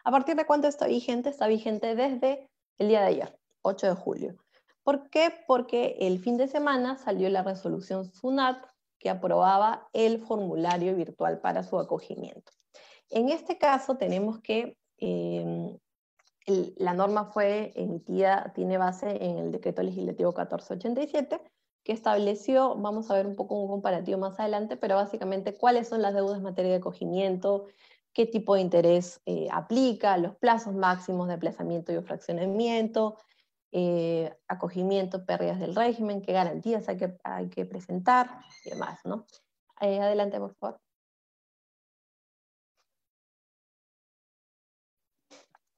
¿A 0.06 0.12
partir 0.12 0.36
de 0.36 0.46
cuándo 0.46 0.68
está 0.68 0.86
vigente? 0.86 1.30
Está 1.30 1.48
vigente 1.48 1.96
desde 1.96 2.48
el 2.78 2.90
día 2.90 3.02
de 3.02 3.08
ayer, 3.08 3.40
8 3.64 3.88
de 3.88 3.96
julio. 3.96 4.36
¿Por 4.84 5.10
qué? 5.10 5.34
Porque 5.48 5.98
el 6.00 6.20
fin 6.20 6.38
de 6.38 6.48
semana 6.48 6.96
salió 6.98 7.28
la 7.30 7.42
resolución 7.42 8.06
SUNAT 8.14 8.64
que 9.00 9.10
aprobaba 9.10 9.90
el 9.94 10.20
formulario 10.20 10.96
virtual 10.96 11.40
para 11.40 11.64
su 11.64 11.80
acogimiento. 11.80 12.52
En 13.10 13.30
este 13.30 13.58
caso 13.58 13.98
tenemos 13.98 14.40
que 14.42 14.78
em, 14.98 15.76
la 16.78 16.94
norma 16.94 17.26
fue 17.26 17.74
emitida, 17.76 18.52
tiene 18.54 18.78
base 18.78 19.26
en 19.26 19.40
el 19.40 19.52
decreto 19.52 19.82
legislativo 19.82 20.30
1487, 20.30 21.42
que 21.84 21.94
estableció, 21.94 22.76
vamos 22.76 23.10
a 23.10 23.16
ver 23.16 23.26
un 23.26 23.36
poco 23.36 23.60
un 23.60 23.70
comparativo 23.70 24.20
más 24.20 24.40
adelante, 24.40 24.78
pero 24.78 24.96
básicamente 24.98 25.58
cuáles 25.58 25.88
son 25.88 26.04
las 26.04 26.14
deudas 26.14 26.38
en 26.38 26.44
materia 26.44 26.72
de 26.72 26.78
acogimiento, 26.78 27.66
qué 28.16 28.26
tipo 28.26 28.56
de 28.56 28.62
interés 28.62 29.22
eh, 29.26 29.48
aplica, 29.52 30.18
los 30.18 30.36
plazos 30.38 30.74
máximos 30.74 31.28
de 31.28 31.34
aplazamiento 31.36 31.92
y 31.92 32.02
fraccionamiento, 32.02 33.18
eh, 33.74 34.34
acogimiento, 34.48 35.26
pérdidas 35.26 35.60
del 35.60 35.76
régimen, 35.76 36.22
qué 36.22 36.32
garantías 36.32 36.88
hay 36.88 36.96
que, 36.96 37.18
hay 37.26 37.50
que 37.50 37.66
presentar 37.66 38.40
y 38.64 38.70
demás, 38.70 39.02
¿no? 39.04 39.26
Eh, 39.82 40.00
adelante, 40.00 40.40
por 40.40 40.56
favor. 40.56 40.80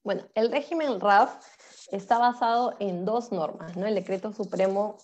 Bueno, 0.03 0.23
el 0.35 0.51
régimen 0.51 0.99
RAF 1.01 1.43
está 1.91 2.19
basado 2.19 2.75
en 2.79 3.03
dos 3.03 3.31
normas, 3.31 3.75
¿no? 3.75 3.87
El 3.87 3.95
Decreto 3.95 4.31
Supremo 4.31 4.97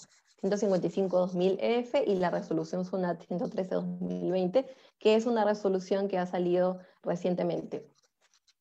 155-2000F 0.44 1.96
e 1.96 2.12
y 2.12 2.16
la 2.16 2.30
resolución 2.30 2.86
SUNAT 2.86 3.26
113-2020, 3.28 4.68
que 5.00 5.16
es 5.16 5.26
una 5.26 5.46
resolución 5.46 6.08
que 6.08 6.20
ha 6.20 6.28
salido 6.28 6.80
recientemente, 7.04 7.86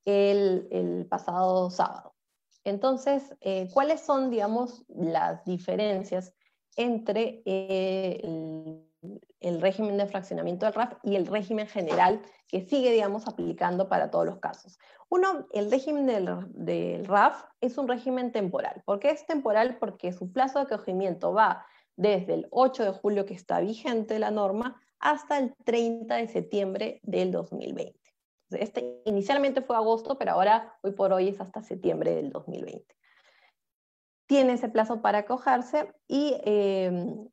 el, 0.04 1.06
pasado 1.08 1.70
sábado. 1.70 2.14
Entonces, 2.64 3.34
eh, 3.40 3.68
¿cuáles 3.72 4.00
son, 4.00 4.30
digamos, 4.30 4.84
las 4.88 5.44
diferencias 5.44 6.32
entre 6.76 7.42
eh, 7.44 8.20
el, 9.40 9.60
régimen 9.60 9.96
de 9.96 10.06
fraccionamiento 10.06 10.66
del 10.66 10.74
RAF 10.74 10.94
y 11.02 11.16
el 11.16 11.26
régimen 11.26 11.66
general 11.66 12.22
que 12.46 12.62
sigue, 12.62 12.92
digamos, 12.92 13.26
aplicando 13.26 13.88
para 13.88 14.10
todos 14.10 14.26
los 14.26 14.38
casos? 14.38 14.78
Uno, 15.08 15.46
el 15.52 15.70
régimen 15.70 16.06
del, 16.06 17.04
RAF 17.04 17.44
es 17.60 17.76
un 17.78 17.88
régimen 17.88 18.32
temporal. 18.32 18.82
¿Por 18.84 19.00
qué 19.00 19.10
es 19.10 19.26
temporal? 19.26 19.76
Porque 19.78 20.12
su 20.12 20.32
plazo 20.32 20.58
de 20.58 20.66
acogimiento 20.66 21.32
va 21.32 21.66
desde 21.96 22.34
el 22.34 22.48
8 22.50 22.84
de 22.84 22.92
julio 22.92 23.26
que 23.26 23.34
está 23.34 23.60
vigente 23.60 24.18
la 24.18 24.30
norma 24.30 24.80
hasta 25.00 25.38
el 25.38 25.54
30 25.64 26.14
de 26.14 26.28
septiembre 26.28 27.00
del 27.02 27.32
2020. 27.32 28.01
Este 28.54 29.02
inicialmente 29.04 29.62
fue 29.62 29.76
agosto, 29.76 30.18
pero 30.18 30.32
ahora, 30.32 30.76
hoy 30.82 30.92
por 30.92 31.12
hoy, 31.12 31.28
es 31.28 31.40
hasta 31.40 31.62
septiembre 31.62 32.14
del 32.14 32.30
2020. 32.30 32.84
Tiene 34.26 34.54
ese 34.54 34.68
plazo 34.68 35.02
para 35.02 35.18
acogerse 35.18 35.92
y 36.08 36.36
em, 36.44 37.28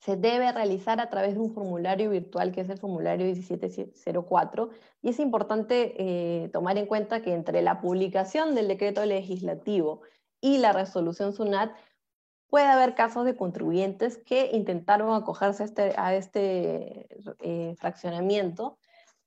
se 0.00 0.16
debe 0.16 0.52
realizar 0.52 1.00
a 1.00 1.10
través 1.10 1.34
de 1.34 1.40
un 1.40 1.52
formulario 1.52 2.10
virtual 2.10 2.52
que 2.52 2.60
es 2.60 2.70
el 2.70 2.78
formulario 2.78 3.26
1704 3.26 4.70
y 5.02 5.08
es 5.10 5.18
importante 5.18 5.94
eh, 5.98 6.48
tomar 6.50 6.78
en 6.78 6.86
cuenta 6.86 7.22
que 7.22 7.34
entre 7.34 7.62
la 7.62 7.80
publicación 7.80 8.54
del 8.54 8.68
decreto 8.68 9.04
legislativo 9.04 10.02
y 10.40 10.58
la 10.58 10.72
resolución 10.72 11.32
SUNAT 11.32 11.72
puede 12.48 12.66
haber 12.66 12.94
casos 12.94 13.24
de 13.24 13.36
contribuyentes 13.36 14.18
que 14.18 14.50
intentaron 14.52 15.12
acogerse 15.14 15.62
a 15.62 15.66
este, 15.66 15.94
a 15.96 16.14
este 16.14 17.08
eh, 17.40 17.74
fraccionamiento 17.76 18.78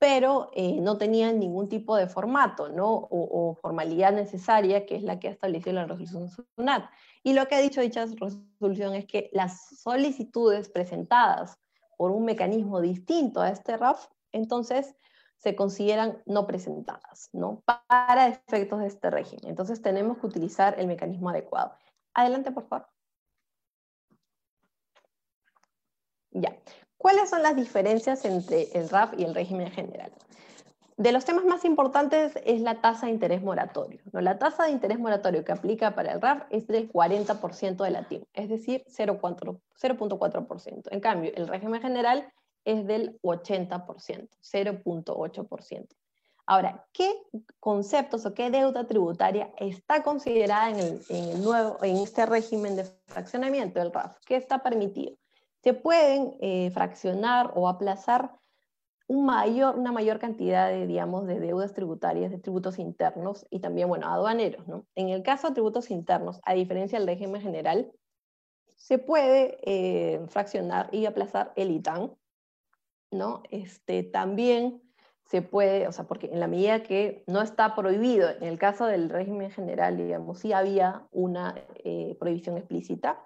pero 0.01 0.49
eh, 0.55 0.81
no 0.81 0.97
tenían 0.97 1.39
ningún 1.39 1.69
tipo 1.69 1.95
de 1.95 2.07
formato 2.07 2.69
¿no? 2.69 3.07
o, 3.11 3.55
formalidad 3.61 4.11
necesaria, 4.11 4.87
que 4.87 4.95
es 4.95 5.03
la 5.03 5.19
que 5.19 5.27
ha 5.27 5.31
establecido 5.31 5.73
la 5.73 5.85
resolución 5.85 6.27
SUNAT. 6.55 6.89
Y 7.21 7.33
lo 7.33 7.47
que 7.47 7.53
ha 7.53 7.59
dicho 7.59 7.81
dicha 7.81 8.07
resolución 8.07 8.95
es 8.95 9.05
que 9.05 9.29
las 9.31 9.79
solicitudes 9.79 10.69
presentadas 10.69 11.59
por 11.97 12.09
un 12.09 12.25
mecanismo 12.25 12.81
distinto 12.81 13.41
a 13.41 13.49
este 13.49 13.77
RAF, 13.77 14.07
entonces 14.31 14.95
se 15.37 15.55
consideran 15.55 16.19
no 16.25 16.47
presentadas, 16.47 17.29
¿no? 17.31 17.61
Para 17.63 18.27
efectos 18.27 18.79
de 18.79 18.87
este 18.87 19.11
régimen. 19.11 19.49
Entonces 19.49 19.83
tenemos 19.83 20.17
que 20.17 20.25
utilizar 20.25 20.79
el 20.79 20.87
mecanismo 20.87 21.29
adecuado. 21.29 21.75
Adelante, 22.15 22.51
por 22.51 22.67
favor. 22.67 22.87
Ya. 26.31 26.57
¿Cuáles 27.01 27.31
son 27.31 27.41
las 27.41 27.55
diferencias 27.55 28.25
entre 28.25 28.67
el 28.73 28.87
RAF 28.87 29.13
y 29.17 29.23
el 29.23 29.33
régimen 29.33 29.71
general? 29.71 30.11
De 30.97 31.11
los 31.11 31.25
temas 31.25 31.45
más 31.45 31.65
importantes 31.65 32.33
es 32.45 32.61
la 32.61 32.79
tasa 32.79 33.07
de 33.07 33.11
interés 33.11 33.41
moratorio. 33.41 33.99
La 34.11 34.37
tasa 34.37 34.65
de 34.65 34.69
interés 34.69 34.99
moratorio 34.99 35.43
que 35.43 35.51
aplica 35.51 35.95
para 35.95 36.11
el 36.11 36.21
RAF 36.21 36.43
es 36.51 36.67
del 36.67 36.91
40% 36.91 37.83
de 37.83 37.89
la 37.89 38.07
TIM, 38.07 38.23
es 38.33 38.49
decir, 38.49 38.83
0.4%. 38.87 40.83
En 40.91 40.99
cambio, 40.99 41.31
el 41.33 41.47
régimen 41.47 41.81
general 41.81 42.31
es 42.65 42.85
del 42.85 43.19
80%, 43.23 44.29
0.8%. 44.39 45.87
Ahora, 46.45 46.85
¿qué 46.93 47.11
conceptos 47.59 48.27
o 48.27 48.35
qué 48.35 48.51
deuda 48.51 48.85
tributaria 48.85 49.51
está 49.57 50.03
considerada 50.03 50.69
en, 50.69 50.79
el, 50.79 51.01
en, 51.09 51.29
el 51.29 51.43
nuevo, 51.43 51.79
en 51.81 51.97
este 51.97 52.27
régimen 52.27 52.75
de 52.75 52.83
fraccionamiento 53.07 53.79
del 53.79 53.91
RAF? 53.91 54.17
¿Qué 54.23 54.35
está 54.35 54.59
permitido? 54.59 55.15
Se 55.63 55.73
pueden 55.73 56.35
eh, 56.41 56.71
fraccionar 56.71 57.51
o 57.55 57.67
aplazar 57.67 58.35
una 59.07 59.91
mayor 59.91 60.19
cantidad 60.19 60.69
de, 60.69 60.87
de 60.87 61.39
deudas 61.39 61.73
tributarias, 61.73 62.31
de 62.31 62.39
tributos 62.39 62.79
internos 62.79 63.45
y 63.49 63.59
también, 63.59 63.89
bueno, 63.89 64.07
aduaneros. 64.07 64.65
¿no? 64.67 64.85
En 64.95 65.09
el 65.09 65.21
caso 65.21 65.49
de 65.49 65.53
tributos 65.53 65.91
internos, 65.91 66.39
a 66.45 66.53
diferencia 66.53 66.97
del 66.97 67.07
régimen 67.07 67.41
general, 67.41 67.91
se 68.77 68.97
puede 68.97 69.59
eh, 69.63 70.25
fraccionar 70.27 70.89
y 70.93 71.05
aplazar 71.05 71.51
el 71.55 71.71
ITAN, 71.71 72.15
¿no? 73.11 73.43
Este, 73.51 74.01
también 74.03 74.81
se 75.25 75.41
puede, 75.41 75.87
o 75.87 75.91
sea, 75.91 76.07
porque 76.07 76.27
en 76.27 76.39
la 76.39 76.47
medida 76.47 76.81
que 76.81 77.23
no 77.27 77.41
está 77.41 77.75
prohibido, 77.75 78.29
en 78.29 78.43
el 78.43 78.57
caso 78.57 78.85
del 78.85 79.09
régimen 79.09 79.51
general, 79.51 79.97
digamos, 79.97 80.39
sí 80.39 80.51
había 80.51 81.07
una 81.11 81.53
eh, 81.83 82.15
prohibición 82.19 82.57
explícita, 82.57 83.23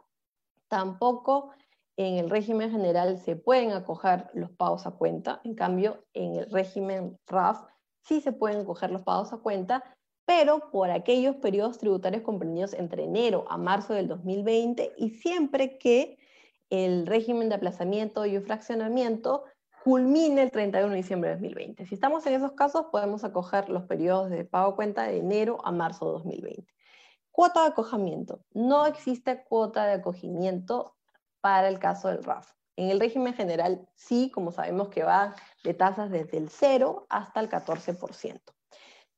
tampoco 0.68 1.52
en 1.98 2.18
el 2.18 2.30
régimen 2.30 2.72
general 2.72 3.20
se 3.20 3.36
pueden 3.36 3.72
acoger 3.72 4.28
los 4.34 4.52
pagos 4.52 4.86
a 4.86 4.91
cuenta, 4.91 5.41
en 5.43 5.56
cambio 5.56 6.06
en 6.14 6.36
el 6.36 6.52
régimen 6.52 7.18
RAF 7.28 7.64
sí 8.02 8.22
se 8.22 8.32
pueden 8.32 8.62
acoger 8.62 8.91
los 8.91 9.02
pagos 9.02 9.34
a 9.34 9.38
cuenta, 9.38 9.84
pero 10.26 10.72
por 10.72 10.91
aquellos 10.91 11.36
periodos 11.38 11.78
tributarios 11.78 12.24
comprendidos 12.24 12.74
entre 12.74 13.04
enero 13.04 13.46
a 13.50 13.58
marzo 13.58 13.93
del 13.93 14.08
2020 14.08 14.93
y 14.98 15.10
siempre 15.12 15.78
que 15.78 16.18
el 16.70 17.06
régimen 17.06 17.50
de 17.50 17.56
aplazamiento 17.56 18.26
y 18.26 18.39
fraccionamiento 18.39 19.43
culmine 19.84 20.41
el 20.41 20.52
31 20.52 20.89
de 20.89 20.96
diciembre 20.96 21.30
de 21.30 21.36
2020. 21.36 21.86
Si 21.86 21.93
estamos 21.93 22.26
en 22.26 22.34
esos 22.34 22.54
casos, 22.54 22.88
podemos 22.91 23.24
acoger 23.24 23.70
los 23.70 23.84
periodos 23.84 24.32
de 24.32 24.43
pago 24.43 24.72
a 24.72 24.76
cuenta 24.76 25.04
de 25.04 25.18
enero 25.18 25.60
a 25.64 25.72
marzo 25.72 26.08
de 26.08 26.12
2020. 26.14 26.74
Cuota 27.32 27.62
de 27.62 27.68
acogimiento. 27.68 28.41
No 28.54 28.88
existe 28.88 29.43
cuota 29.43 29.86
de 29.86 29.93
acogimiento 29.93 30.96
para 31.46 31.68
el 31.68 31.78
caso 31.78 32.08
del 32.08 32.24
RAF. 32.24 32.54
En 32.76 32.89
el 32.89 33.00
régimen 33.00 33.36
general, 33.36 33.88
sí, 33.93 34.32
como 34.34 34.52
sabemos 34.52 34.89
que 34.89 35.04
va 35.04 35.36
de 35.64 35.76
tasas 35.76 36.10
desde 36.10 36.39
el 36.39 36.50
0 36.50 37.06
hasta 37.08 37.39
el 37.39 37.50
14%. 37.50 38.41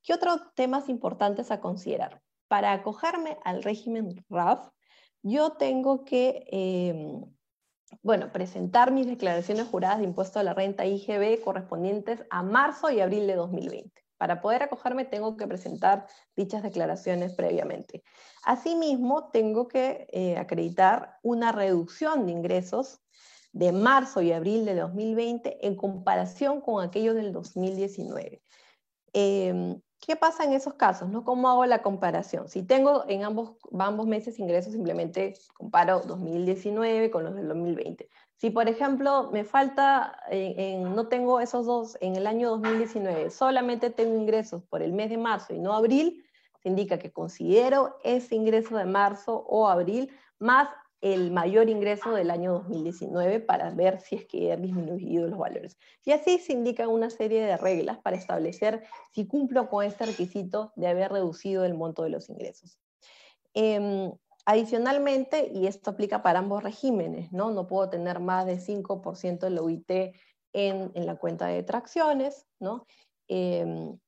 ¿Qué 0.03 0.13
otros 0.13 0.41
temas 0.53 0.89
importantes 0.89 1.51
a 1.51 1.61
considerar? 1.61 2.21
Para 2.49 2.73
acogerme 2.73 3.38
al 3.45 3.63
régimen 3.63 4.25
RAF, 4.30 4.67
yo 5.23 5.51
tengo 5.51 6.03
que, 6.03 6.43
em, 6.51 7.23
bueno, 8.01 8.30
presentar 8.34 8.91
mis 8.91 9.07
declaraciones 9.07 9.65
juradas 9.65 9.99
de 9.99 10.03
impuesto 10.03 10.38
a 10.38 10.43
la 10.43 10.53
renta 10.53 10.86
IGB 10.86 11.41
correspondientes 11.41 12.25
a 12.30 12.43
marzo 12.43 12.91
y 12.91 12.99
abril 12.99 13.25
de 13.25 13.36
2020. 13.36 14.07
Para 14.18 14.41
poder 14.41 14.63
acogerme 14.63 15.05
tengo 15.05 15.38
que 15.38 15.47
presentar 15.47 16.07
dichas 16.36 16.63
declaraciones 16.63 17.34
previamente. 17.34 18.03
Asimismo, 18.43 19.30
tengo 19.30 19.68
que 19.68 20.07
eh, 20.11 20.38
acreditar 20.38 21.18
una 21.24 21.51
reducción 21.51 22.26
de 22.26 22.32
ingresos 22.32 23.01
de 23.53 23.72
marzo 23.72 24.22
y 24.22 24.32
abril 24.32 24.65
de 24.65 24.76
2020 24.76 25.65
en 25.65 25.76
comparación 25.76 26.61
con 26.61 26.84
aquellos 26.84 27.15
del 27.15 27.34
2019. 27.34 28.41
Em, 29.13 29.82
¿Qué 29.99 30.15
pasa 30.15 30.43
en 30.43 30.53
esos 30.53 30.76
casos? 30.76 31.09
¿no? 31.09 31.24
¿Cómo 31.24 31.49
hago 31.49 31.65
la 31.65 31.82
comparación? 31.82 32.47
Si 32.49 32.61
tengo 32.63 33.05
en 33.07 33.24
ambos, 33.24 33.57
ambos 33.80 34.05
meses 34.05 34.38
ingresos, 34.38 34.74
simplemente 34.74 35.34
comparo 35.55 36.01
2019 36.01 37.09
con 37.09 37.24
los 37.24 37.36
del 37.36 37.47
2020. 37.47 38.07
Si, 38.38 38.51
por 38.51 38.69
ejemplo, 38.69 39.31
me 39.31 39.43
falta, 39.43 40.19
no 40.79 41.07
tengo 41.07 41.39
esos 41.39 41.65
dos 41.65 41.97
en 42.01 42.15
el 42.15 42.27
año 42.27 42.51
2019, 42.51 43.31
solamente 43.31 43.89
tengo 43.89 44.15
ingresos 44.15 44.63
por 44.63 44.83
el 44.83 44.93
mes 44.93 45.09
de 45.09 45.17
marzo 45.17 45.55
y 45.55 45.59
no 45.59 45.73
abril, 45.73 46.23
se 46.61 46.69
indica 46.69 46.99
que 46.99 47.11
considero 47.11 47.97
ese 48.03 48.35
ingreso 48.35 48.77
de 48.77 48.85
marzo 48.85 49.43
o 49.47 49.67
abril 49.67 50.11
más 50.38 50.69
el 51.01 51.31
mayor 51.31 51.69
ingreso 51.69 52.11
del 52.11 52.31
año 52.31 52.53
2019 52.53 53.39
para 53.39 53.69
ver 53.71 54.01
si 54.01 54.15
es 54.15 54.25
que 54.25 54.51
han 54.51 54.61
disminuido 54.61 55.27
los 55.27 55.38
valores. 55.38 55.77
Y 56.03 56.11
así 56.11 56.39
se 56.39 56.53
indica 56.53 56.88
una 56.88 57.09
serie 57.09 57.43
de 57.43 57.57
reglas 57.57 57.99
para 57.99 58.17
establecer 58.17 58.83
si 59.13 59.27
cumplo 59.27 59.69
con 59.69 59.85
este 59.85 60.05
requisito 60.05 60.73
de 60.75 60.88
haber 60.88 61.11
reducido 61.11 61.65
el 61.65 61.75
monto 61.75 62.03
de 62.03 62.09
los 62.09 62.29
ingresos. 62.29 62.79
Em, 63.53 64.11
Adicionalmente, 64.49 65.51
y 65.53 65.67
esto 65.67 65.91
aplica 65.91 66.23
para 66.23 66.39
ambos 66.39 66.63
regímenes, 66.63 67.33
¿no? 67.33 67.51
No 67.51 67.67
puedo 67.67 67.89
tener 67.89 68.21
más 68.21 68.45
de 68.45 68.61
5% 68.61 69.39
de 69.39 69.49
la 69.49 69.61
UIT 69.61 69.91
en, 70.53 70.91
la 70.93 71.17
cuenta 71.17 71.47
de 71.47 71.63
tracciones, 71.63 72.45
¿no? 72.57 72.85
Em, 73.27 73.99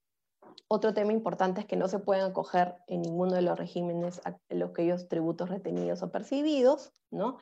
otro 0.70 0.94
tema 0.94 1.12
importante 1.12 1.60
es 1.60 1.68
que 1.68 1.76
no 1.76 1.90
se 1.90 2.00
pueden 2.00 2.24
acoger 2.24 2.78
en 2.88 3.02
ninguno 3.02 3.34
de 3.34 3.42
los 3.42 3.60
regímenes 3.60 4.22
los 4.48 4.72
que 4.72 4.84
ellos 4.84 5.10
tributos 5.10 5.50
retenidos 5.50 6.04
o 6.04 6.10
percibidos, 6.10 6.94
¿no? 7.12 7.38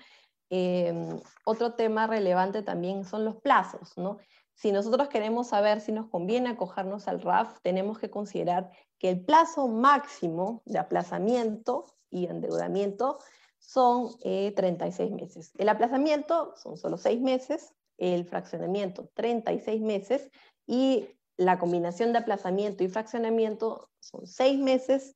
em, 0.50 1.20
otro 1.46 1.74
tema 1.76 2.08
relevante 2.08 2.64
también 2.64 3.06
son 3.06 3.26
los 3.26 3.36
plazos, 3.36 3.96
¿no? 3.96 4.18
Si 4.56 4.72
nosotros 4.72 5.08
queremos 5.10 5.50
saber 5.50 5.82
si 5.82 5.92
nos 5.92 6.08
conviene 6.08 6.50
acogernos 6.50 7.08
al 7.08 7.22
RAF, 7.22 7.60
tenemos 7.62 8.00
que 8.00 8.10
considerar 8.10 8.72
que 8.98 9.10
el 9.12 9.24
plazo 9.24 9.68
máximo 9.68 10.64
de 10.66 10.80
aplazamiento 10.80 11.86
y 12.10 12.26
endeudamiento 12.26 13.20
son 13.60 14.18
36 14.20 15.00
eh, 15.00 15.14
meses. 15.14 15.52
El 15.58 15.70
aplazamiento 15.70 16.54
son 16.56 16.78
solo 16.78 16.98
6 16.98 17.22
meses, 17.22 17.74
el 17.98 18.26
fraccionamiento 18.26 19.10
36 19.14 19.82
meses 19.82 20.30
y 20.66 21.08
la 21.36 21.60
combinación 21.60 22.14
de 22.14 22.20
aplazamiento 22.20 22.84
y 22.84 22.88
fraccionamiento 22.88 23.90
son 24.00 24.28
6 24.28 24.60
meses 24.60 25.16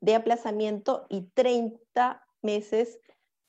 de 0.00 0.14
aplazamiento 0.14 1.06
y 1.08 1.30
30 1.34 2.26
meses 2.42 2.98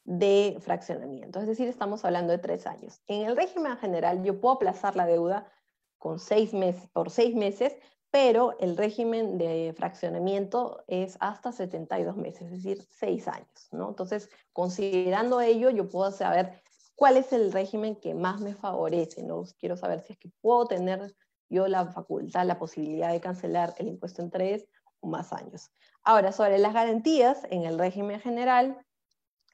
de 0.06 0.58
fraccionamiento. 0.60 1.39
Es 1.39 1.48
decir, 1.48 1.68
estamos 1.68 2.06
hablando 2.06 2.32
de 2.32 2.39
3 2.39 2.68
años. 2.68 3.02
En 3.08 3.26
el 3.26 3.36
régimen 3.36 3.78
general 3.78 4.24
yo 4.24 4.39
puedo 4.39 4.56
aplazar 4.56 4.96
la 4.96 5.06
deuda 5.06 5.52
con 5.98 6.20
seis 6.20 6.54
meses, 6.54 6.89
por 6.89 7.10
6 7.10 7.34
meses, 7.34 7.74
pero 8.14 8.55
el 8.59 8.78
régimen 8.78 9.39
de 9.39 9.74
fraccionamiento 9.76 10.84
es 10.86 11.18
hasta 11.20 11.51
72 11.51 12.16
meses, 12.16 12.43
es 12.43 12.51
decir, 12.51 12.86
6 12.99 13.28
años. 13.28 13.68
¿no? 13.72 13.89
Entonces, 13.89 14.30
considerando 14.51 15.41
ello, 15.41 15.72
yo 15.72 15.89
puedo 15.89 16.11
saber 16.11 16.61
cuál 16.93 17.18
es 17.18 17.34
el 17.34 17.51
régimen 17.51 17.95
que 17.95 18.14
más 18.14 18.39
me 18.39 18.53
favorece. 18.53 19.24
¿no? 19.24 19.43
Quiero 19.57 19.78
saber 19.78 20.01
si 20.01 20.14
es 20.14 20.20
que 20.20 20.30
puedo 20.41 20.68
tener 20.68 21.16
yo 21.49 21.68
la 21.68 21.88
facultad, 21.88 22.45
la 22.45 22.59
posibilidad 22.59 23.11
de 23.11 23.20
cancelar 23.20 23.74
el 23.80 23.88
impuesto 23.88 24.22
en 24.22 24.30
tres 24.30 24.68
o 24.99 25.07
más 25.07 25.34
años. 25.34 25.72
Ahora, 26.03 26.32
sobre 26.32 26.59
las 26.59 26.76
garantías, 26.76 27.41
en 27.49 27.64
el 27.64 27.80
régimen 27.80 28.20
general, 28.20 28.78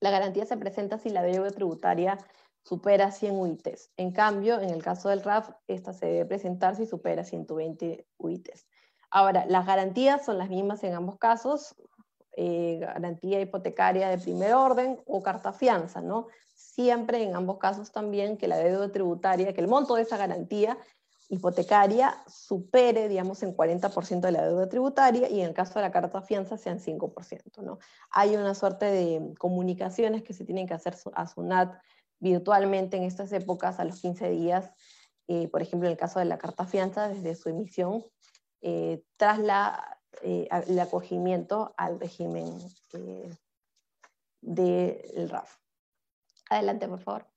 la 0.01 0.11
garantía 0.11 0.45
se 0.45 0.57
presenta 0.57 0.97
si 0.97 1.09
la 1.11 1.23
deuda 1.23 1.51
tributaria 1.51 2.17
supera 2.63 3.11
100 3.11 3.35
UITs. 3.35 3.91
En 3.97 4.11
cambio, 4.11 4.59
en 4.59 4.69
el 4.69 4.83
caso 4.83 5.09
del 5.09 5.23
RAF, 5.23 5.49
esta 5.67 5.93
se 5.93 6.05
debe 6.05 6.25
presentar 6.25 6.75
si 6.75 6.85
supera 6.85 7.23
120 7.23 8.05
UITs. 8.17 8.67
Ahora, 9.11 9.45
las 9.47 9.65
garantías 9.65 10.23
son 10.25 10.37
las 10.37 10.49
mismas 10.49 10.83
en 10.83 10.93
ambos 10.93 11.17
casos, 11.17 11.75
eh, 12.37 12.77
garantía 12.79 13.41
hipotecaria 13.41 14.09
de 14.09 14.17
primer 14.17 14.53
orden 14.53 15.01
o 15.05 15.23
carta 15.23 15.51
fianza, 15.51 16.01
¿no? 16.01 16.27
Siempre 16.55 17.23
en 17.23 17.35
ambos 17.35 17.57
casos 17.57 17.91
también 17.91 18.37
que 18.37 18.47
la 18.47 18.57
deuda 18.57 18.91
tributaria, 18.91 19.53
que 19.53 19.61
el 19.61 19.67
monto 19.67 19.95
de 19.95 20.03
esa 20.03 20.17
garantía 20.17 20.77
hipotecaria 21.29 22.15
supere, 22.27 23.07
digamos, 23.07 23.43
en 23.43 23.55
40% 23.55 24.21
de 24.21 24.31
la 24.31 24.47
deuda 24.47 24.69
tributaria 24.69 25.29
y 25.29 25.41
en 25.41 25.47
el 25.47 25.53
caso 25.53 25.75
de 25.75 25.81
la 25.81 25.91
carta 25.91 26.21
fianza 26.21 26.57
sean 26.57 26.79
5%, 26.79 27.61
¿no? 27.61 27.79
Hay 28.09 28.35
una 28.35 28.55
suerte 28.55 28.85
de 28.85 29.33
comunicaciones 29.37 30.23
que 30.23 30.33
se 30.33 30.45
tienen 30.45 30.67
que 30.67 30.73
hacer 30.73 30.95
a 31.13 31.27
SUNAT 31.27 31.73
virtualmente 32.19 32.97
en 32.97 33.03
estas 33.03 33.31
épocas 33.33 33.79
a 33.79 33.85
los 33.85 34.01
15 34.01 34.29
días, 34.29 34.71
eh, 35.27 35.47
por 35.47 35.61
ejemplo, 35.61 35.87
en 35.87 35.93
el 35.93 35.97
caso 35.97 36.19
de 36.19 36.25
la 36.25 36.37
carta 36.37 36.65
fianza, 36.65 37.07
desde 37.07 37.35
su 37.35 37.49
emisión, 37.49 38.03
eh, 38.61 39.03
tras 39.17 39.39
la, 39.39 40.01
eh, 40.21 40.47
el 40.67 40.79
acogimiento 40.79 41.73
al 41.77 41.99
régimen 41.99 42.57
del 44.41 45.29
RAF. 45.29 45.57
Adelante, 46.49 46.87
por 46.87 46.99
favor. 46.99 47.27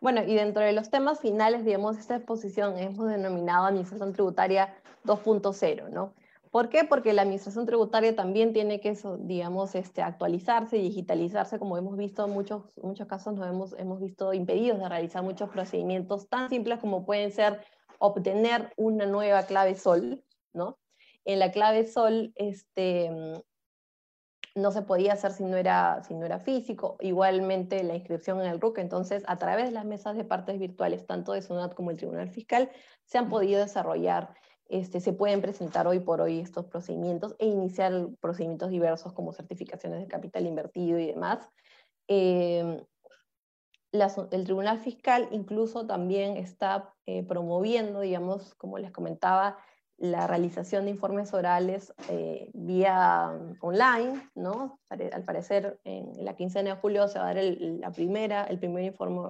Bueno, 0.00 0.22
y 0.22 0.36
dentro 0.36 0.62
de 0.62 0.72
los 0.72 0.90
temas 0.90 1.18
finales, 1.18 1.64
digamos, 1.64 1.98
esta 1.98 2.14
exposición 2.14 2.78
hemos 2.78 3.08
denominado 3.08 3.66
Administración 3.66 4.12
Tributaria 4.12 4.72
2.0, 5.04 5.90
¿no? 5.90 6.14
¿Por 6.50 6.70
qué? 6.70 6.84
Porque 6.84 7.12
la 7.12 7.22
administración 7.22 7.66
tributaria 7.66 8.16
también 8.16 8.52
tiene 8.52 8.80
que, 8.80 8.96
digamos, 9.20 9.74
este, 9.74 10.02
actualizarse 10.02 10.78
y 10.78 10.82
digitalizarse, 10.82 11.58
como 11.58 11.76
hemos 11.76 11.96
visto 11.96 12.24
en 12.24 12.32
muchos, 12.32 12.62
muchos 12.82 13.06
casos, 13.06 13.34
nos 13.34 13.46
hemos, 13.46 13.74
hemos 13.78 14.00
visto 14.00 14.32
impedidos 14.32 14.78
de 14.78 14.88
realizar 14.88 15.22
muchos 15.22 15.50
procedimientos 15.50 16.28
tan 16.28 16.48
simples 16.48 16.78
como 16.80 17.04
pueden 17.04 17.32
ser 17.32 17.60
obtener 17.98 18.72
una 18.76 19.04
nueva 19.06 19.42
clave 19.42 19.74
SOL, 19.74 20.24
¿no? 20.54 20.78
En 21.24 21.38
la 21.38 21.50
clave 21.52 21.86
SOL, 21.86 22.32
este, 22.36 23.42
no 24.54 24.72
se 24.72 24.82
podía 24.82 25.12
hacer 25.12 25.32
si 25.32 25.44
no, 25.44 25.56
era, 25.56 26.02
si 26.04 26.14
no 26.14 26.26
era 26.26 26.38
físico, 26.38 26.96
igualmente 27.00 27.82
la 27.82 27.94
inscripción 27.94 28.40
en 28.40 28.46
el 28.46 28.60
RUC, 28.60 28.78
entonces 28.78 29.22
a 29.26 29.36
través 29.36 29.66
de 29.66 29.72
las 29.72 29.84
mesas 29.84 30.16
de 30.16 30.24
partes 30.24 30.58
virtuales, 30.58 31.06
tanto 31.06 31.32
de 31.32 31.42
SUNAT 31.42 31.74
como 31.74 31.90
el 31.90 31.96
Tribunal 31.96 32.30
Fiscal, 32.30 32.70
se 33.04 33.18
han 33.18 33.28
podido 33.28 33.60
desarrollar, 33.60 34.34
este, 34.68 35.00
se 35.00 35.12
pueden 35.12 35.40
presentar 35.40 35.86
hoy 35.86 36.00
por 36.00 36.20
hoy 36.20 36.40
estos 36.40 36.66
procedimientos 36.66 37.34
e 37.38 37.46
iniciar 37.46 38.08
procedimientos 38.20 38.70
diversos 38.70 39.12
como 39.12 39.32
certificaciones 39.32 40.00
de 40.00 40.08
capital 40.08 40.46
invertido 40.46 40.98
y 40.98 41.06
demás. 41.06 41.48
Eh, 42.08 42.84
el 43.92 44.44
Tribunal 44.44 44.78
Fiscal 44.78 45.28
incluso 45.32 45.86
también 45.86 46.36
está 46.36 46.94
eh, 47.06 47.22
promoviendo, 47.22 48.00
digamos, 48.00 48.54
como 48.56 48.78
les 48.78 48.92
comentaba, 48.92 49.56
la 49.96 50.28
realización 50.28 50.84
de 50.84 50.92
informes 50.92 51.34
orales 51.34 51.92
eh, 52.08 52.50
vía 52.54 53.32
online, 53.60 54.30
¿no? 54.36 54.78
Al 54.90 55.24
parecer, 55.24 55.80
en 55.82 56.24
la 56.24 56.36
quincena 56.36 56.74
de 56.74 56.80
julio 56.80 57.08
se 57.08 57.18
va 57.18 57.24
a 57.24 57.28
dar 57.28 57.38
el, 57.38 57.80
la 57.80 57.90
primera, 57.90 58.44
el 58.44 58.60
primer 58.60 58.84
informe 58.84 59.28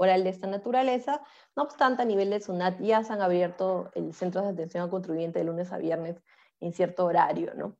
oral 0.00 0.24
de 0.24 0.30
esta 0.30 0.46
naturaleza. 0.46 1.22
No 1.54 1.64
obstante, 1.64 2.02
a 2.02 2.06
nivel 2.06 2.30
de 2.30 2.40
SUNAT 2.40 2.80
ya 2.80 3.04
se 3.04 3.12
han 3.12 3.20
abierto 3.20 3.90
el 3.94 4.14
centro 4.14 4.40
de 4.40 4.48
atención 4.48 4.82
al 4.82 4.90
contribuyente 4.90 5.40
de 5.40 5.44
lunes 5.44 5.72
a 5.72 5.78
viernes 5.78 6.22
en 6.60 6.72
cierto 6.72 7.04
horario, 7.04 7.52
¿no? 7.54 7.76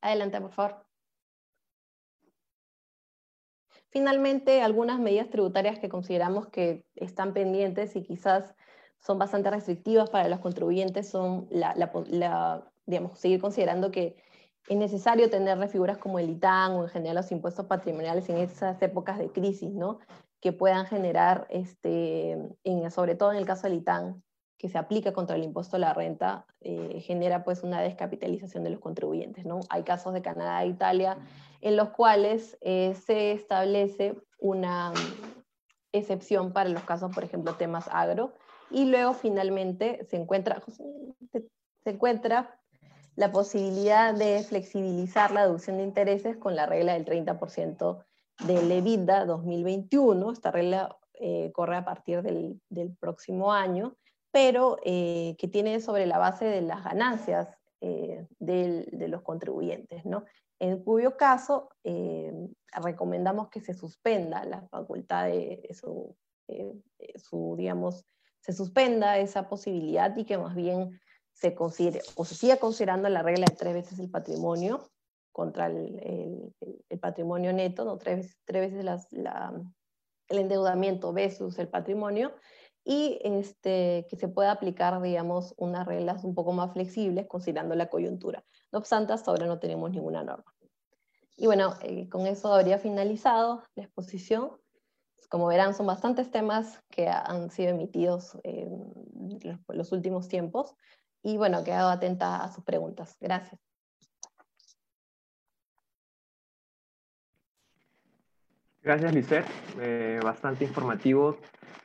Adelante, 0.00 0.40
por 0.40 0.52
favor. 0.52 0.86
Finalmente, 3.90 4.62
algunas 4.62 4.98
medidas 4.98 5.28
tributarias 5.28 5.78
que 5.78 5.90
consideramos 5.90 6.48
que 6.48 6.86
están 6.94 7.34
pendientes 7.34 7.94
y 7.94 8.02
quizás 8.02 8.54
son 8.98 9.18
bastante 9.18 9.50
restrictivas 9.50 10.08
para 10.08 10.28
los 10.28 10.40
contribuyentes 10.40 11.08
son 11.08 11.46
la, 11.50 12.70
digamos, 12.86 13.18
seguir 13.18 13.40
considerando 13.40 13.90
que 13.90 14.16
es 14.68 14.76
necesario 14.76 15.28
tener 15.30 15.68
figuras 15.68 15.98
como 15.98 16.18
el 16.18 16.30
ITAN 16.30 16.72
o 16.72 16.84
en 16.84 16.88
general 16.88 17.16
los 17.16 17.30
impuestos 17.30 17.66
patrimoniales 17.66 18.28
en 18.30 18.38
esas 18.38 18.80
épocas 18.82 19.18
de 19.18 19.30
crisis, 19.30 19.72
¿no? 19.72 20.00
Que 20.46 20.52
puedan 20.52 20.86
generar, 20.86 21.48
este, 21.50 22.38
en, 22.62 22.90
sobre 22.92 23.16
todo 23.16 23.32
en 23.32 23.38
el 23.38 23.46
caso 23.46 23.66
del 23.66 23.78
ITAN, 23.78 24.22
que 24.56 24.68
se 24.68 24.78
aplica 24.78 25.12
contra 25.12 25.34
el 25.34 25.42
impuesto 25.42 25.74
a 25.74 25.80
la 25.80 25.92
renta, 25.92 26.46
eh, 26.60 27.00
genera 27.00 27.42
pues 27.42 27.64
una 27.64 27.80
descapitalización 27.80 28.62
de 28.62 28.70
los 28.70 28.78
contribuyentes, 28.78 29.44
¿no? 29.44 29.58
Hay 29.70 29.82
casos 29.82 30.14
de 30.14 30.22
Canadá 30.22 30.62
e 30.62 30.68
Italia 30.68 31.18
en 31.62 31.74
los 31.74 31.88
cuales 31.88 32.56
eh, 32.60 32.94
se 32.94 33.32
establece 33.32 34.14
una 34.38 34.92
excepción 35.90 36.52
para 36.52 36.68
los 36.68 36.84
casos, 36.84 37.12
por 37.12 37.24
ejemplo, 37.24 37.54
temas 37.54 37.88
agro, 37.90 38.32
y 38.70 38.84
luego 38.84 39.14
finalmente 39.14 40.06
se 40.08 40.14
encuentra, 40.14 40.62
se 41.82 41.90
encuentra 41.90 42.56
la 43.16 43.32
posibilidad 43.32 44.14
de 44.14 44.44
flexibilizar 44.44 45.32
la 45.32 45.42
deducción 45.42 45.78
de 45.78 45.82
intereses 45.82 46.36
con 46.36 46.54
la 46.54 46.66
regla 46.66 46.92
del 46.92 47.04
30% 47.04 48.04
del 48.44 48.70
EBITDA 48.70 49.24
2021. 49.24 50.32
Esta 50.32 50.50
regla 50.50 50.96
eh, 51.14 51.50
corre 51.52 51.76
a 51.76 51.84
partir 51.84 52.22
del, 52.22 52.60
del 52.68 52.94
próximo 52.94 53.52
año, 53.52 53.96
pero 54.30 54.76
eh, 54.84 55.34
que 55.38 55.48
tiene 55.48 55.80
sobre 55.80 56.06
la 56.06 56.18
base 56.18 56.44
de 56.44 56.60
las 56.60 56.84
ganancias 56.84 57.48
eh, 57.80 58.26
de 58.38 59.08
los 59.08 59.22
contribuyentes, 59.22 60.04
¿no? 60.04 60.24
En 60.58 60.82
cuyo 60.82 61.18
caso 61.18 61.68
recomendamos 62.72 63.50
que 63.50 63.60
se 63.60 63.74
suspenda 63.74 64.44
la 64.46 64.66
facultad 64.68 65.26
de 65.26 65.68
su, 65.78 66.16
su 67.16 67.54
digamos, 67.58 68.06
se 68.40 68.54
suspenda 68.54 69.18
esa 69.18 69.50
posibilidad 69.50 70.16
y 70.16 70.24
que 70.24 70.38
más 70.38 70.54
bien 70.54 70.98
se 71.32 71.54
considere 71.54 72.00
o 72.14 72.24
se 72.24 72.34
siga 72.34 72.56
considerando 72.56 73.10
la 73.10 73.22
regla 73.22 73.44
de 73.50 73.56
tres 73.56 73.74
veces 73.74 73.98
el 73.98 74.10
patrimonio 74.10 74.88
contra 75.36 75.66
el, 75.66 76.54
el, 76.88 76.98
patrimonio 76.98 77.52
neto, 77.52 77.84
¿no? 77.84 77.98
tres, 77.98 78.38
tres 78.46 78.70
veces 78.70 78.86
las, 78.86 79.06
la, 79.12 79.52
el 80.28 80.38
endeudamiento 80.38 81.12
versus 81.12 81.58
el 81.58 81.68
patrimonio, 81.68 82.32
y 82.84 83.18
este, 83.22 84.06
que 84.08 84.16
se 84.16 84.28
pueda 84.28 84.50
aplicar, 84.50 85.02
digamos, 85.02 85.52
unas 85.58 85.86
reglas 85.86 86.24
un 86.24 86.34
poco 86.34 86.52
más 86.52 86.72
flexibles 86.72 87.26
considerando 87.26 87.74
la 87.74 87.90
coyuntura. 87.90 88.42
No 88.72 88.78
obstante, 88.78 89.12
hasta 89.12 89.30
ahora 89.30 89.46
no 89.46 89.58
tenemos 89.58 89.90
ninguna 89.90 90.24
norma. 90.24 90.54
Y 91.36 91.44
bueno, 91.44 91.74
eh, 91.82 92.08
con 92.08 92.26
eso 92.26 92.54
habría 92.54 92.78
finalizado 92.78 93.62
la 93.74 93.82
exposición 93.82 94.52
como 95.28 95.48
verán, 95.48 95.74
son 95.74 95.86
bastantes 95.86 96.30
temas 96.30 96.80
que 96.88 97.08
han 97.08 97.50
sido 97.50 97.70
emitidos 97.70 98.38
en 98.44 98.92
los 99.68 99.92
últimos 99.92 100.28
tiempos. 100.28 100.74
Y 101.22 101.36
bueno, 101.36 101.64
quedo 101.64 101.88
atenta 101.88 102.42
a 102.42 102.52
sus 102.52 102.64
preguntas. 102.64 103.16
Gracias. 103.20 103.60
Gracias, 108.86 109.12
Lisette. 109.12 109.46
Eh, 109.80 110.20
bastante 110.22 110.64
informativo 110.64 111.38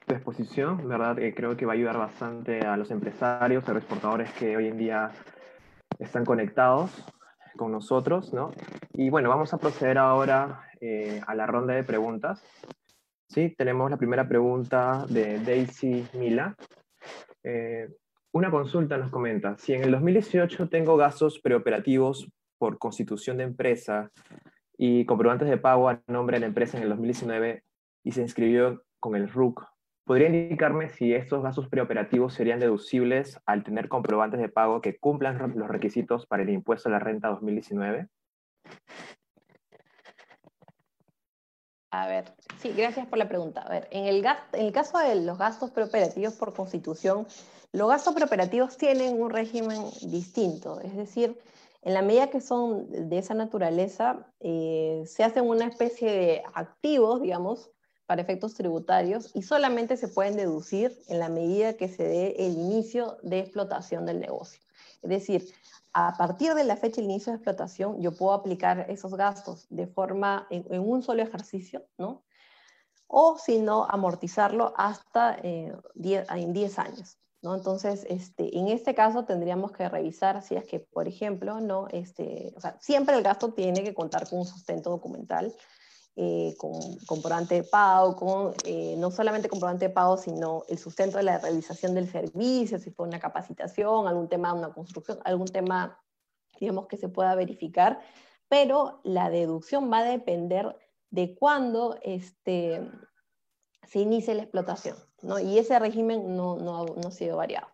tu 0.06 0.14
exposición, 0.14 0.88
¿verdad? 0.88 1.18
Eh, 1.18 1.34
creo 1.34 1.58
que 1.58 1.66
va 1.66 1.72
a 1.72 1.76
ayudar 1.76 1.98
bastante 1.98 2.60
a 2.60 2.78
los 2.78 2.92
empresarios, 2.92 3.68
a 3.68 3.74
los 3.74 3.82
exportadores 3.82 4.32
que 4.34 4.56
hoy 4.56 4.68
en 4.68 4.78
día 4.78 5.10
están 5.98 6.26
conectados 6.26 6.92
con 7.58 7.72
nosotros, 7.72 8.32
¿no? 8.34 8.52
Y 8.94 9.10
bueno, 9.10 9.30
vamos 9.30 9.52
a 9.52 9.58
proceder 9.58 9.98
ahora 9.98 10.70
eh, 10.80 11.20
a 11.26 11.34
la 11.34 11.48
ronda 11.48 11.74
de 11.74 11.84
preguntas. 11.84 12.44
Sí, 13.28 13.56
tenemos 13.58 13.90
la 13.90 13.98
primera 13.98 14.28
pregunta 14.28 15.04
de 15.10 15.40
Daisy 15.40 16.06
Mila. 16.14 16.56
Eh, 17.44 17.90
una 18.32 18.52
consulta 18.52 19.00
nos 19.00 19.10
comenta, 19.10 19.58
si 19.58 19.74
en 19.74 19.86
el 19.86 19.90
2018 19.90 20.70
tengo 20.70 20.98
gastos 20.98 21.40
preoperativos 21.40 22.30
por 22.60 22.78
constitución 22.78 23.38
de 23.38 23.46
empresa 23.46 24.12
y 24.84 25.06
comprobantes 25.06 25.48
de 25.48 25.60
pago 25.60 25.90
a 25.90 26.02
nombre 26.08 26.38
de 26.38 26.40
la 26.40 26.48
empresa 26.48 26.76
en 26.76 26.82
el 26.82 26.90
2019 26.90 27.64
y 28.04 28.12
se 28.14 28.22
inscribió 28.22 28.84
con 29.00 29.16
el 29.16 29.30
RUC, 29.30 29.64
¿podría 30.06 30.28
indicarme 30.28 30.90
si 30.90 31.14
estos 31.14 31.44
gastos 31.44 31.68
preoperativos 31.68 32.34
serían 32.34 32.60
deducibles 32.60 33.40
al 33.46 33.64
tener 33.64 33.90
comprobantes 33.90 34.40
de 34.40 34.50
pago 34.50 34.82
que 34.82 34.98
cumplan 34.98 35.54
los 35.56 35.68
requisitos 35.68 36.26
para 36.26 36.42
el 36.42 36.50
impuesto 36.50 36.90
a 36.90 36.94
la 36.94 36.98
renta 36.98 37.28
2019? 37.28 38.08
A 41.92 42.08
ver, 42.08 42.34
sí, 42.58 42.74
gracias 42.76 43.06
por 43.06 43.20
la 43.20 43.28
pregunta. 43.28 43.62
A 43.62 43.70
ver, 43.70 43.88
en 43.92 44.06
el, 44.06 44.24
caso 44.74 44.98
de 44.98 45.14
los 45.14 45.38
gastos 45.38 45.70
preoperativos 45.70 46.34
por 46.34 46.56
constitución, 46.56 47.28
los 47.72 47.88
gastos 47.88 48.16
preoperativos 48.16 48.78
tienen 48.78 49.22
un 49.22 49.30
régimen 49.30 49.84
distinto, 50.02 50.82
es 50.82 50.96
decir, 50.96 51.38
en 51.82 51.94
la 51.94 52.02
medida 52.02 52.30
que 52.30 52.42
son 52.42 53.10
de 53.10 53.18
esa 53.18 53.34
naturaleza, 53.34 54.28
eh, 54.40 55.04
se 55.08 55.24
hacen 55.24 55.48
una 55.48 55.66
especie 55.66 56.12
de 56.12 56.44
activos, 56.54 57.22
digamos, 57.22 57.72
para 58.06 58.22
efectos 58.22 58.54
tributarios 58.54 59.32
y 59.34 59.42
solamente 59.42 59.98
se 59.98 60.08
pueden 60.08 60.36
deducir 60.36 60.96
en 61.08 61.20
la 61.20 61.30
medida 61.30 61.74
que 61.74 61.88
se 61.88 62.04
dé 62.04 62.36
el 62.46 62.54
inicio 62.54 63.18
de 63.24 63.40
explotación 63.40 64.06
del 64.06 64.20
negocio. 64.20 64.62
Es 65.02 65.10
decir, 65.10 65.54
a 65.94 66.14
partir 66.18 66.54
de 66.54 66.64
la 66.64 66.78
fecha 66.78 66.98
del 66.98 67.10
inicio 67.10 67.32
de 67.32 67.38
explotación, 67.38 68.02
yo 68.02 68.12
puedo 68.12 68.34
aplicar 68.34 68.86
esos 68.90 69.16
gastos 69.16 69.66
de 69.70 69.88
forma 69.88 70.46
en, 70.50 70.80
un 70.80 71.02
solo 71.02 71.24
ejercicio, 71.24 71.86
¿no? 71.98 72.24
O 73.08 73.38
si 73.38 73.60
no, 73.60 73.88
amortizarlo 73.90 74.74
hasta 74.78 75.38
eh, 75.44 75.76
en 75.96 76.54
10 76.54 76.80
años. 76.80 77.18
¿No? 77.42 77.56
Entonces, 77.56 78.06
este, 78.10 78.58
en 78.58 78.68
este 78.68 78.94
caso 78.94 79.26
tendríamos 79.26 79.72
que 79.72 79.90
revisar 79.90 80.44
si 80.44 80.56
es 80.56 80.66
que, 80.66 80.80
por 80.80 81.08
ejemplo, 81.08 81.60
¿no? 81.60 81.88
este, 81.90 82.54
o 82.56 82.62
sea, 82.62 82.78
siempre 82.80 83.16
el 83.16 83.24
gasto 83.24 83.54
tiene 83.54 83.84
que 83.84 83.94
contar 83.94 84.30
con 84.30 84.40
un 84.40 84.46
sustento 84.46 84.90
documental, 84.90 85.54
eh, 86.18 86.54
con 86.58 86.74
comprobante 87.08 87.56
de 87.56 87.64
pago, 87.64 88.54
eh, 88.66 88.96
no 88.98 89.12
solamente 89.12 89.48
comprobante 89.48 89.88
de 89.88 89.94
pago, 89.94 90.18
sino 90.18 90.64
el 90.68 90.78
sustento 90.78 91.18
de 91.18 91.24
la 91.24 91.38
realización 91.38 91.96
del 91.96 92.12
servicio, 92.12 92.80
si 92.80 92.92
fue 92.92 93.08
una 93.08 93.20
capacitación, 93.20 94.08
algún 94.08 94.28
tema, 94.28 94.54
una 94.54 94.74
construcción, 94.74 95.20
algún 95.24 95.48
tema, 95.48 96.00
digamos, 96.60 96.88
que 96.88 96.98
se 96.98 97.08
pueda 97.08 97.34
verificar, 97.36 98.02
pero 98.50 99.00
la 99.04 99.30
deducción 99.30 99.90
va 99.92 100.00
a 100.00 100.04
depender 100.04 100.78
de 101.10 101.34
cuándo 101.34 101.98
este, 102.02 102.92
se 103.88 104.00
inicie 104.00 104.36
la 104.36 104.44
explotación, 104.44 104.98
¿no? 105.22 105.40
Y 105.40 105.58
ese 105.58 105.78
régimen 105.80 106.36
no, 106.36 106.58
no, 106.58 106.86
no 106.86 107.08
ha 107.08 107.12
sido 107.12 107.38
variado. 107.38 107.68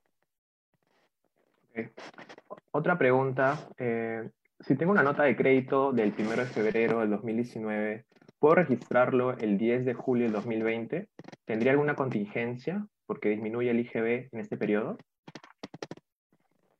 Otra 2.71 2.97
pregunta, 2.97 3.59
eh, 3.77 4.29
si 4.59 4.75
tengo 4.75 4.91
una 4.91 5.03
nota 5.03 5.23
de 5.23 5.35
crédito 5.35 5.91
del 5.91 6.13
1 6.17 6.29
de 6.31 6.45
febrero 6.45 6.99
del 7.01 7.11
2019 7.11 8.07
¿Puedo 8.39 8.53
registrarlo 8.53 9.35
el 9.37 9.57
10 9.57 9.85
de 9.85 9.93
julio 9.95 10.25
del 10.25 10.33
2020? 10.33 11.09
¿Tendría 11.45 11.71
alguna 11.71 11.95
contingencia 11.95 12.87
porque 13.07 13.29
disminuye 13.29 13.71
el 13.71 13.79
IGB 13.79 14.29
en 14.31 14.39
este 14.39 14.57
periodo? 14.57 14.97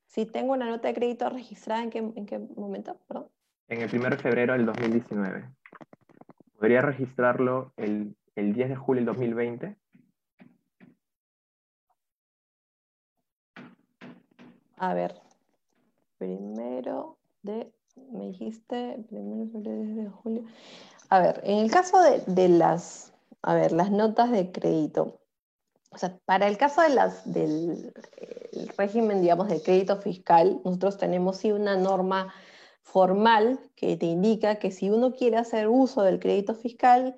Si 0.06 0.28
tengo 0.28 0.54
una 0.54 0.68
nota 0.68 0.88
de 0.88 0.94
crédito 0.94 1.30
registrada, 1.30 1.82
¿en 1.82 1.90
qué, 1.90 1.98
en 1.98 2.26
qué 2.28 2.40
momento? 2.56 3.00
En 3.70 3.82
el 3.82 3.90
1 3.92 4.10
de 4.10 4.18
febrero 4.18 4.54
del 4.54 4.68
2019. 4.68 5.50
¿Podría 6.60 6.82
registrarlo 6.82 7.74
el, 7.78 8.16
el 8.36 8.54
10 8.54 8.70
de 8.70 8.76
julio 8.76 9.00
del 9.02 9.16
2020? 9.16 9.76
A 14.78 14.94
ver, 14.94 15.20
primero 16.18 17.18
de, 17.42 17.72
me 18.12 18.28
dijiste, 18.28 19.04
primero 19.10 19.50
de 19.60 20.10
julio. 20.10 20.44
A 21.10 21.20
ver, 21.20 21.42
en 21.44 21.60
el 21.60 21.72
caso 21.72 21.98
de, 22.28 22.50
las, 22.50 23.14
a 23.42 23.56
ver, 23.56 23.72
las 23.72 23.92
notas 23.92 24.32
de 24.32 24.52
crédito, 24.52 25.20
o 25.92 25.98
sea, 25.98 26.18
para 26.26 26.48
el 26.48 26.58
caso 26.58 26.82
de 26.82 26.90
las, 26.90 27.32
del 27.32 27.94
régimen, 28.78 29.22
digamos, 29.22 29.48
de 29.48 29.62
crédito 29.62 29.98
fiscal, 29.98 30.62
nosotros 30.64 30.98
tenemos 30.98 31.38
sí 31.38 31.52
una 31.52 31.76
norma 31.76 32.34
formal 32.82 33.60
que 33.76 33.98
te 33.98 34.06
indica 34.06 34.60
que 34.60 34.72
si 34.72 34.90
uno 34.90 35.14
quiere 35.14 35.38
hacer 35.38 35.68
uso 35.70 36.04
del 36.04 36.20
crédito 36.20 36.54
fiscal, 36.54 37.16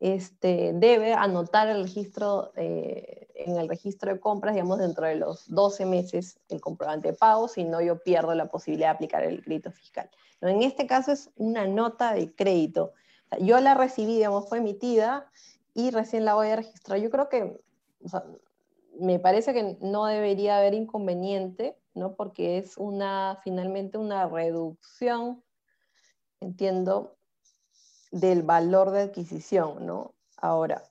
este, 0.00 0.72
debe 0.74 1.14
anotar 1.14 1.68
el 1.68 1.82
registro, 1.82 2.52
eh, 2.56 3.25
en 3.36 3.56
el 3.56 3.68
registro 3.68 4.12
de 4.12 4.20
compras, 4.20 4.54
digamos, 4.54 4.78
dentro 4.78 5.06
de 5.06 5.16
los 5.16 5.48
12 5.48 5.86
meses 5.86 6.38
el 6.48 6.60
comprobante 6.60 7.08
de 7.08 7.14
pago, 7.14 7.48
si 7.48 7.64
no 7.64 7.80
yo 7.80 8.02
pierdo 8.02 8.34
la 8.34 8.46
posibilidad 8.46 8.88
de 8.88 8.94
aplicar 8.94 9.24
el 9.24 9.42
crédito 9.42 9.70
fiscal. 9.70 10.10
en 10.40 10.62
este 10.62 10.86
caso 10.86 11.12
es 11.12 11.30
una 11.36 11.66
nota 11.66 12.12
de 12.12 12.34
crédito 12.34 12.92
yo 13.40 13.60
la 13.60 13.74
recibí, 13.74 14.14
digamos, 14.14 14.48
fue 14.48 14.58
emitida 14.58 15.30
y 15.74 15.90
recién 15.90 16.24
la 16.24 16.34
voy 16.34 16.48
a 16.48 16.56
registrar. 16.56 16.98
Yo 16.98 17.10
creo 17.10 17.28
que, 17.28 17.60
me 18.98 19.18
parece 19.18 19.52
que 19.52 19.76
no 19.80 20.06
debería 20.06 20.58
haber 20.58 20.74
inconveniente, 20.74 21.76
¿no? 21.94 22.14
Porque 22.14 22.58
es 22.58 22.78
una, 22.78 23.38
finalmente 23.42 23.98
una 23.98 24.28
reducción, 24.28 25.42
entiendo, 26.40 27.16
del 28.10 28.42
valor 28.42 28.90
de 28.90 29.02
adquisición, 29.02 29.84
¿no? 29.84 30.14
Ahora, 30.36 30.82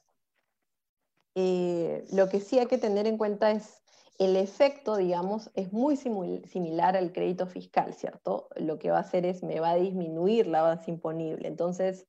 eh, 1.36 2.06
lo 2.12 2.30
que 2.30 2.40
sí 2.40 2.60
hay 2.60 2.68
que 2.68 2.78
tener 2.78 3.08
en 3.08 3.18
cuenta 3.18 3.52
es 3.52 3.82
el 4.18 4.38
efecto, 4.38 4.96
digamos, 4.96 5.52
es 5.56 5.74
muy 5.74 5.98
similar 5.98 6.96
al 6.96 7.12
crédito 7.12 7.48
fiscal, 7.48 7.94
¿cierto? 7.94 8.48
Lo 8.56 8.80
que 8.80 8.90
va 8.92 8.98
a 8.98 9.02
hacer 9.02 9.26
es, 9.26 9.44
me 9.44 9.60
va 9.60 9.72
a 9.72 9.76
disminuir 9.76 10.48
la 10.48 10.62
base 10.62 10.90
imponible. 10.92 11.48
Entonces, 11.48 12.08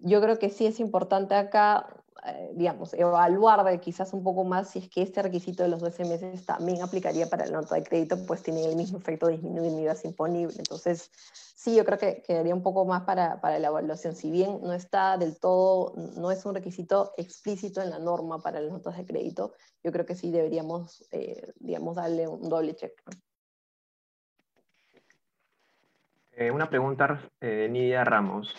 yo 0.00 0.20
creo 0.20 0.38
que 0.38 0.50
sí 0.50 0.66
es 0.66 0.80
importante 0.80 1.34
acá, 1.34 1.86
eh, 2.26 2.52
digamos, 2.54 2.92
evaluar 2.94 3.80
quizás 3.80 4.12
un 4.12 4.22
poco 4.22 4.44
más 4.44 4.70
si 4.70 4.80
es 4.80 4.88
que 4.88 5.02
este 5.02 5.22
requisito 5.22 5.62
de 5.62 5.68
los 5.68 5.80
12 5.80 6.04
meses 6.04 6.44
también 6.44 6.82
aplicaría 6.82 7.28
para 7.28 7.46
la 7.46 7.60
nota 7.60 7.74
de 7.74 7.82
crédito, 7.82 8.18
pues 8.26 8.42
tiene 8.42 8.64
el 8.64 8.76
mismo 8.76 8.98
efecto 8.98 9.26
de 9.26 9.34
disminuir 9.34 9.72
mi 9.72 9.86
base 9.86 10.08
imponible. 10.08 10.54
Entonces, 10.58 11.10
sí, 11.54 11.74
yo 11.74 11.84
creo 11.84 11.98
que 11.98 12.22
quedaría 12.22 12.54
un 12.54 12.62
poco 12.62 12.84
más 12.84 13.02
para, 13.02 13.40
para 13.40 13.58
la 13.58 13.68
evaluación. 13.68 14.14
Si 14.16 14.30
bien 14.30 14.60
no 14.62 14.72
está 14.72 15.16
del 15.18 15.38
todo, 15.38 15.94
no 16.16 16.30
es 16.30 16.44
un 16.44 16.54
requisito 16.54 17.12
explícito 17.16 17.82
en 17.82 17.90
la 17.90 17.98
norma 17.98 18.38
para 18.38 18.60
las 18.60 18.72
notas 18.72 18.96
de 18.96 19.06
crédito, 19.06 19.52
yo 19.82 19.92
creo 19.92 20.06
que 20.06 20.14
sí 20.14 20.30
deberíamos, 20.30 21.06
eh, 21.12 21.52
digamos, 21.58 21.96
darle 21.96 22.28
un 22.28 22.48
doble 22.48 22.74
check. 22.74 22.92
Eh, 26.40 26.50
una 26.50 26.70
pregunta 26.70 27.20
de 27.38 27.68
Nidia 27.68 28.02
Ramos. 28.02 28.56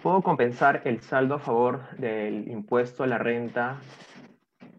¿Puedo 0.00 0.22
compensar 0.22 0.82
el 0.84 1.02
saldo 1.02 1.34
a 1.34 1.38
favor 1.40 1.90
del 1.96 2.48
impuesto 2.48 3.02
a 3.02 3.08
la 3.08 3.18
renta 3.18 3.80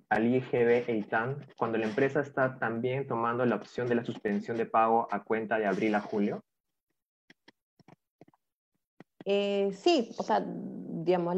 al 0.07 0.33
IGB 0.33 0.85
e 0.87 0.95
ITAN 0.95 1.45
cuando 1.57 1.77
la 1.77 1.87
empresa 1.87 2.21
está 2.21 2.57
también 2.57 3.05
tomando 3.05 3.45
la 3.45 3.57
opción 3.57 3.85
de 3.89 3.95
la 3.95 4.05
suspensión 4.05 4.55
de 4.55 4.65
pago 4.65 5.09
a 5.11 5.25
cuenta 5.25 5.59
de 5.59 5.65
abril 5.65 5.93
a 5.95 5.99
julio? 5.99 6.41
Eh, 9.25 9.73
sí, 9.73 10.15
o 10.17 10.23
sea, 10.23 10.41
digamos, 10.41 11.35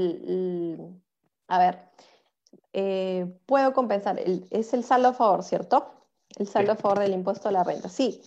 a 1.47 1.57
ver, 1.57 1.80
eh, 2.72 3.26
puedo 3.47 3.74
compensar, 3.74 4.20
es 4.51 4.74
el 4.76 4.84
saldo 4.84 5.07
a 5.07 5.14
favor, 5.14 5.41
¿cierto? 5.41 5.91
El 6.38 6.45
saldo 6.45 6.74
a 6.74 6.76
favor 6.76 6.99
del 6.99 7.14
impuesto 7.14 7.49
a 7.49 7.51
la 7.51 7.64
renta, 7.64 7.89
sí. 7.89 8.22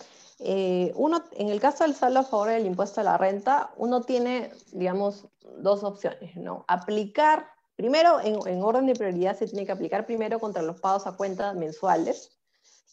Eh, 0.45 0.91
uno, 0.95 1.23
en 1.37 1.47
el 1.47 1.61
caso 1.61 1.85
del 1.85 1.95
saldo 1.95 2.19
a 2.19 2.23
favor 2.23 2.49
del 2.49 2.65
impuesto 2.65 2.99
a 2.99 3.05
la 3.05 3.17
renta, 3.17 3.71
uno 3.77 4.01
tiene, 4.01 4.51
digamos, 4.73 5.25
dos 5.59 5.85
opciones, 5.85 6.35
¿no? 6.35 6.65
Aplicar, 6.67 7.47
primero, 7.77 8.19
en, 8.19 8.61
orden 8.61 8.85
de 8.85 8.93
prioridad, 8.93 9.37
se 9.37 9.47
tiene 9.47 9.65
que 9.65 9.71
aplicar 9.71 10.05
primero 10.05 10.41
contra 10.41 10.61
los 10.61 10.81
pagos 10.81 11.07
a 11.07 11.15
cuenta 11.15 11.53
mensuales 11.53 12.37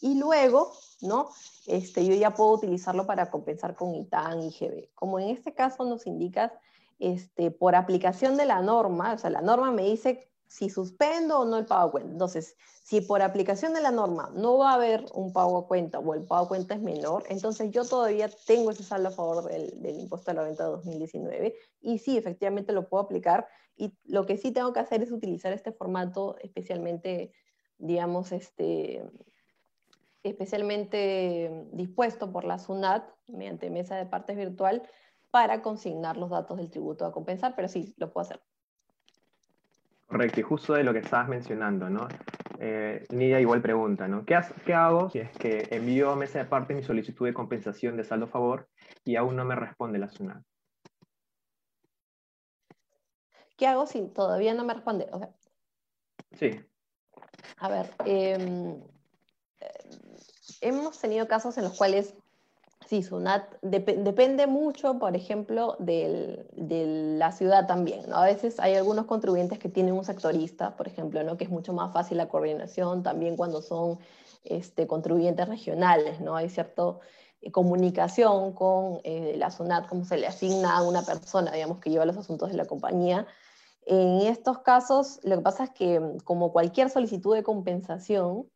y 0.01 0.17
luego, 0.17 0.73
¿no? 1.01 1.31
Este, 1.67 2.07
yo 2.07 2.15
ya 2.15 2.35
puedo 2.35 2.53
utilizarlo 2.53 3.05
para 3.05 3.33
compensar 3.33 3.75
con 3.75 3.97
ITAN 3.97 4.43
y 4.43 4.51
GB. 4.51 4.91
Como 4.95 5.19
en 5.19 5.31
este 5.31 5.53
caso 5.53 5.85
nos 5.85 6.07
indicas, 6.07 6.53
este, 7.01 7.51
por 7.51 7.75
aplicación 7.75 8.37
de 8.37 8.47
la 8.47 8.63
norma, 8.63 9.15
o 9.15 9.19
sea, 9.19 9.31
la 9.31 9.41
norma 9.41 9.73
me 9.73 9.83
dice 9.83 10.30
si 10.51 10.69
suspendo 10.69 11.39
o 11.39 11.45
no 11.45 11.59
el 11.59 11.65
pago 11.65 11.89
a 11.89 11.91
cuenta. 11.93 12.11
Entonces, 12.11 12.57
si 12.83 13.01
por 13.01 13.23
aplicación 13.23 13.73
de 13.73 13.81
la 13.81 13.93
norma 13.93 14.33
no 14.35 14.59
va 14.59 14.73
a 14.73 14.75
haber 14.75 15.07
un 15.15 15.33
pago 15.33 15.59
a 15.59 15.69
cuenta 15.69 16.01
o 16.01 16.13
el 16.13 16.25
pago 16.25 16.47
a 16.47 16.49
cuenta 16.49 16.75
es 16.75 16.83
menor, 16.83 17.23
entonces 17.29 17.71
yo 17.71 17.85
todavía 17.85 18.29
tengo 18.47 18.73
ese 18.73 18.83
saldo 18.83 19.11
a 19.11 19.13
favor 19.13 19.45
del, 19.45 19.81
del 19.81 20.01
impuesto 20.01 20.33
a 20.33 20.35
la 20.35 20.43
venta 20.43 20.65
de 20.65 20.71
2019 20.71 21.55
y 21.83 21.99
sí, 21.99 22.19
efectivamente 22.19 22.73
lo 22.73 22.89
puedo 22.89 23.05
aplicar 23.05 23.47
y 23.77 23.97
lo 24.05 24.27
que 24.27 24.37
sí 24.37 24.51
tengo 24.51 24.73
que 24.73 24.81
hacer 24.81 25.05
es 25.05 25.13
utilizar 25.13 25.53
este 25.53 25.71
formato 25.71 26.37
especialmente, 26.41 27.33
digamos, 27.79 28.33
este, 28.33 29.09
especialmente 30.25 31.69
dispuesto 31.73 32.33
por 32.33 32.45
la 32.45 32.59
SUNAT 32.59 33.09
mediante 33.29 33.71
mesa 33.71 33.95
de 33.95 34.07
partes 34.07 34.37
virtual 34.37 34.83
para 35.31 35.63
consignar 35.63 36.17
los 36.17 36.31
datos 36.31 36.59
del 36.59 36.71
tributo 36.71 37.07
a 37.07 37.13
compensar, 37.13 37.55
pero 37.55 37.69
sí, 37.69 37.95
lo 37.99 38.13
puedo 38.13 38.27
hacer. 38.27 38.43
Correcto, 40.11 40.41
y 40.41 40.43
justo 40.43 40.75
de 40.75 40.83
lo 40.83 40.93
que 40.93 40.99
estabas 40.99 41.29
mencionando, 41.29 41.89
¿no? 41.89 42.09
Eh, 42.59 43.07
Nidia 43.11 43.41
igual 43.41 43.63
pregunta, 43.63 44.09
¿no? 44.09 44.25
¿Qué, 44.25 44.37
¿Qué, 44.67 44.75
hago 44.75 45.09
si 45.09 45.21
es 45.21 45.31
que 45.39 45.69
envío 45.71 46.11
a 46.11 46.17
mesa 46.17 46.41
de 46.41 46.47
parte 46.47 46.75
mi 46.75 46.83
solicitud 46.83 47.27
de 47.27 47.33
compensación 47.33 47.97
de 47.97 48.03
saldo 48.03 48.27
a 48.27 48.29
favor 48.29 48.69
y 49.05 49.15
aún 49.15 49.37
no 49.37 49.45
me 49.45 49.55
responde 49.55 50.01
la 50.01 50.11
SUNAT? 50.11 50.43
¿Qué 53.57 53.69
hago 53.69 53.87
si 53.87 54.09
todavía 54.09 54.53
no 54.53 54.65
me 54.65 54.75
responde? 54.75 55.09
sí. 56.33 56.61
A 57.59 57.69
ver, 57.69 57.95
em, 58.05 58.83
hemos 60.61 60.99
tenido 60.99 61.29
casos 61.29 61.57
en 61.57 61.65
los 61.65 61.79
cuales 61.79 62.17
Sí, 62.91 63.05
SUNAT 63.05 63.55
depende 63.63 64.49
mucho, 64.49 64.99
por 64.99 65.15
ejemplo, 65.15 65.77
de 65.79 66.45
la 67.17 67.31
ciudad 67.31 67.69
también. 67.69 68.13
A 68.13 68.25
veces 68.25 68.59
hay 68.59 68.75
algunos 68.75 69.07
contribuyentes 69.07 69.61
que 69.61 69.69
tienen 69.69 69.95
un 69.95 70.05
sectorista, 70.05 70.75
por 70.77 70.89
ejemplo, 70.89 71.23
¿no? 71.23 71.37
que 71.37 71.45
es 71.45 71.51
mucho 71.51 71.73
más 71.73 71.93
fácil 71.93 72.17
la 72.17 72.29
coordinación, 72.29 73.05
también 73.05 73.37
cuando 73.37 73.63
son 73.63 74.01
este, 74.43 74.89
contribuyentes 74.89 75.49
regionales, 75.49 76.21
¿no? 76.21 76.35
hay 76.35 76.49
cierta 76.49 76.99
eh, 77.41 77.53
comunicación 77.53 78.55
con 78.55 78.99
eh, 79.05 79.37
la 79.37 79.53
SUNAT, 79.53 79.87
como 79.89 80.05
se 80.05 80.17
le 80.17 80.27
asigna 80.27 80.77
a 80.77 80.83
una 80.83 81.03
persona, 81.03 81.53
digamos, 81.53 81.79
que 81.79 81.91
lleva 81.91 82.05
los 82.05 82.17
asuntos 82.17 82.51
de 82.51 82.57
la 82.57 82.65
compañía. 82.65 83.25
En 83.87 84.23
estos 84.23 84.63
casos, 84.63 85.21
lo 85.23 85.37
que 85.37 85.43
pasa 85.43 85.63
es 85.63 85.71
que, 85.71 86.17
como 86.25 86.51
cualquier 86.51 86.91
solicitud 86.91 87.37
de 87.37 87.45
compensación 87.45 88.51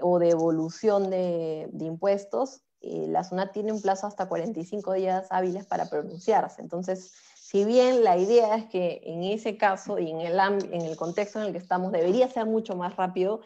o 0.00 0.18
de 0.18 0.30
evolución 0.30 1.10
de 1.10 1.70
impuestos, 1.78 2.62
eh, 2.80 3.06
la 3.08 3.24
SUNAT 3.24 3.52
tiene 3.52 3.72
un 3.72 3.82
plazo 3.82 4.06
hasta 4.06 4.28
45 4.28 4.92
días 4.92 5.26
hábiles 5.30 5.66
para 5.66 5.88
pronunciarse. 5.88 6.62
Entonces, 6.62 7.12
si 7.34 7.64
bien 7.64 8.04
la 8.04 8.16
idea 8.18 8.56
es 8.56 8.66
que 8.66 9.00
en 9.04 9.24
ese 9.24 9.56
caso 9.56 9.98
y 9.98 10.10
en 10.10 10.20
el, 10.20 10.96
contexto 10.96 11.40
en 11.40 11.46
el 11.46 11.52
que 11.52 11.58
estamos 11.58 11.92
debería 11.92 12.28
ser 12.28 12.46
mucho 12.46 12.76
más 12.76 12.94
rápido, 12.96 13.40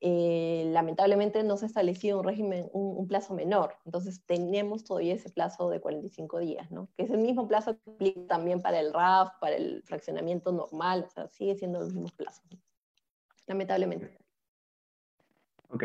eh, 0.00 0.64
lamentablemente 0.72 1.42
no 1.42 1.56
se 1.56 1.66
ha 1.66 1.68
establecido 1.68 2.18
un 2.18 2.24
régimen, 2.24 2.68
un, 2.72 3.06
plazo 3.06 3.34
menor. 3.34 3.76
Entonces 3.84 4.24
tenemos 4.26 4.84
todavía 4.84 5.14
ese 5.14 5.30
plazo 5.30 5.70
de 5.70 5.80
45 5.80 6.38
días, 6.38 6.70
¿no? 6.70 6.88
que 6.96 7.04
es 7.04 7.10
el 7.10 7.18
mismo 7.18 7.46
plazo 7.46 7.78
que 7.78 7.90
aplica 7.90 8.26
también 8.26 8.60
para 8.62 8.80
el 8.80 8.92
RAF, 8.92 9.30
para 9.40 9.56
el 9.56 9.82
fraccionamiento 9.84 10.52
normal, 10.52 11.04
o 11.06 11.10
sea, 11.10 11.28
sigue 11.28 11.54
siendo 11.54 11.80
los 11.80 11.92
mismos 11.92 12.12
plazos, 12.12 12.44
lamentablemente. 13.46 14.19
Ok. 15.70 15.84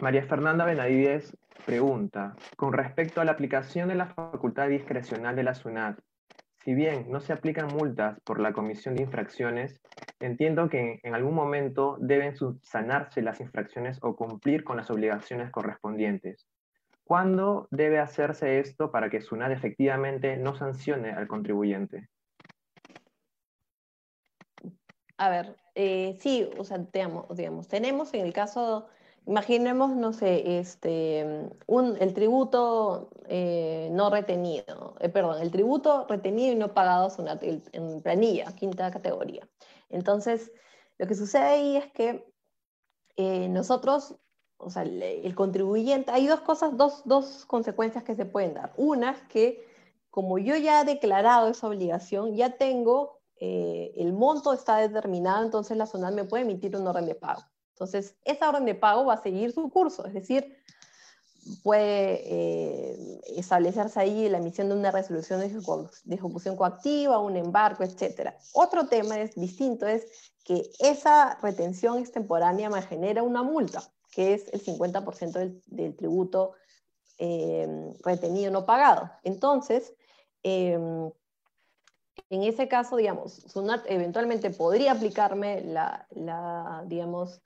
María 0.00 0.26
Fernanda 0.26 0.64
Benavides 0.64 1.36
pregunta, 1.64 2.38
con 2.56 2.72
respecto 2.72 3.20
a 3.20 3.24
la 3.24 3.32
aplicación 3.32 3.88
de 3.88 3.94
la 3.96 4.06
facultad 4.06 4.68
discrecional 4.68 5.36
de 5.36 5.42
la 5.42 5.54
SUNAT, 5.54 5.98
si 6.56 6.74
bien 6.74 7.10
no 7.10 7.20
se 7.20 7.34
aplican 7.34 7.70
multas 7.70 8.18
por 8.24 8.40
la 8.40 8.54
comisión 8.54 8.94
de 8.94 9.02
infracciones, 9.02 9.78
entiendo 10.20 10.70
que 10.70 11.00
en 11.02 11.14
algún 11.14 11.34
momento 11.34 11.98
deben 12.00 12.34
subsanarse 12.34 13.20
las 13.20 13.40
infracciones 13.40 13.98
o 14.02 14.16
cumplir 14.16 14.64
con 14.64 14.78
las 14.78 14.90
obligaciones 14.90 15.50
correspondientes. 15.50 16.46
¿Cuándo 17.04 17.68
debe 17.70 17.98
hacerse 17.98 18.58
esto 18.58 18.90
para 18.90 19.10
que 19.10 19.20
SUNAT 19.20 19.52
efectivamente 19.52 20.38
no 20.38 20.54
sancione 20.54 21.10
al 21.10 21.28
contribuyente? 21.28 22.08
A 25.16 25.28
ver, 25.28 25.56
eh, 25.74 26.16
sí, 26.20 26.48
o 26.58 26.64
sea, 26.64 26.78
digamos, 27.30 27.68
tenemos 27.68 28.12
en 28.14 28.20
el 28.20 28.32
caso 28.32 28.88
Imaginemos, 29.26 29.96
no 29.96 30.12
sé, 30.12 30.58
este, 30.58 31.48
un, 31.66 31.96
el 31.98 32.12
tributo 32.12 33.08
eh, 33.26 33.88
no 33.90 34.10
retenido, 34.10 34.96
eh, 35.00 35.08
perdón, 35.08 35.40
el 35.40 35.50
tributo 35.50 36.06
retenido 36.06 36.52
y 36.52 36.56
no 36.56 36.74
pagado 36.74 37.10
en 37.72 38.02
planilla, 38.02 38.54
quinta 38.54 38.90
categoría. 38.90 39.48
Entonces, 39.88 40.52
lo 40.98 41.06
que 41.06 41.14
sucede 41.14 41.42
ahí 41.42 41.76
es 41.76 41.90
que 41.92 42.30
nosotros, 43.48 44.16
o 44.58 44.68
sea, 44.68 44.82
el, 44.82 45.34
contribuyente, 45.34 46.10
hay 46.10 46.26
dos 46.26 46.40
cosas, 46.40 46.76
dos, 46.76 47.00
dos 47.06 47.46
consecuencias 47.46 48.04
que 48.04 48.16
se 48.16 48.26
pueden 48.26 48.52
dar. 48.52 48.74
Una 48.76 49.12
es 49.12 49.22
que 49.28 49.66
como 50.10 50.38
yo 50.38 50.54
ya 50.56 50.82
he 50.82 50.84
declarado 50.84 51.48
esa 51.48 51.68
obligación, 51.68 52.36
ya 52.36 52.58
tengo, 52.58 53.13
el 53.40 54.12
monto 54.12 54.52
está 54.52 54.78
determinado, 54.78 55.44
entonces 55.44 55.76
la 55.76 55.86
zona 55.86 56.10
me 56.10 56.24
puede 56.24 56.44
emitir 56.44 56.76
un 56.76 56.86
orden 56.86 57.06
de 57.06 57.14
pago. 57.14 57.42
Entonces, 57.74 58.16
esa 58.24 58.48
orden 58.48 58.64
de 58.64 58.74
pago 58.74 59.04
va 59.04 59.14
a 59.14 59.22
seguir 59.22 59.52
su 59.52 59.68
curso, 59.68 60.06
es 60.06 60.14
decir, 60.14 60.56
puede 61.62 62.22
eh, 62.24 63.20
establecerse 63.36 64.00
ahí 64.00 64.28
la 64.28 64.38
emisión 64.38 64.68
de 64.68 64.76
una 64.76 64.90
resolución 64.90 65.40
de, 65.40 65.46
ejecución 65.46 66.56
coactiva, 66.56 67.18
un 67.18 67.36
embargo, 67.36 67.84
etc. 67.84 68.34
Otro 68.52 68.86
tema 68.86 69.18
es 69.18 69.34
distinto, 69.34 69.86
es 69.86 70.06
que 70.44 70.70
esa 70.78 71.38
retención 71.42 71.98
extemporánea 71.98 72.70
me 72.70 72.82
genera 72.82 73.22
una 73.22 73.42
multa, 73.42 73.82
que 74.12 74.34
es 74.34 74.48
el 74.52 74.62
50% 74.62 75.62
del, 75.66 75.96
tributo 75.96 76.52
eh, 77.18 77.92
retenido 78.04 78.50
no 78.50 78.64
pagado. 78.66 79.10
Entonces, 79.22 79.94
em, 80.42 81.10
en 82.30 82.42
ese 82.42 82.68
caso, 82.68 82.96
digamos, 82.96 83.32
SUNAT 83.32 83.84
eventualmente 83.88 84.50
podría 84.50 84.92
aplicarme 84.92 85.62
la, 85.62 86.06
la 86.10 86.84
digamos, 86.86 87.42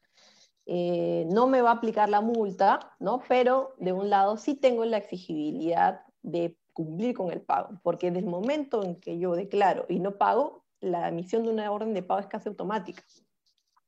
eh, 0.66 1.26
no 1.30 1.46
me 1.46 1.62
va 1.62 1.70
a 1.70 1.74
aplicar 1.74 2.08
la 2.08 2.20
multa, 2.20 2.94
¿no? 2.98 3.22
Pero 3.28 3.74
de 3.78 3.92
un 3.92 4.10
lado 4.10 4.36
sí 4.36 4.54
tengo 4.54 4.84
la 4.84 4.98
exigibilidad 4.98 6.02
de 6.22 6.56
cumplir 6.72 7.14
con 7.14 7.32
el 7.32 7.40
pago, 7.40 7.80
porque 7.82 8.10
desde 8.10 8.26
el 8.26 8.30
momento 8.30 8.84
en 8.84 9.00
que 9.00 9.18
yo 9.18 9.34
declaro 9.34 9.86
y 9.88 9.98
no 9.98 10.16
pago, 10.16 10.64
la 10.80 11.08
emisión 11.08 11.42
de 11.42 11.50
una 11.50 11.70
orden 11.72 11.94
de 11.94 12.02
pago 12.02 12.20
es 12.20 12.26
casi 12.26 12.48
automática. 12.48 13.02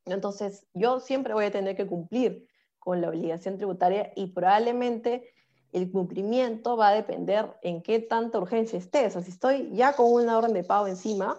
Entonces, 0.07 0.67
yo 0.75 0.99
siempre 1.01 1.35
voy 1.35 1.45
a 1.45 1.51
tener 1.53 1.77
que 1.77 1.87
cumplir 1.87 2.49
con 2.79 3.01
la 3.01 3.11
obligación 3.11 3.59
tributaria 3.59 4.13
y 4.17 4.29
probablemente 4.29 5.33
el 5.73 5.91
cumplimiento 5.91 6.77
va 6.77 6.89
a 6.89 6.95
depender 6.95 7.57
en 7.63 7.83
qué 7.83 8.01
tanta 8.01 8.39
urgencia 8.39 8.79
esté. 8.79 9.07
O 9.07 9.11
sea, 9.11 9.23
si 9.23 9.31
estoy 9.31 9.71
ya 9.73 9.95
con 9.95 10.13
una 10.13 10.37
orden 10.37 10.53
de 10.53 10.65
pago 10.65 10.87
encima, 10.87 11.39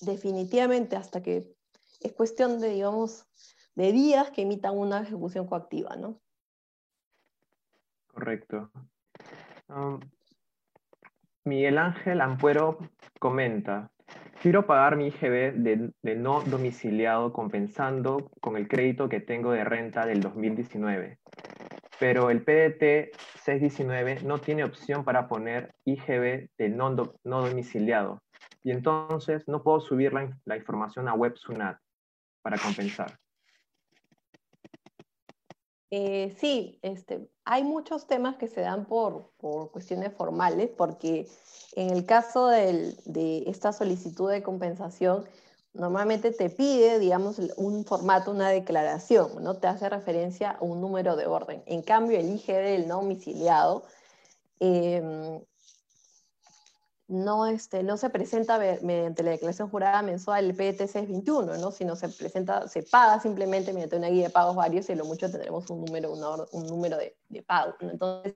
definitivamente 0.00 0.96
hasta 0.96 1.22
que 1.22 1.54
es 2.00 2.12
cuestión 2.12 2.60
de, 2.60 2.70
digamos, 2.70 3.26
de 3.74 3.92
días 3.92 4.30
que 4.30 4.42
emitan 4.42 4.76
una 4.76 5.02
ejecución 5.02 5.46
coactiva, 5.46 5.96
¿no? 5.96 6.20
Correcto. 8.08 8.70
Um, 9.68 10.00
Miguel 11.44 11.78
Ángel 11.78 12.20
Ampuero 12.20 12.78
comenta, 13.20 13.90
quiero 14.40 14.66
pagar 14.66 14.96
mi 14.96 15.08
IGB 15.08 15.54
de, 15.54 15.92
de, 16.02 16.16
no 16.16 16.40
domiciliado 16.42 17.32
compensando 17.32 18.30
con 18.40 18.56
el 18.56 18.68
crédito 18.68 19.08
que 19.08 19.20
tengo 19.20 19.52
de 19.52 19.64
renta 19.64 20.06
del 20.06 20.20
2019, 20.20 21.18
pero 21.98 22.30
el 22.30 22.42
PDT 22.42 23.16
619 23.44 24.22
no 24.22 24.38
tiene 24.38 24.64
opción 24.64 25.04
para 25.04 25.28
poner 25.28 25.74
IGB 25.84 26.50
de 26.58 26.68
no, 26.68 26.94
domiciliado 27.24 28.22
y 28.62 28.70
entonces 28.70 29.46
no 29.46 29.62
puedo 29.62 29.80
subir 29.80 30.12
la, 30.12 30.36
la 30.44 30.56
información 30.56 31.08
a 31.08 31.14
WebSunat 31.14 31.78
para 32.42 32.58
compensar. 32.58 33.18
Eh, 35.90 36.34
sí, 36.38 36.78
este, 36.82 37.28
hay 37.44 37.62
muchos 37.62 38.08
temas 38.08 38.36
que 38.36 38.48
se 38.48 38.60
dan 38.60 38.86
por, 38.86 39.30
por 39.36 39.70
cuestiones 39.70 40.12
formales, 40.12 40.68
porque 40.76 41.28
en 41.76 41.90
el 41.90 42.04
caso 42.04 42.48
de 42.48 43.44
esta 43.46 43.72
solicitud 43.72 44.30
de 44.30 44.42
compensación, 44.42 45.24
normalmente 45.78 46.32
te 46.32 46.50
pide, 46.50 46.98
digamos, 46.98 47.38
un 47.56 47.84
formato, 47.84 48.30
una 48.30 48.48
declaración, 48.48 49.42
¿no? 49.42 49.54
Te 49.54 49.66
hace 49.66 49.88
referencia 49.88 50.52
a 50.52 50.64
un 50.64 50.80
número 50.80 51.16
de 51.16 51.26
orden. 51.26 51.62
En 51.66 51.82
cambio, 51.82 52.18
el 52.18 52.34
IGD 52.34 52.62
del 52.62 52.88
no 52.88 52.96
domiciliado 52.96 53.84
em, 54.60 55.40
no, 57.08 57.46
este, 57.46 57.82
no 57.82 57.96
se 57.96 58.10
presenta 58.10 58.58
mediante 58.58 59.22
la 59.22 59.30
declaración 59.30 59.70
jurada 59.70 60.02
mensual 60.02 60.46
el 60.46 60.56
PET 60.56 60.78
621, 60.78 61.56
¿no? 61.58 61.70
sino 61.70 61.94
se 61.94 62.08
presenta, 62.08 62.66
se 62.68 62.82
paga 62.82 63.20
simplemente 63.20 63.72
mediante 63.72 63.96
una 63.96 64.08
guía 64.08 64.24
de 64.24 64.30
pagos 64.30 64.56
varios 64.56 64.90
y 64.90 64.94
lo 64.94 65.04
mucho 65.04 65.30
tendremos 65.30 65.70
un 65.70 65.84
número, 65.84 66.12
un 66.52 66.66
número 66.66 66.96
de, 66.96 67.16
de 67.28 67.42
pago. 67.42 67.74
Entonces, 67.80 68.34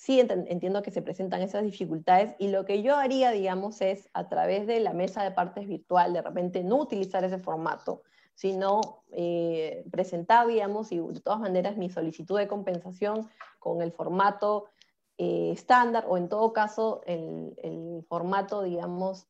sí 0.00 0.18
entiendo 0.18 0.80
que 0.80 0.90
se 0.90 1.02
presentan 1.02 1.42
esas 1.42 1.62
dificultades 1.62 2.34
y 2.38 2.48
lo 2.48 2.64
que 2.64 2.80
yo 2.82 2.96
haría, 2.96 3.32
digamos, 3.32 3.82
es 3.82 4.08
a 4.14 4.30
través 4.30 4.66
de 4.66 4.80
la 4.80 4.94
mesa 4.94 5.22
de 5.22 5.30
partes 5.30 5.68
virtual, 5.68 6.14
de 6.14 6.22
repente 6.22 6.64
no 6.64 6.76
utilizar 6.76 7.22
ese 7.22 7.36
formato, 7.36 8.00
sino 8.34 9.02
eh, 9.12 9.84
presentar, 9.90 10.46
digamos, 10.46 10.90
y 10.90 11.00
de 11.00 11.20
todas 11.20 11.38
maneras 11.38 11.76
mi 11.76 11.90
solicitud 11.90 12.38
de 12.38 12.48
compensación 12.48 13.28
con 13.58 13.82
el 13.82 13.92
formato 13.92 14.68
eh, 15.18 15.50
estándar 15.52 16.06
o 16.08 16.16
en 16.16 16.30
todo 16.30 16.54
caso 16.54 17.02
el, 17.04 18.02
formato, 18.08 18.62
digamos, 18.62 19.26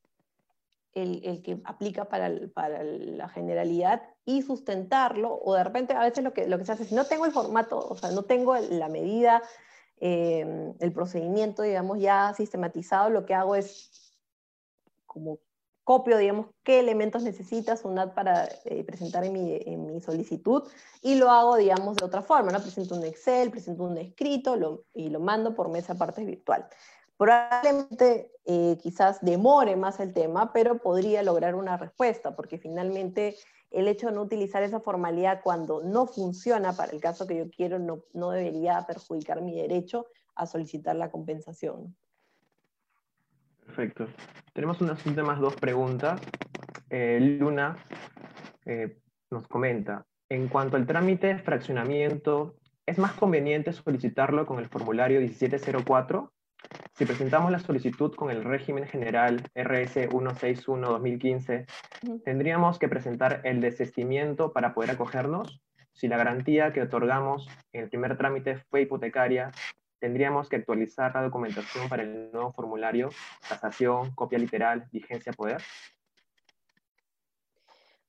el, 0.93 1.43
que 1.43 1.61
aplica 1.65 2.05
para, 2.05 2.31
para, 2.55 2.85
la 2.85 3.29
generalidad 3.29 4.03
y 4.25 4.43
sustentarlo, 4.43 5.37
o 5.43 5.53
de 5.55 5.65
repente 5.65 5.95
a 5.95 6.03
veces 6.03 6.23
lo 6.23 6.33
que, 6.33 6.47
lo 6.47 6.59
que 6.59 6.65
se 6.65 6.71
hace, 6.71 6.85
si 6.85 6.95
no 6.95 7.07
tengo 7.07 7.27
el 7.27 7.33
formato, 7.33 7.77
o 7.77 7.97
sea, 7.97 8.13
no 8.13 8.23
tengo 8.23 8.57
la 8.57 8.89
medida, 8.89 9.43
eh, 10.01 10.75
el 10.79 10.93
procedimiento, 10.93 11.63
digamos, 11.63 12.01
ya 12.01 12.33
sistematizado, 12.35 13.11
lo 13.11 13.27
que 13.27 13.35
hago 13.35 13.55
es 13.55 14.13
como 15.07 15.39
copio, 15.85 16.19
digamos, 16.19 16.47
qué 16.63 16.79
elementos 16.79 17.23
necesita 17.23 17.77
SUNAT 17.77 18.15
para 18.15 18.49
eh, 18.65 18.85
presentar 18.85 19.25
en 19.25 19.33
mi, 19.33 19.61
en 19.67 19.87
mi, 19.87 20.01
solicitud 20.01 20.63
y 21.03 21.17
lo 21.17 21.31
hago, 21.31 21.57
digamos, 21.57 21.97
de 21.97 22.05
otra 22.05 22.23
forma, 22.23 22.53
¿no? 22.53 22.61
Presento 22.61 22.95
un 22.95 23.05
Excel, 23.05 23.51
presento 23.51 23.85
un 23.85 23.99
escrito 23.99 24.85
y 24.95 25.09
lo 25.09 25.21
mando 25.21 25.55
por 25.55 25.69
mesa 25.69 25.97
partes 25.97 26.25
virtual. 26.25 26.69
Probablemente 27.17 28.33
eh, 28.47 28.79
quizás 28.81 29.21
demore 29.21 29.77
más 29.77 30.01
el 30.01 30.15
tema, 30.15 30.53
pero 30.53 30.79
podría 30.79 31.23
lograr 31.23 31.55
una 31.55 31.77
respuesta, 31.77 32.35
porque 32.35 32.57
finalmente 32.57 33.37
el 33.71 33.89
hecho 33.89 34.09
de 34.09 34.13
no 34.15 34.23
utilizar 34.23 34.63
esa 34.63 34.81
formalidad 34.81 35.43
cuando 35.43 35.83
no 35.83 36.07
funciona 36.07 36.73
para 36.73 36.93
el 36.93 37.01
caso 37.01 37.27
que 37.27 37.37
yo 37.37 37.51
quiero 37.51 37.79
no, 37.79 38.31
debería 38.31 38.85
perjudicar 38.87 39.43
mi 39.43 39.55
derecho 39.55 40.07
a 40.35 40.47
solicitar 40.47 40.97
la 40.97 41.11
compensación. 41.11 41.95
Perfecto. 43.65 44.09
Tenemos 44.53 44.81
unas 44.81 45.05
últimas 45.07 45.39
dos 45.39 45.55
preguntas. 45.55 46.21
Eh, 46.89 47.19
Luna 47.21 47.77
eh, 48.65 48.99
nos 49.31 49.47
comenta, 49.47 50.05
en 50.29 50.49
cuanto 50.49 50.77
al 50.77 50.87
trámite 50.87 51.29
de 51.29 51.39
fraccionamiento, 51.39 52.57
¿es 52.87 52.99
más 52.99 53.13
conveniente 53.13 53.73
solicitarlo 53.73 54.45
con 54.47 54.59
el 54.59 54.69
formulario 54.69 55.21
1704? 55.21 56.33
Si 56.95 57.07
presentamos 57.07 57.51
la 57.51 57.59
solicitud 57.59 58.15
con 58.15 58.31
el 58.31 58.45
régimen 58.45 58.87
general 58.87 59.43
RS 59.55 60.11
161-2015, 60.11 61.67
¿tendríamos 62.25 62.79
que 62.79 62.89
presentar 62.89 63.41
el 63.45 63.61
desistimiento 63.61 64.53
para 64.53 64.75
poder 64.75 64.91
acogernos? 64.91 65.63
Si 65.93 66.09
la 66.09 66.17
garantía 66.17 66.73
que 66.73 66.83
otorgamos 66.83 67.49
en 67.73 67.85
el 67.85 67.89
primer 67.89 68.19
trámite 68.19 68.57
fue 68.57 68.83
hipotecaria, 68.83 69.51
tendríamos 69.99 70.49
que 70.49 70.57
actualizar 70.57 71.15
la 71.15 71.23
documentación 71.23 71.89
para 71.89 72.03
el 72.03 72.33
nuevo 72.33 72.53
formulario, 72.53 73.11
tasación, 73.49 74.11
copia 74.15 74.39
literal, 74.39 74.89
vigencia, 74.91 75.33
poder. 75.33 75.63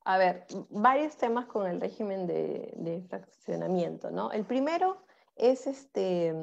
A 0.04 0.18
ver, 0.18 0.46
varios 0.70 1.16
temas 1.16 1.46
con 1.46 1.66
el 1.66 1.80
régimen 1.80 2.26
de, 2.26 3.04
fraccionamiento, 3.08 4.10
¿no? 4.10 4.32
El 4.32 4.44
primero 4.44 5.04
es 5.36 5.66
este, 5.66 6.34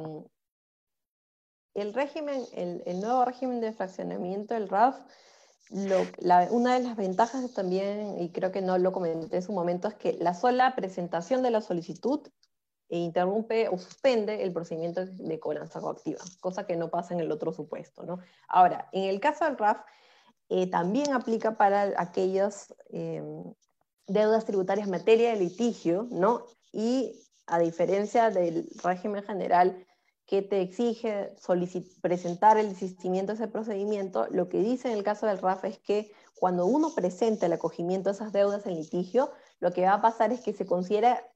el 1.79 1.93
régimen, 1.93 2.45
el, 2.53 2.99
nuevo 2.99 3.25
régimen 3.25 3.61
de 3.61 3.73
fraccionamiento, 3.73 4.55
el 4.55 4.69
RAF, 4.69 4.97
una 5.69 6.73
de 6.75 6.83
las 6.83 6.95
ventajas 6.95 7.53
también, 7.53 8.19
y 8.19 8.31
creo 8.31 8.51
que 8.51 8.61
no 8.61 8.77
lo 8.77 8.91
comenté 8.91 9.37
en 9.37 9.43
su 9.43 9.51
momento, 9.51 9.87
es 9.87 9.95
que 9.95 10.13
la 10.13 10.33
sola 10.33 10.75
presentación 10.75 11.43
de 11.43 11.51
la 11.51 11.61
solicitud 11.61 12.27
interrumpe 12.89 13.69
o 13.69 13.77
suspende 13.77 14.41
el 14.43 14.51
procedimiento 14.51 15.05
de 15.05 15.39
cobranza 15.39 15.79
coactiva, 15.79 16.19
cosa 16.39 16.65
que 16.65 16.75
no 16.75 16.89
pasa 16.89 17.13
en 17.13 17.19
el 17.19 17.31
otro 17.31 17.53
supuesto. 17.53 18.03
¿no? 18.03 18.19
Ahora, 18.47 18.89
en 18.91 19.03
el 19.03 19.19
caso 19.19 19.45
del 19.45 19.57
RAF, 19.57 19.77
eh, 20.49 20.67
también 20.69 21.13
aplica 21.13 21.55
para 21.57 21.93
aquellas 21.97 22.73
eh, 22.91 23.21
deudas 24.07 24.45
tributarias 24.45 24.87
materia 24.87 25.29
de 25.31 25.39
litigio, 25.39 26.07
¿no? 26.09 26.45
y 26.71 27.27
a 27.45 27.59
diferencia 27.59 28.31
del 28.31 28.67
régimen 28.83 29.23
general 29.23 29.85
que 30.29 30.43
te 30.43 30.61
exige 30.61 31.33
presentar 32.01 32.59
el 32.59 32.69
desistimiento 32.69 33.31
de 33.31 33.37
ese 33.37 33.47
procedimiento, 33.47 34.27
lo 34.29 34.47
que 34.47 34.59
dice 34.59 34.91
en 34.91 34.95
el 34.95 35.03
caso 35.03 35.25
del 35.25 35.39
RAF 35.39 35.65
es 35.65 35.79
que 35.79 36.11
cuando 36.39 36.67
uno 36.67 36.93
presenta 36.93 37.47
el 37.47 37.53
acogimiento 37.53 38.09
de 38.09 38.13
esas 38.13 38.31
deudas 38.31 38.67
en 38.67 38.75
litigio, 38.75 39.31
lo 39.59 39.73
que 39.73 39.81
va 39.81 39.93
a 39.93 40.01
pasar 40.03 40.31
es 40.31 40.41
que 40.41 40.53
se 40.53 40.67
considera 40.67 41.27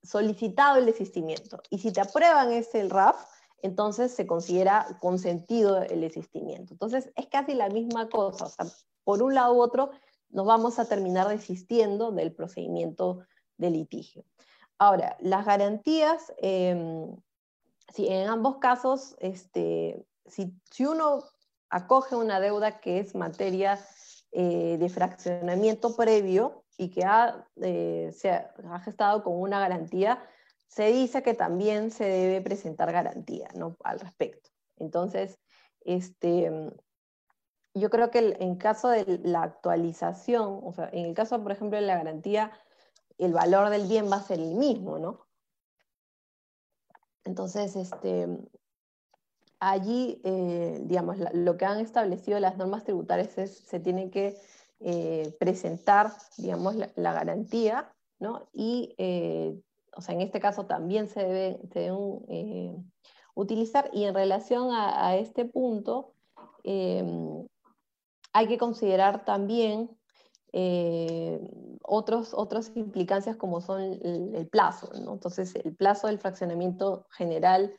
solicitado 0.00 0.76
el 0.78 0.86
desistimiento. 0.86 1.60
Y 1.70 1.78
si 1.78 1.92
te 1.92 2.00
aprueban 2.00 2.52
ese 2.52 2.88
RAF, 2.88 3.16
entonces 3.62 4.12
se 4.12 4.28
considera 4.28 4.96
consentido 5.00 5.82
el 5.82 6.00
desistimiento. 6.00 6.72
Entonces 6.72 7.10
es 7.16 7.26
casi 7.26 7.52
la 7.52 7.68
misma 7.68 8.08
cosa. 8.08 8.44
O 8.44 8.48
sea, 8.48 8.66
por 9.02 9.24
un 9.24 9.34
lado 9.34 9.54
u 9.54 9.60
otro, 9.60 9.90
nos 10.28 10.46
vamos 10.46 10.78
a 10.78 10.84
terminar 10.84 11.26
desistiendo 11.26 12.12
del 12.12 12.32
procedimiento 12.32 13.26
de 13.56 13.70
litigio. 13.70 14.24
Ahora, 14.78 15.16
las 15.18 15.44
garantías, 15.44 16.32
em, 16.36 17.16
si 17.94 18.08
en 18.08 18.28
ambos 18.28 18.58
casos, 18.58 19.16
este, 19.20 20.06
si, 20.26 20.52
si, 20.70 20.84
uno 20.84 21.24
acoge 21.70 22.16
una 22.16 22.40
deuda 22.40 22.80
que 22.80 22.98
es 22.98 23.14
materia 23.14 23.78
eh, 24.32 24.76
de 24.78 24.88
fraccionamiento 24.88 25.96
previo, 25.96 26.64
y 26.76 26.90
que 26.90 27.04
ha, 27.04 27.46
eh, 27.62 28.10
se 28.12 28.30
ha, 28.30 28.80
gestado 28.84 29.22
con 29.22 29.40
una 29.40 29.60
garantía, 29.60 30.22
se 30.68 30.92
dice 30.92 31.22
que 31.22 31.34
también 31.34 31.90
se 31.90 32.04
debe 32.04 32.40
presentar 32.42 32.92
garantía 32.92 33.48
¿no? 33.54 33.76
al 33.82 34.00
respecto. 34.00 34.50
Entonces, 34.76 35.38
este, 35.84 36.50
yo 37.74 37.90
creo 37.90 38.10
que 38.10 38.36
en 38.40 38.56
caso 38.56 38.88
de 38.88 39.20
la 39.24 39.42
actualización, 39.42 40.60
o 40.62 40.72
sea, 40.72 40.88
en 40.92 41.06
el 41.06 41.14
caso, 41.14 41.42
por 41.42 41.52
ejemplo, 41.52 41.78
de 41.78 41.86
la 41.86 41.96
garantía, 41.96 42.52
el 43.18 43.32
valor 43.32 43.70
del 43.70 43.86
bien 43.86 44.10
va 44.10 44.16
a 44.16 44.22
ser 44.22 44.40
el 44.40 44.54
mismo, 44.54 44.98
¿no? 44.98 45.25
Entonces, 47.26 47.76
este, 47.76 48.28
allí, 49.60 50.20
eh, 50.24 50.80
digamos, 50.84 51.16
lo 51.32 51.56
que 51.56 51.64
han 51.64 51.80
establecido 51.80 52.40
las 52.40 52.56
normas 52.56 52.84
tributarias 52.84 53.36
es, 53.36 53.58
se 53.58 53.80
tiene 53.80 54.10
que 54.10 54.38
eh, 54.80 55.34
presentar, 55.40 56.12
digamos, 56.36 56.76
la, 56.76 57.12
garantía, 57.12 57.92
¿no? 58.18 58.48
Y, 58.52 58.94
eh, 58.98 59.58
o 59.96 60.02
sea, 60.02 60.14
en 60.14 60.20
este 60.20 60.38
caso 60.38 60.66
también 60.66 61.08
se 61.08 61.20
debe, 61.20 61.60
eh, 62.28 62.76
utilizar. 63.34 63.90
Y 63.92 64.04
en 64.04 64.14
relación 64.14 64.68
a, 64.72 65.16
este 65.16 65.46
punto, 65.46 66.12
em, 66.62 67.46
hay 68.32 68.48
que 68.48 68.58
considerar 68.58 69.24
también 69.24 69.90
otros, 71.82 72.32
otras 72.34 72.72
implicancias 72.76 73.36
como 73.36 73.60
son 73.60 73.80
el, 73.80 74.48
plazo, 74.50 74.90
¿no? 75.04 75.14
Entonces, 75.14 75.54
el 75.56 75.74
plazo 75.74 76.06
del 76.06 76.18
fraccionamiento 76.18 77.06
general 77.10 77.74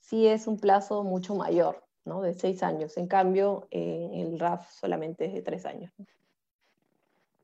sí 0.00 0.26
es 0.26 0.46
un 0.46 0.58
plazo 0.58 1.04
mucho 1.04 1.34
mayor, 1.34 1.84
¿no? 2.04 2.22
De 2.22 2.34
seis 2.34 2.62
años. 2.62 2.96
En 2.96 3.06
cambio, 3.06 3.68
el 3.70 4.38
RAF 4.38 4.70
solamente 4.70 5.26
es 5.26 5.34
de 5.34 5.42
tres 5.42 5.66
años. 5.66 5.92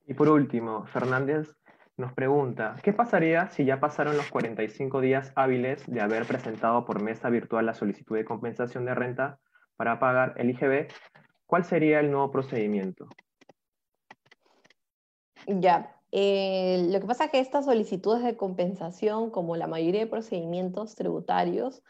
Y 0.06 0.14
por 0.14 0.28
último, 0.28 0.84
Fernández 0.86 1.54
nos 1.96 2.12
pregunta, 2.14 2.76
¿qué 2.82 2.92
pasaría 2.92 3.48
si 3.50 3.64
ya 3.64 3.78
pasaron 3.78 4.16
los 4.16 4.30
45 4.30 5.00
días 5.00 5.32
hábiles 5.36 5.86
de 5.86 6.00
haber 6.00 6.26
presentado 6.26 6.84
por 6.84 7.02
mesa 7.02 7.28
virtual 7.30 7.66
la 7.66 7.74
solicitud 7.74 8.16
de 8.16 8.24
compensación 8.24 8.84
de 8.84 8.94
renta 8.94 9.38
para 9.76 9.98
pagar 9.98 10.34
el 10.36 10.50
IGB? 10.50 10.88
¿Cuál 11.46 11.64
sería 11.64 12.00
el 12.00 12.10
nuevo 12.10 12.30
procedimiento? 12.30 13.08
Ya, 15.46 15.96
eh, 16.12 16.86
lo 16.90 17.00
que 17.00 17.06
pasa 17.06 17.24
es 17.24 17.30
que 17.30 17.40
estas 17.40 17.64
solicitudes 17.64 18.22
de 18.22 18.36
compensación, 18.36 19.30
como 19.30 19.56
la 19.56 19.66
mayoría 19.66 20.00
de 20.00 20.06
procedimientos 20.06 20.94
tributarios, 20.94 21.82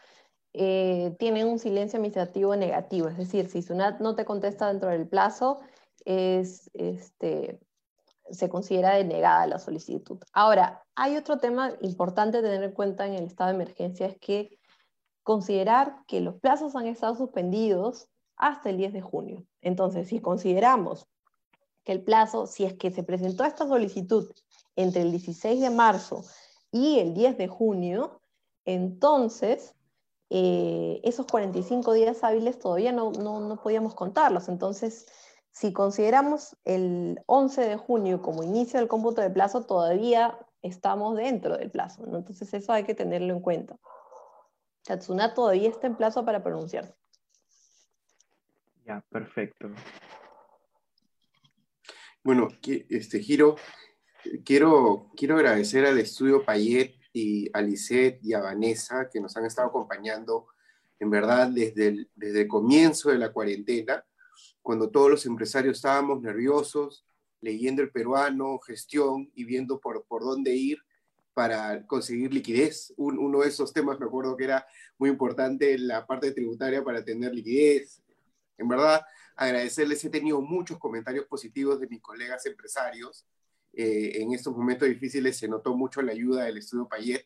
eh, 0.53 1.15
tienen 1.19 1.47
un 1.47 1.59
silencio 1.59 1.97
administrativo 1.97 2.55
negativo, 2.55 3.07
es 3.07 3.17
decir, 3.17 3.49
si 3.49 3.61
SUNAT 3.61 3.99
no 3.99 4.15
te 4.15 4.25
contesta 4.25 4.67
dentro 4.67 4.89
del 4.89 5.07
plazo, 5.07 5.59
es, 6.05 6.69
este, 6.73 7.59
se 8.29 8.49
considera 8.49 8.95
denegada 8.95 9.47
la 9.47 9.59
solicitud. 9.59 10.19
Ahora, 10.31 10.83
hay 10.95 11.17
otro 11.17 11.37
tema 11.39 11.73
importante 11.81 12.41
tener 12.41 12.63
en 12.63 12.71
cuenta 12.71 13.07
en 13.07 13.15
el 13.15 13.25
estado 13.25 13.49
de 13.49 13.55
emergencia, 13.55 14.07
es 14.07 14.17
que 14.19 14.59
considerar 15.23 15.97
que 16.07 16.21
los 16.21 16.35
plazos 16.39 16.75
han 16.75 16.85
estado 16.87 17.15
suspendidos 17.15 18.09
hasta 18.35 18.69
el 18.69 18.77
10 18.77 18.93
de 18.93 19.01
junio. 19.01 19.45
Entonces, 19.61 20.07
si 20.07 20.19
consideramos 20.19 21.07
que 21.83 21.91
el 21.91 22.03
plazo, 22.03 22.47
si 22.47 22.63
es 22.65 22.73
que 22.73 22.91
se 22.91 23.03
presentó 23.03 23.43
esta 23.43 23.67
solicitud 23.67 24.31
entre 24.75 25.01
el 25.01 25.11
16 25.11 25.61
de 25.61 25.69
marzo 25.69 26.23
y 26.71 26.99
el 26.99 27.13
10 27.13 27.37
de 27.37 27.47
junio, 27.47 28.21
entonces 28.65 29.75
eh, 30.29 30.99
esos 31.03 31.27
45 31.27 31.93
días 31.93 32.23
hábiles 32.23 32.59
todavía 32.59 32.91
no, 32.91 33.11
no, 33.11 33.39
no 33.39 33.61
podíamos 33.61 33.93
contarlos. 33.93 34.49
Entonces, 34.49 35.05
si 35.51 35.71
consideramos 35.71 36.57
el 36.65 37.21
11 37.27 37.61
de 37.61 37.77
junio 37.77 38.21
como 38.21 38.43
inicio 38.43 38.79
del 38.79 38.87
cómputo 38.89 39.21
de 39.21 39.29
plazo, 39.29 39.65
todavía 39.65 40.39
estamos 40.63 41.15
dentro 41.15 41.57
del 41.57 41.69
plazo. 41.69 42.03
Entonces 42.05 42.51
eso 42.53 42.73
hay 42.73 42.83
que 42.83 42.95
tenerlo 42.95 43.33
en 43.33 43.41
cuenta. 43.41 43.77
Tatsunat 44.83 45.35
todavía 45.35 45.69
está 45.69 45.87
en 45.87 45.95
plazo 45.95 46.25
para 46.25 46.41
pronunciarse. 46.41 46.95
Ya, 48.85 49.01
perfecto. 49.09 49.69
Bueno, 52.25 52.47
este 52.87 53.19
Giro, 53.19 53.57
quiero, 54.45 55.11
quiero 55.13 55.35
agradecer 55.35 55.85
al 55.85 55.99
estudio 55.99 56.45
Payet 56.45 56.95
y 57.11 57.49
a 57.51 57.61
Lisette 57.61 58.23
y 58.23 58.31
a 58.31 58.39
Vanessa 58.39 59.09
que 59.11 59.19
nos 59.19 59.35
han 59.35 59.45
estado 59.45 59.67
acompañando, 59.67 60.47
en 60.99 61.09
verdad, 61.09 61.49
desde 61.49 61.87
el, 61.87 62.09
desde 62.15 62.47
comienzo 62.47 63.09
de 63.09 63.17
la 63.17 63.33
cuarentena, 63.33 64.05
cuando 64.61 64.89
todos 64.89 65.11
los 65.11 65.25
empresarios 65.25 65.75
estábamos 65.75 66.21
nerviosos, 66.21 67.05
leyendo 67.41 67.81
el 67.81 67.91
peruano, 67.91 68.57
gestión 68.59 69.29
y 69.35 69.43
viendo 69.43 69.81
por, 69.81 70.05
por 70.05 70.23
dónde 70.23 70.55
ir 70.55 70.77
para 71.33 71.85
conseguir 71.87 72.33
liquidez. 72.33 72.93
uno 72.95 73.41
de 73.41 73.49
esos 73.49 73.73
temas 73.73 73.99
me 73.99 74.05
acuerdo 74.05 74.37
que 74.37 74.45
era 74.45 74.65
muy 74.97 75.09
importante 75.09 75.77
la 75.77 76.07
parte 76.07 76.31
tributaria 76.31 76.85
para 76.85 77.03
tener 77.03 77.33
liquidez. 77.33 78.01
En 78.57 78.69
verdad, 78.69 79.01
agradecerles, 79.35 80.03
he 80.03 80.09
tenido 80.09 80.41
muchos 80.41 80.77
comentarios 80.77 81.25
positivos 81.25 81.79
de 81.79 81.87
mis 81.87 82.01
colegas 82.01 82.45
empresarios. 82.45 83.25
Eh, 83.73 84.21
en 84.21 84.33
estos 84.33 84.55
momentos 84.55 84.87
difíciles 84.87 85.37
se 85.37 85.47
notó 85.47 85.75
mucho 85.75 86.01
la 86.01 86.11
ayuda 86.11 86.45
del 86.45 86.57
estudio 86.57 86.87
Payet 86.87 87.25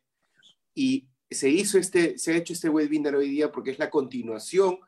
y 0.73 1.09
se 1.29 1.49
hizo 1.49 1.77
este, 1.77 2.17
se 2.17 2.31
ha 2.31 2.37
hecho 2.37 2.53
este 2.53 2.69
webinar 2.69 3.15
hoy 3.15 3.29
día 3.29 3.51
porque 3.51 3.71
es 3.71 3.79
la 3.79 3.89
continuación, 3.89 4.79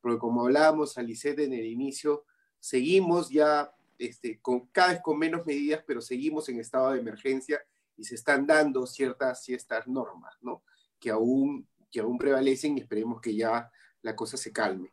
porque 0.00 0.18
como 0.18 0.42
hablábamos, 0.42 0.96
Alicet 0.96 1.38
en 1.40 1.52
el 1.52 1.66
inicio, 1.66 2.24
seguimos 2.60 3.30
ya 3.30 3.74
este, 3.98 4.40
con, 4.40 4.66
cada 4.68 4.92
vez 4.92 5.00
con 5.02 5.18
menos 5.18 5.44
medidas, 5.44 5.82
pero 5.86 6.00
seguimos 6.00 6.48
en 6.48 6.60
estado 6.60 6.92
de 6.92 7.00
emergencia 7.00 7.60
y 7.96 8.04
se 8.04 8.14
están 8.14 8.46
dando 8.46 8.86
ciertas, 8.86 9.42
ciertas 9.42 9.88
normas, 9.88 10.36
¿no? 10.40 10.62
Que 11.00 11.10
aún, 11.10 11.66
que 11.90 12.00
aún 12.00 12.16
prevalecen 12.16 12.78
y 12.78 12.82
esperemos 12.82 13.20
que 13.20 13.34
ya 13.34 13.70
la 14.02 14.14
cosa 14.14 14.36
se 14.36 14.52
calme. 14.52 14.92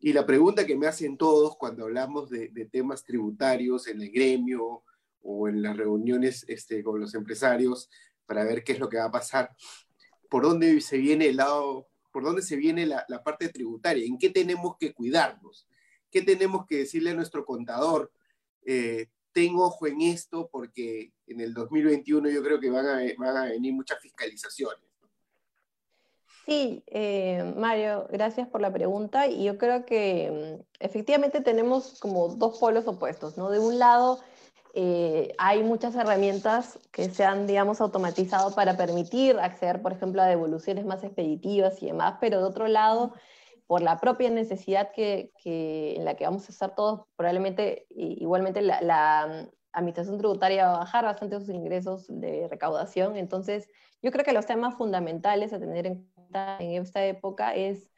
Y 0.00 0.12
la 0.12 0.24
pregunta 0.24 0.64
que 0.64 0.76
me 0.76 0.86
hacen 0.86 1.16
todos 1.16 1.56
cuando 1.56 1.84
hablamos 1.84 2.30
de, 2.30 2.48
temas 2.70 3.04
tributarios 3.04 3.88
en 3.88 4.00
el 4.00 4.10
gremio 4.10 4.84
o 5.22 5.48
en 5.48 5.60
las 5.60 5.76
reuniones 5.76 6.44
este, 6.48 6.82
con 6.84 7.00
los 7.00 7.14
empresarios 7.14 7.90
para 8.24 8.44
ver 8.44 8.62
qué 8.62 8.72
es 8.72 8.78
lo 8.78 8.88
que 8.88 8.98
va 8.98 9.06
a 9.06 9.10
pasar, 9.10 9.54
por 10.30 10.42
dónde 10.42 10.80
se 10.80 10.98
viene 10.98 11.26
el 11.26 11.36
lado, 11.36 11.88
por 12.12 12.22
dónde 12.22 12.42
se 12.42 12.56
viene 12.56 12.86
la, 12.86 13.04
parte 13.24 13.48
tributaria, 13.48 14.06
en 14.06 14.18
qué 14.18 14.30
tenemos 14.30 14.76
que 14.78 14.92
cuidarnos, 14.92 15.66
qué 16.10 16.22
tenemos 16.22 16.66
que 16.66 16.78
decirle 16.78 17.10
a 17.10 17.14
nuestro 17.14 17.44
contador, 17.44 18.12
eh, 18.64 19.08
tengo 19.32 19.64
ojo 19.64 19.86
en 19.86 20.02
esto 20.02 20.48
porque 20.52 21.12
en 21.26 21.40
el 21.40 21.54
2021 21.54 22.30
yo 22.30 22.42
creo 22.42 22.60
que 22.60 22.68
a, 22.68 22.72
van 23.18 23.36
a 23.36 23.44
venir 23.46 23.72
muchas 23.72 24.00
fiscalizaciones. 24.00 24.87
Sí, 26.48 26.82
eh, 26.86 27.44
Mario, 27.58 28.06
gracias 28.10 28.48
por 28.48 28.62
la 28.62 28.72
pregunta. 28.72 29.26
Y 29.26 29.44
yo 29.44 29.58
creo 29.58 29.84
que 29.84 30.56
mm, 30.58 30.64
efectivamente 30.80 31.42
tenemos 31.42 32.00
como 32.00 32.28
dos 32.28 32.58
polos 32.58 32.86
opuestos, 32.86 33.36
¿no? 33.36 33.50
De 33.50 33.58
un 33.58 33.78
lado, 33.78 34.20
eh, 34.72 35.34
hay 35.36 35.62
muchas 35.62 35.94
herramientas 35.94 36.78
que 36.90 37.10
se 37.10 37.22
han, 37.22 37.46
digamos, 37.46 37.82
automatizado 37.82 38.54
para 38.54 38.78
permitir 38.78 39.38
acceder, 39.38 39.82
por 39.82 39.92
ejemplo, 39.92 40.22
a 40.22 40.26
devoluciones 40.26 40.86
más 40.86 41.04
expeditivas 41.04 41.82
y 41.82 41.86
demás, 41.88 42.14
pero 42.18 42.38
de 42.38 42.44
otro 42.44 42.66
lado, 42.66 43.12
por 43.66 43.82
la 43.82 43.98
propia 43.98 44.30
necesidad 44.30 44.90
que, 44.92 45.32
en 45.44 46.06
la 46.06 46.14
que 46.14 46.24
vamos 46.24 46.48
a 46.48 46.52
estar 46.52 46.74
todos, 46.74 47.02
probablemente 47.16 47.86
igualmente 47.90 48.62
la, 48.62 48.80
la, 48.80 49.44
mm, 49.44 49.58
administración 49.72 50.16
tributaria 50.16 50.66
va 50.66 50.76
a 50.76 50.78
bajar 50.78 51.04
bastante 51.04 51.38
sus 51.40 51.50
ingresos 51.50 52.06
de 52.08 52.48
recaudación. 52.48 53.16
Entonces, 53.16 53.68
yo 54.02 54.10
creo 54.12 54.24
que 54.24 54.32
los 54.32 54.46
temas 54.46 54.76
fundamentales 54.76 55.52
a 55.52 55.58
tener 55.58 55.86
en 55.86 56.08
en 56.32 56.82
esta 56.82 57.04
época 57.04 57.54
es 57.54 57.88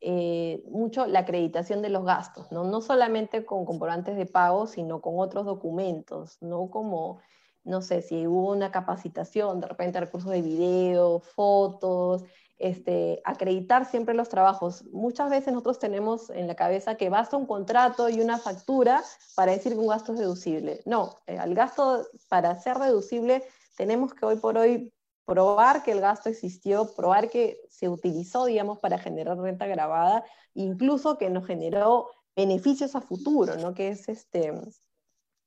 eh, 0.00 0.62
mucho 0.68 1.06
la 1.06 1.20
acreditación 1.20 1.80
de 1.80 1.88
los 1.88 2.04
gastos, 2.04 2.52
¿no? 2.52 2.64
no 2.64 2.80
solamente 2.80 3.44
con 3.44 3.64
comprobantes 3.64 4.16
de 4.16 4.26
pago, 4.26 4.66
sino 4.66 5.00
con 5.00 5.18
otros 5.18 5.46
documentos, 5.46 6.36
no 6.42 6.68
como, 6.70 7.20
no 7.64 7.80
sé, 7.80 8.02
si 8.02 8.26
hubo 8.26 8.52
una 8.52 8.70
capacitación, 8.70 9.60
de 9.60 9.66
repente 9.66 10.00
recursos 10.00 10.30
de 10.30 10.42
video, 10.42 11.20
fotos, 11.20 12.24
este, 12.58 13.20
acreditar 13.24 13.86
siempre 13.86 14.14
los 14.14 14.28
trabajos. 14.28 14.84
Muchas 14.92 15.30
veces 15.30 15.52
nosotros 15.52 15.78
tenemos 15.78 16.30
en 16.30 16.46
la 16.46 16.54
cabeza 16.54 16.96
que 16.96 17.10
basta 17.10 17.36
un 17.36 17.46
contrato 17.46 18.08
y 18.08 18.20
una 18.20 18.38
factura 18.38 19.02
para 19.34 19.52
decir 19.52 19.72
que 19.72 19.78
un 19.78 19.88
gasto 19.88 20.12
es 20.12 20.18
deducible. 20.18 20.80
No, 20.86 21.16
eh, 21.26 21.38
al 21.38 21.54
gasto 21.54 22.06
para 22.28 22.54
ser 22.60 22.78
deducible 22.78 23.42
tenemos 23.76 24.14
que 24.14 24.24
hoy 24.24 24.36
por 24.36 24.56
hoy 24.56 24.93
probar 25.24 25.82
que 25.82 25.92
el 25.92 26.00
gasto 26.00 26.28
existió, 26.28 26.94
probar 26.94 27.30
que 27.30 27.60
se 27.68 27.88
utilizó, 27.88 28.44
digamos, 28.44 28.78
para 28.78 28.98
generar 28.98 29.38
renta 29.38 29.66
grabada, 29.66 30.24
incluso 30.54 31.18
que 31.18 31.30
nos 31.30 31.46
generó 31.46 32.10
beneficios 32.36 32.94
a 32.94 33.00
futuro, 33.00 33.56
¿no? 33.56 33.74
Que 33.74 33.88
es 33.88 34.08
este, 34.08 34.52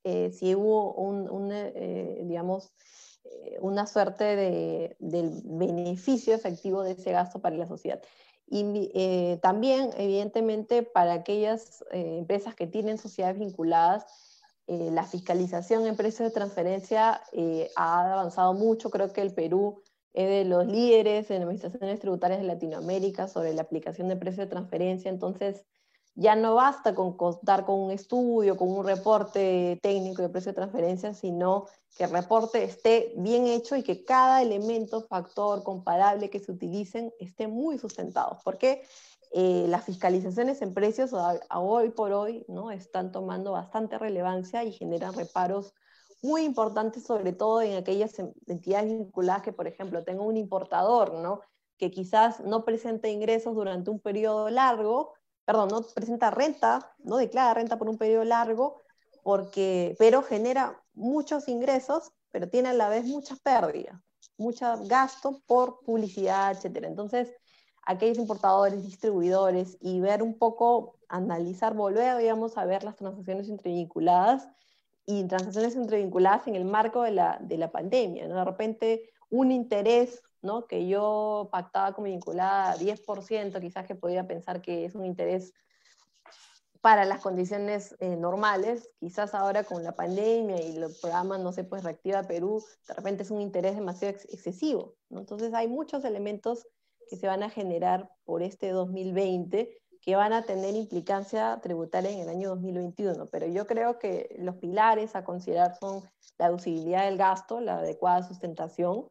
eh, 0.04 0.30
si 0.32 0.54
hubo 0.54 0.94
un, 0.94 1.50
eh, 1.52 2.22
digamos, 2.24 2.72
eh, 3.24 3.58
una 3.60 3.86
suerte 3.86 4.24
de, 4.24 4.96
del 4.98 5.42
beneficio 5.44 6.34
efectivo 6.34 6.82
de 6.82 6.92
ese 6.92 7.12
gasto 7.12 7.40
para 7.40 7.56
la 7.56 7.66
sociedad. 7.66 8.00
Y 8.50 9.38
también, 9.42 9.90
evidentemente, 9.98 10.82
para 10.82 11.12
aquellas 11.12 11.84
empresas 11.90 12.54
que 12.54 12.66
tienen 12.66 12.96
sociedades 12.96 13.38
vinculadas, 13.38 14.06
la 14.68 15.04
fiscalización 15.04 15.86
en 15.86 15.96
precios 15.96 16.28
de 16.28 16.34
transferencia 16.34 17.22
ha 17.76 18.12
avanzado 18.12 18.52
mucho. 18.52 18.90
Creo 18.90 19.12
que 19.12 19.22
el 19.22 19.32
Perú 19.32 19.82
es 20.12 20.28
de 20.28 20.44
los 20.44 20.66
líderes 20.66 21.30
en 21.30 21.42
administraciones 21.42 22.00
tributarias 22.00 22.40
de 22.40 22.46
Latinoamérica 22.46 23.28
sobre 23.28 23.54
la 23.54 23.62
aplicación 23.62 24.08
de 24.08 24.16
precios 24.16 24.46
de 24.46 24.50
transferencia. 24.50 25.10
Entonces, 25.10 25.64
ya 26.14 26.34
no 26.34 26.56
basta 26.56 26.94
con 26.94 27.16
contar 27.16 27.64
con 27.64 27.78
un 27.78 27.92
estudio, 27.92 28.56
con 28.56 28.68
un 28.70 28.84
reporte 28.84 29.78
técnico 29.80 30.20
de 30.20 30.28
precio 30.28 30.50
de 30.50 30.56
transferencia, 30.56 31.14
sino 31.14 31.66
que 31.96 32.04
el 32.04 32.10
reporte 32.10 32.64
esté 32.64 33.14
bien 33.16 33.46
hecho 33.46 33.76
y 33.76 33.82
que 33.82 34.04
cada 34.04 34.42
elemento, 34.42 35.02
factor 35.02 35.62
comparable 35.62 36.28
que 36.28 36.40
se 36.40 36.50
utilicen 36.50 37.12
esté 37.20 37.46
muy 37.46 37.78
sustentado. 37.78 38.40
Porque 38.44 38.82
eh, 39.32 39.66
las 39.68 39.84
fiscalizaciones 39.84 40.62
en 40.62 40.72
precios 40.72 41.12
a, 41.12 41.38
hoy 41.58 41.90
por 41.90 42.12
hoy 42.12 42.44
¿no? 42.48 42.70
están 42.70 43.12
tomando 43.12 43.52
bastante 43.52 43.98
relevancia 43.98 44.64
y 44.64 44.72
generan 44.72 45.14
reparos 45.14 45.74
muy 46.22 46.42
importantes, 46.42 47.04
sobre 47.04 47.32
todo 47.32 47.62
en 47.62 47.76
aquellas 47.76 48.18
entidades 48.46 48.88
vinculadas 48.88 49.42
que, 49.42 49.52
por 49.52 49.66
ejemplo, 49.66 50.04
tenga 50.04 50.22
un 50.22 50.36
importador, 50.36 51.14
¿no? 51.14 51.40
que 51.76 51.90
quizás 51.90 52.40
no 52.40 52.64
presente 52.64 53.10
ingresos 53.10 53.54
durante 53.54 53.90
un 53.90 54.00
periodo 54.00 54.50
largo, 54.50 55.14
perdón, 55.44 55.68
no 55.68 55.82
presenta 55.94 56.30
renta, 56.30 56.92
no 56.98 57.16
declara 57.16 57.54
renta 57.54 57.78
por 57.78 57.88
un 57.88 57.98
periodo 57.98 58.24
largo, 58.24 58.80
porque, 59.22 59.94
pero 59.98 60.22
genera 60.22 60.82
muchos 60.92 61.48
ingresos, 61.48 62.12
pero 62.30 62.48
tiene 62.48 62.70
a 62.70 62.74
la 62.74 62.88
vez 62.88 63.04
muchas 63.04 63.38
pérdidas, 63.40 64.00
mucho 64.36 64.66
gasto 64.86 65.40
por 65.46 65.80
publicidad, 65.80 66.52
etc. 66.52 66.84
Entonces, 66.84 67.32
aquellos 67.88 68.18
importadores, 68.18 68.82
distribuidores, 68.82 69.78
y 69.80 69.98
ver 70.00 70.22
un 70.22 70.38
poco, 70.38 70.98
analizar, 71.08 71.72
volver, 71.72 72.18
digamos, 72.18 72.58
a 72.58 72.66
ver 72.66 72.84
las 72.84 72.96
transacciones 72.96 73.48
entrevinculadas 73.48 74.46
y 75.06 75.24
transacciones 75.24 75.74
entrevinculadas 75.74 76.46
en 76.48 76.54
el 76.54 76.66
marco 76.66 77.00
de 77.02 77.12
la, 77.12 77.38
de 77.40 77.56
la 77.56 77.72
pandemia. 77.72 78.28
¿no? 78.28 78.36
De 78.36 78.44
repente, 78.44 79.10
un 79.30 79.50
interés 79.50 80.22
¿no? 80.42 80.66
que 80.66 80.86
yo 80.86 81.48
pactaba 81.50 81.94
como 81.94 82.08
vinculada 82.08 82.76
10%, 82.76 83.58
quizás 83.58 83.86
que 83.86 83.94
podía 83.94 84.28
pensar 84.28 84.60
que 84.60 84.84
es 84.84 84.94
un 84.94 85.06
interés 85.06 85.54
para 86.82 87.06
las 87.06 87.20
condiciones 87.22 87.96
eh, 88.00 88.16
normales, 88.16 88.90
quizás 89.00 89.34
ahora 89.34 89.64
con 89.64 89.82
la 89.82 89.96
pandemia 89.96 90.60
y 90.60 90.76
el 90.76 90.94
programa, 91.00 91.38
no 91.38 91.52
sé, 91.52 91.64
pues 91.64 91.84
Reactiva 91.84 92.22
Perú, 92.24 92.62
de 92.86 92.92
repente 92.92 93.22
es 93.22 93.30
un 93.30 93.40
interés 93.40 93.76
demasiado 93.76 94.14
excesivo. 94.14 94.94
Entonces 95.08 95.54
hay 95.54 95.68
muchos 95.68 96.04
elementos 96.04 96.66
que 97.08 97.16
se 97.16 97.26
van 97.26 97.42
a 97.42 97.50
generar 97.50 98.10
por 98.24 98.42
este 98.42 98.70
2020 98.70 99.78
que 100.00 100.16
van 100.16 100.32
a 100.32 100.42
tener 100.42 100.74
implicancia 100.74 101.60
tributaria 101.62 102.10
en 102.10 102.20
el 102.20 102.28
año 102.28 102.50
2021. 102.50 103.26
Pero 103.26 103.46
yo 103.46 103.66
creo 103.66 103.98
que 103.98 104.34
los 104.38 104.56
pilares 104.56 105.14
a 105.14 105.24
considerar 105.24 105.76
son 105.78 106.02
la 106.38 106.46
deducibilidad 106.46 107.04
del 107.04 107.18
gasto, 107.18 107.60
la 107.60 107.78
adecuada 107.78 108.26
sustentación, 108.26 109.08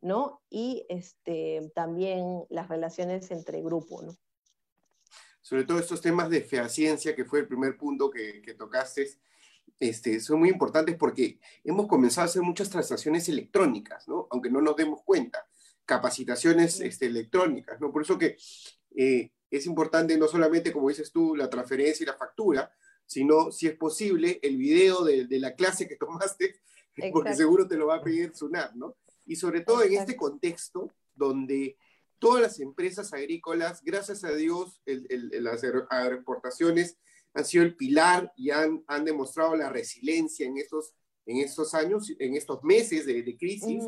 ¿no? 0.00 0.40
Y 0.48 0.86
este, 0.88 1.70
también 1.74 2.44
las 2.50 2.68
relaciones 2.68 3.30
entre 3.30 3.60
grupos, 3.60 4.04
¿no? 4.04 4.16
Sobre 5.40 5.64
todo 5.64 5.78
estos 5.78 6.00
temas 6.00 6.30
de 6.30 6.42
fehaciencia, 6.42 7.14
que 7.14 7.24
fue 7.24 7.40
el 7.40 7.48
primer 7.48 7.76
punto 7.76 8.10
que, 8.10 8.40
que 8.42 8.54
tocaste, 8.54 9.08
este, 9.80 10.20
son 10.20 10.40
muy 10.40 10.50
importantes 10.50 10.96
porque 10.96 11.38
hemos 11.64 11.86
comenzado 11.86 12.22
a 12.22 12.30
hacer 12.30 12.42
muchas 12.42 12.68
transacciones 12.68 13.28
electrónicas, 13.28 14.08
¿no? 14.08 14.28
Aunque 14.30 14.50
no 14.50 14.60
nos 14.60 14.76
demos 14.76 15.02
cuenta, 15.04 15.46
capacitaciones 15.88 16.80
este, 16.80 17.06
electrónicas, 17.06 17.80
¿no? 17.80 17.90
Por 17.90 18.02
eso 18.02 18.18
que 18.18 18.36
eh, 18.94 19.32
es 19.50 19.64
importante 19.64 20.18
no 20.18 20.28
solamente, 20.28 20.70
como 20.70 20.90
dices 20.90 21.10
tú, 21.10 21.34
la 21.34 21.48
transferencia 21.48 22.04
y 22.04 22.06
la 22.06 22.16
factura, 22.16 22.70
sino, 23.06 23.50
si 23.50 23.66
es 23.66 23.74
posible, 23.74 24.38
el 24.42 24.58
video 24.58 25.02
de, 25.02 25.26
de 25.26 25.38
la 25.40 25.54
clase 25.54 25.88
que 25.88 25.96
tomaste, 26.04 26.60
porque 27.10 27.34
seguro 27.34 27.66
te 27.66 27.76
lo 27.76 27.86
va 27.86 27.96
a 27.96 28.02
pedir 28.02 28.36
SUNAT, 28.36 28.74
¿no? 28.74 28.96
Y 29.24 29.36
sobre 29.36 29.62
todo 29.62 29.82
en 29.82 29.94
este 29.94 30.14
contexto 30.14 30.92
donde 31.14 31.78
todas 32.18 32.42
las 32.42 32.60
empresas 32.60 33.12
agrícolas, 33.14 33.82
gracias 33.82 34.24
a 34.24 34.32
Dios, 34.32 34.82
las 34.84 35.64
agroexportaciones 35.64 36.98
han 37.32 37.44
sido 37.44 37.64
el 37.64 37.76
pilar 37.76 38.32
y 38.36 38.50
han, 38.50 38.84
han 38.88 39.04
demostrado 39.04 39.56
la 39.56 39.70
resiliencia 39.70 40.46
en 40.46 40.58
estos, 40.58 40.94
en 41.24 41.38
estos 41.38 41.72
años, 41.74 42.12
en 42.18 42.34
estos 42.34 42.62
meses 42.64 43.06
de, 43.06 43.36
crisis, 43.38 43.84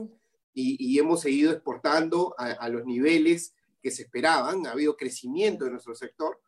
y, 0.52 0.76
y, 0.78 0.98
hemos 0.98 1.20
seguido 1.20 1.52
exportando 1.52 2.34
a, 2.38 2.46
a, 2.46 2.68
los 2.68 2.84
niveles 2.84 3.54
que 3.82 3.90
se 3.90 4.02
esperaban, 4.02 4.66
ha 4.66 4.72
habido 4.72 4.96
crecimiento 4.96 5.64
en 5.64 5.72
nuestro 5.72 5.94
sector, 5.94 6.40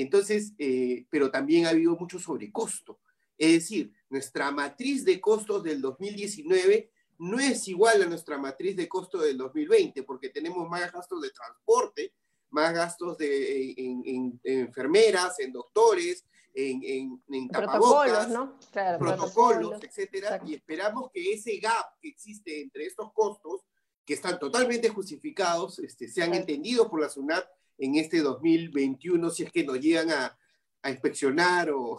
entonces, 0.00 0.52
eh, 0.58 1.06
pero 1.10 1.28
también 1.28 1.66
ha 1.66 1.70
habido 1.70 1.96
mucho 1.96 2.20
sobrecosto. 2.20 3.00
Es 3.36 3.52
decir, 3.52 3.92
nuestra 4.08 4.50
matriz 4.52 5.04
de 5.04 5.20
costos 5.20 5.64
del 5.64 5.80
2019 5.80 6.92
no 7.18 7.40
es 7.40 7.66
igual 7.66 8.02
a 8.02 8.06
nuestra 8.06 8.38
matriz 8.38 8.76
de 8.76 8.88
costo 8.88 9.18
del 9.18 9.36
2020, 9.36 10.04
porque 10.04 10.28
tenemos 10.28 10.68
más 10.68 10.92
gastos 10.92 11.20
de 11.20 11.30
transporte, 11.30 12.14
más 12.50 12.72
gastos 12.72 13.18
de, 13.18 13.74
en, 13.76 14.40
enfermeras, 14.44 15.40
en 15.40 15.52
doctores, 15.52 16.24
en, 16.58 17.22
en, 17.28 17.48
tapabocas, 17.48 18.28
¿no? 18.28 18.58
protocolos, 18.98 19.82
etcétera, 19.82 20.40
y 20.44 20.54
esperamos 20.54 21.10
que 21.12 21.32
ese 21.32 21.56
gap 21.58 21.98
que 22.00 22.08
existe 22.08 22.62
entre 22.62 22.86
estos 22.86 23.12
costos, 23.12 23.60
que 24.04 24.14
están 24.14 24.38
totalmente 24.38 24.88
justificados, 24.88 25.78
este, 25.78 26.08
sean 26.08 26.34
entendidos 26.34 26.88
por 26.88 27.00
la 27.00 27.08
SUNAT 27.08 27.46
en 27.78 27.94
este 27.94 28.20
2021, 28.20 29.30
si 29.30 29.44
es 29.44 29.52
que 29.52 29.64
nos 29.64 29.78
llegan 29.78 30.10
a, 30.10 30.36
a 30.82 30.90
inspeccionar 30.90 31.70
o 31.70 31.96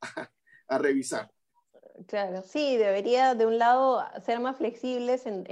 a 0.68 0.78
revisar. 0.78 1.30
Claro, 2.06 2.42
sí, 2.42 2.76
debería 2.76 3.34
de 3.34 3.46
un 3.46 3.58
lado 3.58 4.02
ser 4.24 4.40
más 4.40 4.56
flexibles 4.56 5.26
en, 5.26 5.44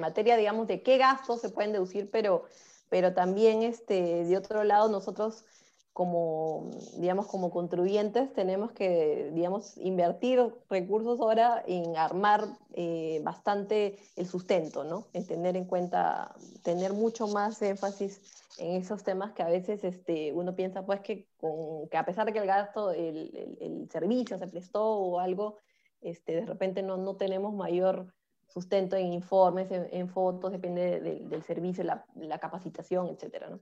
materia, 0.00 0.36
digamos, 0.36 0.66
de 0.66 0.82
qué 0.82 0.96
gastos 0.96 1.40
se 1.40 1.50
pueden 1.50 1.72
deducir, 1.72 2.10
pero, 2.10 2.46
pero 2.88 3.12
también 3.12 3.62
este, 3.62 4.24
de 4.24 4.36
otro 4.36 4.64
lado 4.64 4.88
nosotros 4.88 5.44
como, 5.92 6.70
digamos, 6.96 7.26
como 7.26 7.50
contribuyentes 7.50 8.32
tenemos 8.32 8.72
que, 8.72 9.30
digamos, 9.34 9.76
invertir 9.76 10.40
recursos 10.70 11.20
ahora 11.20 11.62
en 11.66 11.96
armar 11.96 12.46
eh, 12.72 13.20
bastante 13.22 13.98
el 14.16 14.26
sustento, 14.26 14.84
¿no? 14.84 15.08
En 15.12 15.26
tener 15.26 15.54
en 15.56 15.66
cuenta, 15.66 16.34
tener 16.62 16.94
mucho 16.94 17.28
más 17.28 17.60
énfasis 17.60 18.20
en 18.58 18.76
esos 18.76 19.02
temas 19.02 19.32
que 19.32 19.42
a 19.42 19.48
veces 19.48 19.84
este, 19.84 20.32
uno 20.32 20.54
piensa, 20.54 20.86
pues, 20.86 21.00
que, 21.00 21.28
con, 21.36 21.88
que 21.90 21.98
a 21.98 22.06
pesar 22.06 22.24
de 22.26 22.32
que 22.32 22.38
el 22.38 22.46
gasto, 22.46 22.92
el, 22.92 23.58
el, 23.60 23.90
servicio 23.90 24.38
se 24.38 24.48
prestó 24.48 24.82
o 24.82 25.20
algo, 25.20 25.58
este, 26.00 26.36
de 26.36 26.46
repente 26.46 26.82
no, 26.82 26.96
no 26.96 27.16
tenemos 27.16 27.52
mayor 27.54 28.14
sustento 28.48 28.96
en 28.96 29.12
informes, 29.12 29.68
en, 29.70 30.08
fotos, 30.08 30.52
depende 30.52 31.00
del 31.00 31.42
servicio, 31.42 31.84
la, 31.84 32.06
la 32.14 32.38
capacitación, 32.38 33.08
etcétera, 33.08 33.48
¿no? 33.50 33.60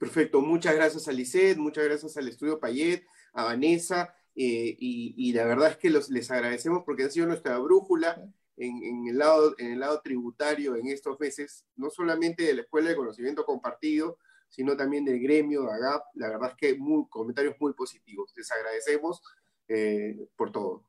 Perfecto, 0.00 0.40
muchas 0.40 0.74
gracias 0.74 1.08
a 1.08 1.12
Lisset, 1.12 1.58
muchas 1.58 1.84
gracias 1.84 2.16
al 2.16 2.26
Estudio 2.26 2.58
Payet, 2.58 3.04
a 3.34 3.44
Vanessa, 3.44 4.14
eh, 4.34 4.74
y, 4.78 5.30
la 5.34 5.44
verdad 5.44 5.72
es 5.72 5.76
que 5.76 5.90
los, 5.90 6.08
les 6.08 6.30
agradecemos 6.30 6.84
porque 6.86 7.02
han 7.02 7.10
sido 7.10 7.26
nuestra 7.26 7.58
brújula 7.58 8.26
en, 8.56 9.08
el 9.08 9.18
lado, 9.18 9.54
en 9.58 9.72
el 9.72 9.80
lado 9.80 10.00
tributario 10.00 10.74
en 10.74 10.86
estos 10.86 11.20
meses, 11.20 11.66
no 11.76 11.90
solamente 11.90 12.44
de 12.44 12.54
la 12.54 12.62
Escuela 12.62 12.88
de 12.88 12.96
Conocimiento 12.96 13.44
Compartido, 13.44 14.16
sino 14.48 14.74
también 14.74 15.04
del 15.04 15.20
gremio 15.20 15.64
de 15.64 15.72
AGAP. 15.72 16.02
La 16.14 16.30
verdad 16.30 16.52
es 16.52 16.56
que 16.56 16.78
muy, 16.78 17.06
comentarios 17.10 17.56
muy 17.60 17.74
positivos. 17.74 18.32
Les 18.36 18.50
agradecemos 18.50 19.20
eh, 19.68 20.28
por 20.34 20.50
todo. 20.50 20.82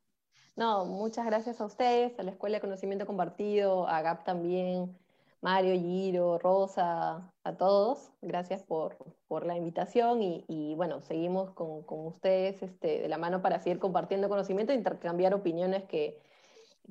No, 0.56 0.86
muchas 0.86 1.26
gracias 1.26 1.60
a 1.60 1.66
ustedes, 1.66 2.18
a 2.18 2.24
la 2.24 2.32
Escuela 2.32 2.60
de 2.60 2.62
Conocimiento 2.62 3.06
Compartido, 3.06 3.90
a 3.90 3.98
AGAP 3.98 4.24
también, 4.24 4.98
Mario, 5.42 5.74
Giro, 5.74 6.38
Rosa, 6.38 7.32
a 7.44 7.58
todos. 7.58 8.12
Gracias 8.22 8.62
por, 8.62 8.98
por 9.28 9.46
la 9.46 9.58
invitación 9.58 10.22
y, 10.22 10.76
bueno, 10.76 11.02
seguimos 11.02 11.52
con, 11.52 11.84
con, 11.84 12.06
ustedes 12.06 12.62
este, 12.62 13.02
de 13.02 13.10
la 13.10 13.18
mano 13.18 13.42
para 13.42 13.60
seguir 13.60 13.80
compartiendo 13.80 14.30
conocimiento 14.30 14.72
e 14.72 14.76
intercambiar 14.76 15.34
opiniones 15.34 15.84
que, 15.86 16.20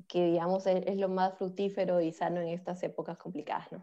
que 0.09 0.25
digamos, 0.25 0.67
es, 0.67 0.97
lo 0.97 1.07
más 1.07 1.37
fructífero 1.37 2.01
y 2.01 2.11
sano 2.11 2.41
en 2.41 2.49
estas 2.49 2.83
épocas 2.83 3.17
complicadas. 3.17 3.71
¿no? 3.71 3.81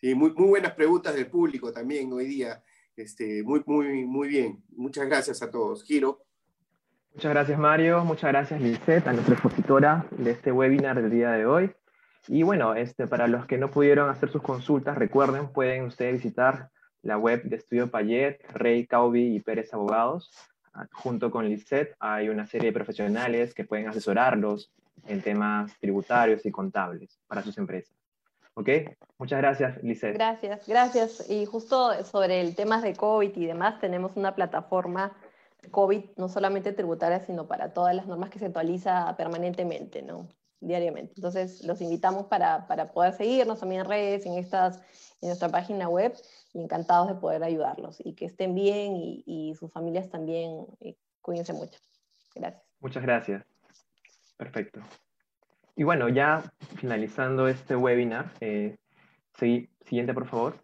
Sí, 0.00 0.14
muy, 0.14 0.32
muy 0.32 0.48
buenas 0.48 0.72
preguntas 0.72 1.14
del 1.14 1.30
público 1.30 1.72
también 1.72 2.12
hoy 2.12 2.26
día. 2.26 2.64
Este, 2.96 3.44
muy, 3.44 3.62
muy, 3.64 4.04
muy 4.04 4.28
bien. 4.28 4.64
Muchas 4.70 5.06
gracias 5.06 5.40
a 5.40 5.50
todos. 5.50 5.84
Giro. 5.84 6.24
Muchas 7.14 7.30
gracias, 7.30 7.58
Mario. 7.58 8.04
Muchas 8.04 8.30
gracias, 8.32 8.60
Lisette, 8.60 9.06
a 9.06 9.12
nuestra 9.12 9.34
expositora 9.34 10.06
de 10.10 10.32
este 10.32 10.50
webinar 10.50 11.00
del 11.00 11.10
día 11.10 11.30
de 11.30 11.46
hoy. 11.46 11.72
Y 12.28 12.42
bueno, 12.42 12.74
este, 12.74 13.06
para 13.06 13.26
los 13.26 13.46
que 13.46 13.58
no 13.58 13.70
pudieron 13.70 14.10
hacer 14.10 14.30
sus 14.30 14.42
consultas, 14.42 14.96
recuerden, 14.96 15.48
pueden 15.48 15.84
ustedes 15.84 16.14
visitar 16.14 16.70
la 17.02 17.16
web 17.16 17.42
de 17.44 17.56
Estudio 17.56 17.90
Payet, 17.90 18.40
Rey, 18.52 18.86
Caubi 18.86 19.34
y 19.34 19.40
Pérez 19.40 19.72
Abogados. 19.72 20.30
Ah, 20.74 20.86
junto 20.92 21.30
con 21.30 21.48
Lisset 21.48 21.96
hay 21.98 22.28
una 22.28 22.46
serie 22.46 22.68
de 22.68 22.72
profesionales 22.72 23.54
que 23.54 23.64
pueden 23.64 23.88
asesorarlos 23.88 24.70
en 25.06 25.22
temas 25.22 25.72
tributarios 25.80 26.44
y 26.44 26.50
contables 26.50 27.18
para 27.26 27.42
sus 27.42 27.56
empresas. 27.58 27.96
¿Ok? 28.54 28.68
Muchas 29.18 29.40
gracias, 29.40 29.82
Lisset. 29.82 30.14
Gracias, 30.14 30.68
gracias. 30.68 31.30
Y 31.30 31.46
justo 31.46 32.04
sobre 32.04 32.40
el 32.40 32.54
tema 32.54 32.80
de 32.80 32.94
COVID 32.94 33.34
y 33.36 33.46
demás, 33.46 33.80
tenemos 33.80 34.12
una 34.16 34.34
plataforma 34.34 35.16
COVID, 35.70 36.04
no 36.16 36.28
solamente 36.28 36.72
tributaria, 36.72 37.20
sino 37.20 37.46
para 37.46 37.72
todas 37.72 37.94
las 37.94 38.06
normas 38.06 38.30
que 38.30 38.38
se 38.38 38.46
actualiza 38.46 39.14
permanentemente, 39.16 40.02
¿no? 40.02 40.26
Diariamente. 40.60 41.14
Entonces, 41.16 41.64
los 41.64 41.80
invitamos 41.80 42.26
para, 42.26 42.66
para, 42.66 42.86
poder 42.86 43.14
seguirnos 43.14 43.60
también 43.60 43.82
en 43.82 43.88
redes, 43.88 44.26
en, 44.26 44.34
estas, 44.34 44.78
en 45.20 45.28
nuestra 45.28 45.48
página 45.48 45.88
web, 45.88 46.14
y 46.52 46.62
encantados 46.62 47.08
de 47.08 47.14
poder 47.14 47.42
ayudarlos 47.42 47.98
y 48.04 48.14
que 48.14 48.26
estén 48.26 48.54
bien 48.54 48.94
y, 48.96 49.54
sus 49.58 49.72
familias 49.72 50.08
también. 50.10 50.66
Cuídense 51.20 51.52
mucho. 51.52 51.78
Gracias. 52.34 52.62
Muchas 52.80 53.02
gracias. 53.02 53.44
Perfecto. 54.36 54.80
Y 55.76 55.84
bueno, 55.84 56.08
ya 56.08 56.42
finalizando 56.76 57.48
este 57.48 57.76
webinar, 57.76 58.32
eh, 58.40 58.76
siguiente 59.84 60.12
por 60.14 60.26
favor. 60.26 60.56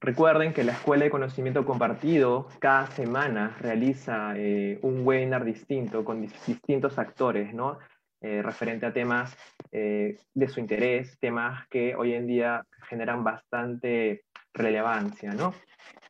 Recuerden 0.00 0.52
que 0.52 0.62
la 0.62 0.72
Escuela 0.72 1.04
de 1.04 1.10
Conocimiento 1.10 1.64
Compartido 1.64 2.48
cada 2.58 2.86
semana 2.88 3.56
realiza 3.60 4.34
eh, 4.36 4.78
un 4.82 5.06
webinar 5.06 5.44
distinto 5.44 6.04
con 6.04 6.20
distintos 6.20 6.98
actores, 6.98 7.54
¿no? 7.54 7.78
Eh, 8.26 8.42
referente 8.42 8.84
a 8.86 8.92
temas 8.92 9.36
eh, 9.70 10.18
de 10.34 10.48
su 10.48 10.58
interés, 10.58 11.16
temas 11.20 11.68
que 11.68 11.94
hoy 11.94 12.12
en 12.12 12.26
día 12.26 12.66
generan 12.88 13.22
bastante 13.22 14.24
relevancia, 14.52 15.32
¿no? 15.32 15.54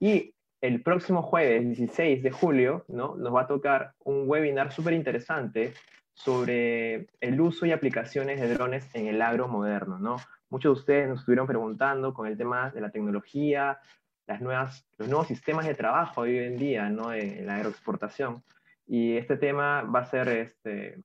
Y 0.00 0.32
el 0.62 0.82
próximo 0.82 1.20
jueves, 1.20 1.62
16 1.76 2.22
de 2.22 2.30
julio, 2.30 2.86
¿no? 2.88 3.16
Nos 3.16 3.34
va 3.34 3.42
a 3.42 3.46
tocar 3.46 3.92
un 4.02 4.24
webinar 4.26 4.72
súper 4.72 4.94
interesante 4.94 5.74
sobre 6.14 7.08
el 7.20 7.38
uso 7.38 7.66
y 7.66 7.72
aplicaciones 7.72 8.40
de 8.40 8.54
drones 8.54 8.88
en 8.94 9.08
el 9.08 9.20
agro 9.20 9.46
moderno, 9.46 9.98
¿no? 9.98 10.16
Muchos 10.48 10.74
de 10.74 10.80
ustedes 10.80 11.08
nos 11.10 11.18
estuvieron 11.18 11.46
preguntando 11.46 12.14
con 12.14 12.26
el 12.26 12.38
tema 12.38 12.70
de 12.70 12.80
la 12.80 12.90
tecnología, 12.90 13.78
las 14.26 14.40
nuevas, 14.40 14.86
los 14.96 15.08
nuevos 15.08 15.26
sistemas 15.26 15.66
de 15.66 15.74
trabajo 15.74 16.22
hoy 16.22 16.38
en 16.38 16.56
día, 16.56 16.88
¿no? 16.88 17.12
En 17.12 17.44
la 17.44 17.56
agroexportación. 17.56 18.42
Y 18.86 19.18
este 19.18 19.36
tema 19.36 19.82
va 19.82 20.00
a 20.00 20.06
ser 20.06 20.28
este, 20.28 21.02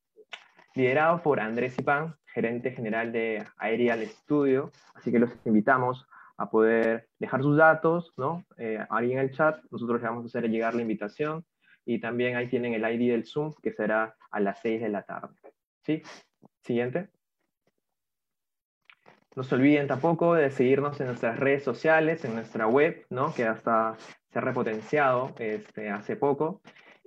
liderado 0.75 1.21
por 1.21 1.39
Andrés 1.39 1.77
Ipán, 1.77 2.15
gerente 2.25 2.71
general 2.71 3.11
de 3.11 3.45
Aerial 3.57 4.05
Studio. 4.07 4.71
Así 4.93 5.11
que 5.11 5.19
los 5.19 5.31
invitamos 5.45 6.05
a 6.37 6.49
poder 6.49 7.07
dejar 7.19 7.41
sus 7.41 7.57
datos, 7.57 8.13
¿no? 8.17 8.45
Eh, 8.57 8.83
ahí 8.89 9.11
en 9.11 9.19
el 9.19 9.31
chat, 9.31 9.61
nosotros 9.69 10.01
les 10.01 10.09
vamos 10.09 10.23
a 10.23 10.27
hacer 10.27 10.49
llegar 10.49 10.73
la 10.73 10.81
invitación 10.81 11.45
y 11.85 11.99
también 11.99 12.35
ahí 12.35 12.47
tienen 12.47 12.73
el 12.73 12.83
ID 12.83 13.11
del 13.11 13.25
Zoom 13.25 13.53
que 13.61 13.71
será 13.71 14.15
a 14.31 14.39
las 14.39 14.59
6 14.61 14.81
de 14.81 14.89
la 14.89 15.03
tarde. 15.03 15.35
¿Sí? 15.83 16.01
Siguiente. 16.63 17.09
No 19.35 19.43
se 19.43 19.55
olviden 19.55 19.87
tampoco 19.87 20.33
de 20.33 20.51
seguirnos 20.51 20.99
en 20.99 21.07
nuestras 21.07 21.39
redes 21.39 21.63
sociales, 21.63 22.25
en 22.25 22.33
nuestra 22.33 22.67
web, 22.67 23.05
¿no? 23.09 23.33
que 23.33 23.45
hasta 23.45 23.95
se 24.29 24.39
ha 24.39 24.41
repotenciado 24.41 25.33
este, 25.39 25.89
hace 25.89 26.15
poco. 26.17 26.61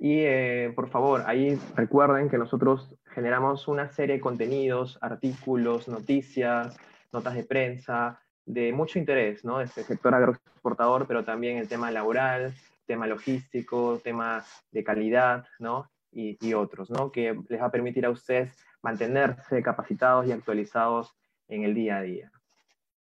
Y 0.05 0.20
eh, 0.26 0.70
por 0.76 0.90
favor, 0.90 1.22
ahí 1.24 1.59
recuerden 1.76 2.28
que 2.28 2.36
nosotros 2.36 2.94
generamos 3.06 3.68
una 3.68 3.89
serie 3.89 4.16
de 4.16 4.20
contenidos, 4.20 4.98
artículos, 5.01 5.89
noticias, 5.89 6.76
notas 7.10 7.32
de 7.32 7.43
prensa, 7.43 8.20
de 8.44 8.70
mucho 8.74 8.98
interés, 8.98 9.47
¿no? 9.47 9.62
Este 9.62 9.82
sector 9.82 10.14
agroexportador, 10.14 11.06
pero 11.06 11.24
también 11.24 11.56
el 11.56 11.68
tema 11.68 11.90
laboral, 11.90 12.52
tema 12.85 13.06
logístico, 13.06 13.98
tema 14.05 14.44
de 14.72 14.85
calidad, 14.85 15.47
¿no? 15.59 15.90
Y, 16.12 16.36
y, 16.47 16.52
otros, 16.52 16.90
¿no? 16.90 17.10
Que 17.10 17.40
les 17.48 17.62
va 17.62 17.68
a 17.68 17.72
permitir 17.72 18.05
a 18.05 18.10
ustedes 18.10 18.55
mantenerse 18.82 19.62
capacitados 19.62 20.26
y 20.26 20.32
actualizados 20.32 21.14
en 21.48 21.64
el 21.64 21.72
día 21.72 21.97
a 21.97 22.02
día. 22.02 22.31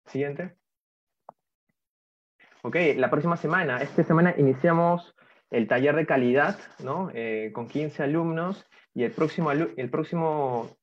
Siguiente. 0.05 0.53
Ok, 2.61 2.75
la 2.97 3.09
próxima 3.09 3.37
semana, 3.37 3.81
esta 3.81 4.03
semana 4.03 4.35
iniciamos 4.37 5.15
el 5.51 5.67
taller 5.67 5.95
de 5.95 6.05
calidad, 6.05 6.59
¿no? 6.83 7.09
Eh, 7.13 7.51
con 7.53 7.67
15 7.67 8.03
alumnos, 8.03 8.65
y 8.93 9.03
el 9.03 9.11
próximo, 9.11 9.51
el 9.51 9.89
próximo, 9.89 10.77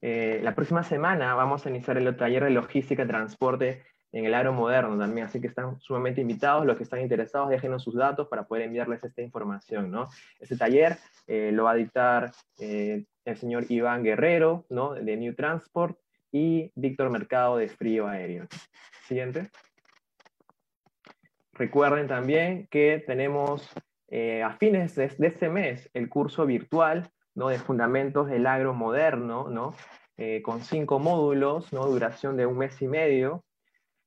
eh, 0.00 0.40
la 0.42 0.54
próxima 0.54 0.82
semana 0.82 1.34
vamos 1.34 1.64
a 1.64 1.70
iniciar 1.70 1.98
el 1.98 2.16
taller 2.16 2.44
de 2.44 2.50
logística 2.50 3.04
y 3.04 3.06
transporte 3.06 3.82
en 4.12 4.24
el 4.24 4.34
agro 4.34 4.52
moderno 4.52 4.98
también, 4.98 5.26
así 5.26 5.40
que 5.40 5.46
están 5.46 5.80
sumamente 5.80 6.20
invitados, 6.20 6.66
los 6.66 6.76
que 6.76 6.82
están 6.82 7.00
interesados 7.00 7.48
déjenos 7.48 7.84
sus 7.84 7.94
datos 7.94 8.26
para 8.28 8.42
poder 8.42 8.64
enviarles 8.64 9.04
esta 9.04 9.22
información, 9.22 9.90
¿no? 9.90 10.08
Este 10.40 10.56
taller 10.56 10.96
eh, 11.26 11.50
lo 11.52 11.64
va 11.64 11.72
a 11.72 11.76
dictar 11.76 12.32
el 12.58 13.36
señor 13.36 13.66
Iván 13.68 14.02
Guerrero, 14.02 14.66
¿no? 14.68 14.94
De 14.94 15.16
New 15.16 15.34
Transport, 15.34 15.96
y 16.32 16.72
Víctor 16.74 17.10
Mercado 17.10 17.56
de 17.56 17.68
Frío 17.68 18.06
Aéreo. 18.06 18.46
Siguiente. 19.06 19.50
Recuerden 21.52 22.06
también 22.06 22.68
que 22.70 23.02
tenemos 23.06 23.68
eh, 24.10 24.42
a 24.42 24.52
fines 24.52 24.94
de, 24.94 25.06
este 25.06 25.48
mes 25.48 25.88
el 25.94 26.08
curso 26.08 26.44
virtual 26.44 27.10
¿no? 27.34 27.48
de 27.48 27.58
Fundamentos 27.58 28.28
del 28.28 28.46
Agro 28.46 28.74
Moderno, 28.74 29.48
¿no? 29.48 29.74
con 30.42 30.60
cinco 30.60 30.98
módulos, 30.98 31.72
¿no? 31.72 31.86
duración 31.86 32.36
de 32.36 32.44
un 32.44 32.58
mes 32.58 32.82
y 32.82 32.86
medio, 32.86 33.42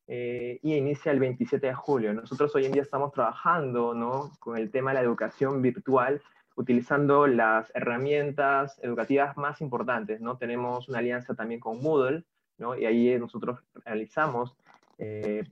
eh, 0.08 0.60
y 0.62 0.76
inicia 0.76 1.12
el 1.12 1.20
27 1.20 1.68
de 1.68 1.74
julio. 1.74 2.14
Nosotros 2.14 2.54
hoy 2.56 2.66
en 2.66 2.74
día 2.74 2.82
estamos 2.82 3.14
trabajando 3.14 3.94
¿no? 3.94 4.32
con 4.40 4.58
el 4.58 4.70
tema 4.70 4.92
de 4.92 4.96
la 4.96 5.02
educación 5.02 5.62
virtual, 5.62 6.22
utilizando 6.56 7.26
las 7.26 7.72
herramientas 7.74 8.78
educativas 8.84 9.38
más 9.38 9.62
importantes. 9.62 10.20
¿no? 10.20 10.38
Tenemos 10.38 10.90
una 10.90 11.00
alianza 11.00 11.36
también 11.36 11.62
con 11.62 11.82
Moodle, 11.82 12.26
¿no? 12.58 12.78
y 12.78 12.86
ahí 12.86 13.18
nosotros 13.18 13.62
realizamos 13.86 14.56
eh, 14.98 15.46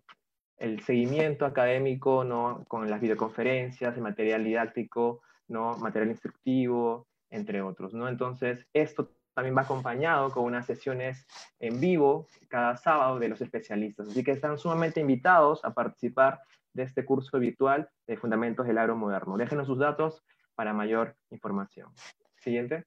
el 0.61 0.79
seguimiento 0.83 1.45
académico 1.45 2.23
¿no? 2.23 2.63
con 2.67 2.89
las 2.89 3.01
videoconferencias, 3.01 3.95
el 3.95 4.03
material 4.03 4.43
didáctico, 4.43 5.21
¿no? 5.47 5.75
material 5.77 6.11
instructivo, 6.11 7.07
entre 7.31 7.63
otros. 7.63 7.93
¿no? 7.95 8.07
Entonces, 8.07 8.67
esto 8.71 9.11
también 9.33 9.57
va 9.57 9.61
acompañado 9.61 10.29
con 10.29 10.43
unas 10.43 10.67
sesiones 10.67 11.25
en 11.59 11.79
vivo 11.79 12.27
cada 12.47 12.77
sábado 12.77 13.17
de 13.17 13.29
los 13.29 13.41
especialistas. 13.41 14.07
Así 14.09 14.23
que 14.23 14.31
están 14.31 14.59
sumamente 14.59 14.99
invitados 14.99 15.65
a 15.65 15.73
participar 15.73 16.41
de 16.73 16.83
este 16.83 17.05
curso 17.05 17.39
virtual 17.39 17.89
de 18.05 18.17
Fundamentos 18.17 18.67
del 18.67 18.77
Agro 18.77 18.95
Moderno. 18.95 19.37
Déjenos 19.37 19.65
sus 19.65 19.79
datos 19.79 20.23
para 20.53 20.73
mayor 20.73 21.15
información. 21.31 21.89
Siguiente. 22.37 22.85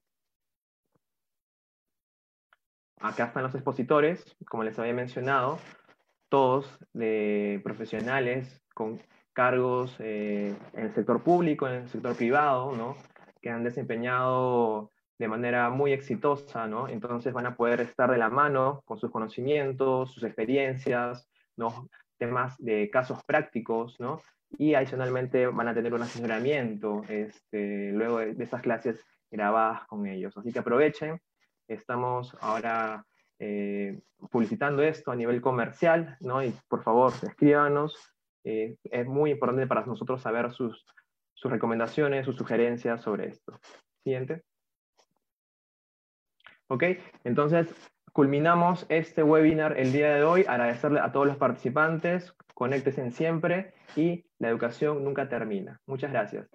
Acá 3.00 3.24
están 3.24 3.42
los 3.42 3.54
expositores, 3.54 4.24
como 4.46 4.62
les 4.62 4.78
había 4.78 4.94
mencionado, 4.94 5.58
todos 6.28 6.78
de 6.92 7.60
profesionales 7.62 8.62
con 8.74 9.00
cargos 9.32 9.96
eh, 9.98 10.54
en 10.74 10.84
el 10.84 10.94
sector 10.94 11.22
público, 11.22 11.66
en 11.66 11.82
el 11.82 11.88
sector 11.88 12.16
privado, 12.16 12.72
¿no? 12.76 12.96
que 13.44 13.50
han 13.50 13.62
desempeñado 13.62 14.90
de 15.18 15.28
manera 15.28 15.68
muy 15.68 15.92
exitosa, 15.92 16.66
¿no? 16.66 16.88
Entonces 16.88 17.34
van 17.34 17.44
a 17.44 17.56
poder 17.56 17.82
estar 17.82 18.10
de 18.10 18.16
la 18.16 18.30
mano 18.30 18.82
con 18.86 18.98
sus 18.98 19.10
conocimientos, 19.10 20.12
sus 20.12 20.24
experiencias, 20.24 21.28
¿no? 21.54 21.88
Temas 22.18 22.56
de 22.56 22.88
casos 22.90 23.22
prácticos, 23.24 24.00
¿no? 24.00 24.22
Y 24.56 24.72
adicionalmente 24.72 25.46
van 25.46 25.68
a 25.68 25.74
tener 25.74 25.92
un 25.92 26.00
asesoramiento 26.00 27.02
este, 27.10 27.92
luego 27.92 28.20
de, 28.20 28.42
esas 28.42 28.62
clases 28.62 29.04
grabadas 29.30 29.86
con 29.88 30.06
ellos. 30.06 30.34
Así 30.38 30.50
que 30.50 30.60
aprovechen, 30.60 31.20
estamos 31.68 32.34
ahora 32.40 33.04
eh, 33.38 34.00
publicitando 34.30 34.82
esto 34.82 35.10
a 35.10 35.16
nivel 35.16 35.40
comercial, 35.40 36.16
¿no? 36.20 36.42
Y 36.42 36.54
por 36.68 36.82
favor, 36.82 37.12
escríbanos. 37.22 37.96
Eh, 38.44 38.76
es 38.84 39.06
muy 39.06 39.30
importante 39.32 39.66
para 39.66 39.86
nosotros 39.86 40.20
saber 40.20 40.52
sus, 40.52 40.84
sus 41.34 41.50
recomendaciones, 41.50 42.26
sus 42.26 42.36
sugerencias 42.36 43.02
sobre 43.02 43.28
esto. 43.28 43.58
Siguiente. 44.02 44.42
¿Ok? 46.68 46.84
Entonces, 47.24 47.68
culminamos 48.12 48.86
este 48.88 49.22
webinar 49.22 49.78
el 49.78 49.92
día 49.92 50.14
de 50.14 50.24
hoy. 50.24 50.44
Agradecerle 50.46 51.00
a 51.00 51.12
todos 51.12 51.26
los 51.26 51.36
participantes, 51.36 52.34
conéctense 52.54 53.10
siempre 53.10 53.74
y 53.96 54.24
la 54.38 54.48
educación 54.48 55.04
nunca 55.04 55.28
termina. 55.28 55.80
Muchas 55.86 56.12
gracias. 56.12 56.48